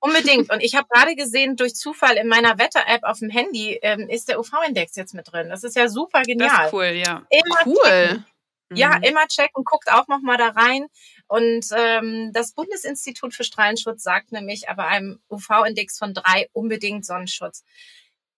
Unbedingt. 0.00 0.50
Und 0.50 0.62
ich 0.62 0.74
habe 0.74 0.88
gerade 0.88 1.14
gesehen, 1.14 1.56
durch 1.56 1.74
Zufall 1.74 2.16
in 2.16 2.26
meiner 2.26 2.58
Wetter-App 2.58 3.04
auf 3.04 3.18
dem 3.18 3.28
Handy 3.28 3.78
ähm, 3.82 4.08
ist 4.08 4.28
der 4.28 4.40
UV-Index 4.40 4.96
jetzt 4.96 5.12
mit 5.12 5.30
drin. 5.30 5.50
Das 5.50 5.62
ist 5.62 5.76
ja 5.76 5.88
super 5.88 6.22
genial. 6.22 6.48
Das 6.48 6.66
ist 6.66 6.72
cool, 6.72 6.92
ja. 6.96 7.26
Immer 7.28 7.66
cool. 7.66 7.74
Checken. 7.84 8.26
Ja, 8.72 8.98
mhm. 8.98 9.02
immer 9.02 9.26
checken, 9.26 9.64
guckt 9.64 9.90
auch 9.92 10.06
noch 10.08 10.20
mal 10.20 10.36
da 10.36 10.48
rein. 10.48 10.86
Und 11.26 11.66
ähm, 11.76 12.30
das 12.32 12.52
Bundesinstitut 12.52 13.34
für 13.34 13.44
Strahlenschutz 13.44 14.02
sagt 14.02 14.32
nämlich, 14.32 14.68
aber 14.68 14.86
einem 14.86 15.20
UV-Index 15.28 15.98
von 15.98 16.14
drei 16.14 16.48
unbedingt 16.52 17.04
Sonnenschutz. 17.04 17.64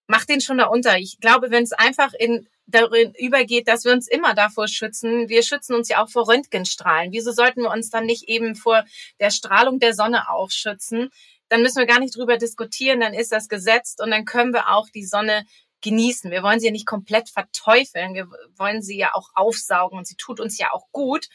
Macht 0.07 0.28
den 0.28 0.41
schon 0.41 0.59
da 0.59 0.66
unter. 0.66 0.99
Ich 0.99 1.18
glaube, 1.20 1.51
wenn 1.51 1.62
es 1.62 1.72
einfach 1.72 2.12
in 2.14 2.49
darin 2.66 3.12
übergeht, 3.18 3.68
dass 3.68 3.85
wir 3.85 3.93
uns 3.93 4.09
immer 4.09 4.35
davor 4.35 4.68
schützen. 4.68 5.28
Wir 5.28 5.43
schützen 5.43 5.74
uns 5.74 5.89
ja 5.89 6.03
auch 6.03 6.09
vor 6.09 6.28
Röntgenstrahlen. 6.28 7.12
Wieso 7.12 7.33
sollten 7.33 7.62
wir 7.62 7.70
uns 7.70 7.91
dann 7.91 8.07
nicht 8.07 8.28
eben 8.28 8.55
vor 8.55 8.85
der 9.20 9.30
Strahlung 9.30 9.78
der 9.78 9.95
Sonne 9.95 10.30
auch 10.30 10.51
schützen? 10.51 11.11
Dann 11.49 11.62
müssen 11.62 11.78
wir 11.78 11.87
gar 11.87 12.01
nicht 12.01 12.16
drüber 12.16 12.39
diskutieren, 12.39 13.01
dann 13.01 13.14
ist 13.14 13.30
das 13.30 13.49
gesetzt 13.49 14.01
und 14.01 14.11
dann 14.11 14.24
können 14.24 14.55
wir 14.55 14.70
auch 14.70 14.89
die 14.89 15.05
Sonne 15.05 15.45
genießen. 15.83 16.30
Wir 16.30 16.43
wollen 16.43 16.61
sie 16.61 16.66
ja 16.66 16.72
nicht 16.72 16.87
komplett 16.87 17.28
verteufeln. 17.28 18.14
Wir 18.14 18.28
wollen 18.57 18.83
sie 18.83 18.97
ja 18.97 19.11
auch 19.14 19.28
aufsaugen 19.35 19.99
und 19.99 20.07
sie 20.07 20.16
tut 20.16 20.41
uns 20.41 20.59
ja 20.59 20.72
auch 20.72 20.87
gut. 20.93 21.26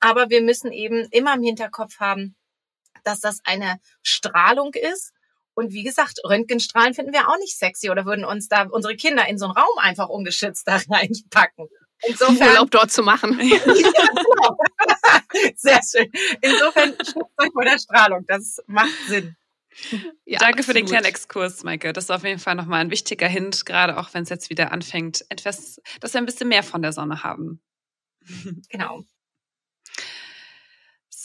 Aber 0.00 0.30
wir 0.30 0.42
müssen 0.42 0.72
eben 0.72 1.06
immer 1.10 1.34
im 1.34 1.42
Hinterkopf 1.42 1.98
haben, 2.00 2.36
dass 3.04 3.20
das 3.20 3.40
eine 3.44 3.78
Strahlung 4.02 4.74
ist 4.74 5.12
und 5.56 5.72
wie 5.72 5.82
gesagt, 5.82 6.20
Röntgenstrahlen 6.22 6.92
finden 6.92 7.14
wir 7.14 7.30
auch 7.30 7.38
nicht 7.38 7.56
sexy 7.56 7.88
oder 7.88 8.04
würden 8.04 8.26
uns 8.26 8.46
da 8.46 8.66
unsere 8.70 8.94
Kinder 8.94 9.26
in 9.26 9.38
so 9.38 9.46
einen 9.46 9.54
Raum 9.54 9.78
einfach 9.78 10.08
ungeschützt 10.10 10.68
da 10.68 10.78
reinpacken. 10.90 11.68
Insofern, 12.02 12.48
Urlaub 12.48 12.70
dort 12.70 12.92
zu 12.92 13.02
machen. 13.02 13.40
ja, 13.42 13.58
genau. 13.64 14.58
Sehr 15.56 15.80
schön. 15.82 16.12
Insofern 16.42 16.90
schützt 16.98 17.38
euch 17.38 17.50
vor 17.54 17.64
der 17.64 17.78
Strahlung. 17.78 18.24
Das 18.28 18.58
macht 18.66 18.90
Sinn. 19.08 19.34
Ja, 20.24 20.38
Danke 20.38 20.58
absolut. 20.58 20.64
für 20.64 20.74
den 20.74 20.86
kleinen 20.86 21.04
Exkurs, 21.04 21.62
Maike. 21.62 21.92
Das 21.92 22.04
ist 22.04 22.10
auf 22.10 22.24
jeden 22.24 22.40
Fall 22.40 22.56
nochmal 22.56 22.80
ein 22.80 22.90
wichtiger 22.90 23.28
Hint, 23.28 23.64
gerade 23.64 23.96
auch 23.96 24.12
wenn 24.12 24.24
es 24.24 24.28
jetzt 24.28 24.50
wieder 24.50 24.72
anfängt, 24.72 25.24
etwas, 25.28 25.80
dass 26.00 26.14
wir 26.14 26.20
ein 26.20 26.26
bisschen 26.26 26.48
mehr 26.48 26.62
von 26.62 26.82
der 26.82 26.92
Sonne 26.92 27.22
haben. 27.22 27.60
Genau. 28.70 29.04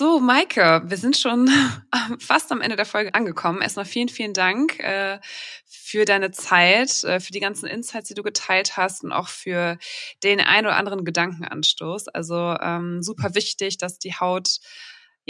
So, 0.01 0.19
Maike, 0.19 0.81
wir 0.85 0.97
sind 0.97 1.15
schon 1.17 1.47
fast 2.19 2.51
am 2.51 2.61
Ende 2.61 2.75
der 2.75 2.85
Folge 2.85 3.13
angekommen. 3.13 3.61
Erstmal 3.61 3.85
vielen, 3.85 4.09
vielen 4.09 4.33
Dank 4.33 4.79
äh, 4.79 5.19
für 5.65 6.05
deine 6.05 6.31
Zeit, 6.31 7.03
äh, 7.03 7.19
für 7.19 7.31
die 7.31 7.39
ganzen 7.39 7.67
Insights, 7.67 8.07
die 8.07 8.15
du 8.15 8.23
geteilt 8.23 8.77
hast 8.77 9.03
und 9.03 9.11
auch 9.11 9.27
für 9.27 9.77
den 10.23 10.39
ein 10.39 10.65
oder 10.65 10.77
anderen 10.77 11.05
Gedankenanstoß. 11.05 12.07
Also 12.07 12.55
ähm, 12.59 13.03
super 13.03 13.35
wichtig, 13.35 13.77
dass 13.77 13.99
die 13.99 14.15
Haut 14.15 14.59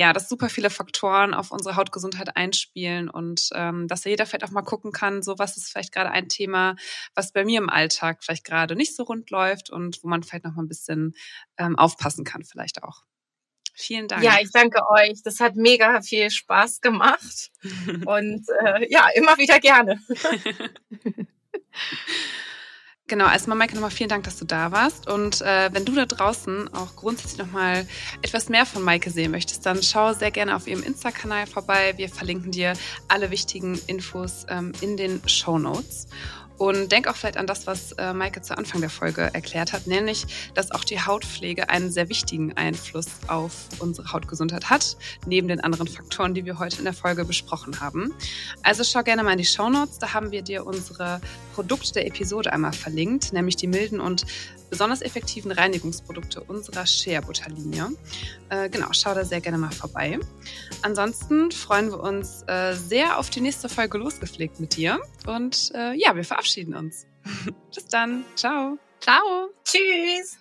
ja, 0.01 0.13
dass 0.13 0.27
super 0.27 0.49
viele 0.49 0.71
Faktoren 0.71 1.35
auf 1.35 1.51
unsere 1.51 1.75
Hautgesundheit 1.75 2.35
einspielen 2.35 3.07
und 3.07 3.49
ähm, 3.53 3.87
dass 3.87 4.03
jeder 4.03 4.25
vielleicht 4.25 4.43
auch 4.43 4.49
mal 4.49 4.63
gucken 4.63 4.91
kann, 4.91 5.21
so 5.21 5.37
was 5.37 5.57
ist 5.57 5.69
vielleicht 5.69 5.93
gerade 5.93 6.09
ein 6.09 6.27
Thema, 6.27 6.75
was 7.13 7.31
bei 7.31 7.45
mir 7.45 7.59
im 7.59 7.69
Alltag 7.69 8.23
vielleicht 8.23 8.43
gerade 8.43 8.75
nicht 8.75 8.95
so 8.95 9.03
rund 9.03 9.29
läuft 9.29 9.69
und 9.69 10.03
wo 10.03 10.07
man 10.07 10.23
vielleicht 10.23 10.45
noch 10.45 10.55
mal 10.55 10.63
ein 10.63 10.67
bisschen 10.67 11.13
ähm, 11.59 11.77
aufpassen 11.77 12.23
kann, 12.23 12.43
vielleicht 12.43 12.81
auch. 12.81 13.03
Vielen 13.75 14.07
Dank. 14.07 14.23
Ja, 14.23 14.39
ich 14.41 14.49
danke 14.51 14.81
euch. 14.89 15.21
Das 15.23 15.39
hat 15.39 15.55
mega 15.55 16.01
viel 16.01 16.31
Spaß 16.31 16.81
gemacht. 16.81 17.51
Und 18.05 18.45
äh, 18.65 18.91
ja, 18.91 19.07
immer 19.13 19.37
wieder 19.37 19.59
gerne. 19.59 20.01
Genau, 23.11 23.29
erstmal 23.29 23.57
Maike 23.57 23.73
nochmal 23.73 23.91
vielen 23.91 24.07
Dank, 24.07 24.23
dass 24.23 24.37
du 24.37 24.45
da 24.45 24.71
warst. 24.71 25.09
Und 25.09 25.41
äh, 25.41 25.69
wenn 25.73 25.83
du 25.83 25.93
da 25.93 26.05
draußen 26.05 26.73
auch 26.73 26.95
grundsätzlich 26.95 27.39
nochmal 27.39 27.85
etwas 28.21 28.47
mehr 28.47 28.65
von 28.65 28.83
Maike 28.83 29.09
sehen 29.09 29.31
möchtest, 29.31 29.65
dann 29.65 29.83
schau 29.83 30.13
sehr 30.13 30.31
gerne 30.31 30.55
auf 30.55 30.65
ihrem 30.65 30.81
Insta-Kanal 30.81 31.45
vorbei. 31.45 31.93
Wir 31.97 32.07
verlinken 32.07 32.51
dir 32.51 32.71
alle 33.09 33.29
wichtigen 33.29 33.77
Infos 33.87 34.45
ähm, 34.47 34.71
in 34.79 34.95
den 34.95 35.21
Show 35.27 35.59
Notes. 35.59 36.07
Und 36.61 36.91
denk 36.91 37.07
auch 37.07 37.15
vielleicht 37.15 37.37
an 37.37 37.47
das, 37.47 37.65
was 37.65 37.93
äh, 37.93 38.13
Maike 38.13 38.43
zu 38.43 38.55
Anfang 38.55 38.81
der 38.81 38.91
Folge 38.91 39.31
erklärt 39.33 39.73
hat, 39.73 39.87
nämlich, 39.87 40.51
dass 40.53 40.69
auch 40.69 40.83
die 40.83 41.01
Hautpflege 41.01 41.69
einen 41.69 41.91
sehr 41.91 42.07
wichtigen 42.07 42.55
Einfluss 42.55 43.07
auf 43.25 43.51
unsere 43.79 44.13
Hautgesundheit 44.13 44.69
hat, 44.69 44.95
neben 45.25 45.47
den 45.47 45.59
anderen 45.61 45.87
Faktoren, 45.87 46.35
die 46.35 46.45
wir 46.45 46.59
heute 46.59 46.77
in 46.77 46.83
der 46.83 46.93
Folge 46.93 47.25
besprochen 47.25 47.79
haben. 47.79 48.13
Also 48.61 48.83
schau 48.83 49.01
gerne 49.01 49.23
mal 49.23 49.31
in 49.31 49.39
die 49.39 49.45
Show 49.45 49.71
Notes, 49.71 49.97
da 49.97 50.13
haben 50.13 50.29
wir 50.29 50.43
dir 50.43 50.63
unsere 50.67 51.19
Produkte 51.55 51.93
der 51.93 52.05
Episode 52.05 52.53
einmal 52.53 52.73
verlinkt, 52.73 53.33
nämlich 53.33 53.55
die 53.55 53.65
milden 53.65 53.99
und 53.99 54.27
besonders 54.71 55.03
effektiven 55.03 55.51
Reinigungsprodukte 55.51 56.41
unserer 56.41 56.87
Shea 56.87 57.21
Butter 57.21 57.49
Linie. 57.51 57.89
Äh, 58.49 58.69
genau, 58.69 58.87
schau 58.93 59.13
da 59.13 59.23
sehr 59.23 59.41
gerne 59.41 59.59
mal 59.59 59.71
vorbei. 59.71 60.17
Ansonsten 60.81 61.51
freuen 61.51 61.91
wir 61.91 61.99
uns 61.99 62.43
äh, 62.47 62.73
sehr 62.73 63.19
auf 63.19 63.29
die 63.29 63.41
nächste 63.41 63.69
Folge 63.69 63.99
losgepflegt 63.99 64.59
mit 64.59 64.75
dir 64.75 64.99
und 65.27 65.71
äh, 65.75 65.93
ja, 65.93 66.15
wir 66.15 66.23
verabschieden 66.23 66.73
uns. 66.73 67.05
Bis 67.75 67.85
dann. 67.85 68.25
Ciao. 68.35 68.79
Ciao. 68.99 69.49
Tschüss. 69.63 70.40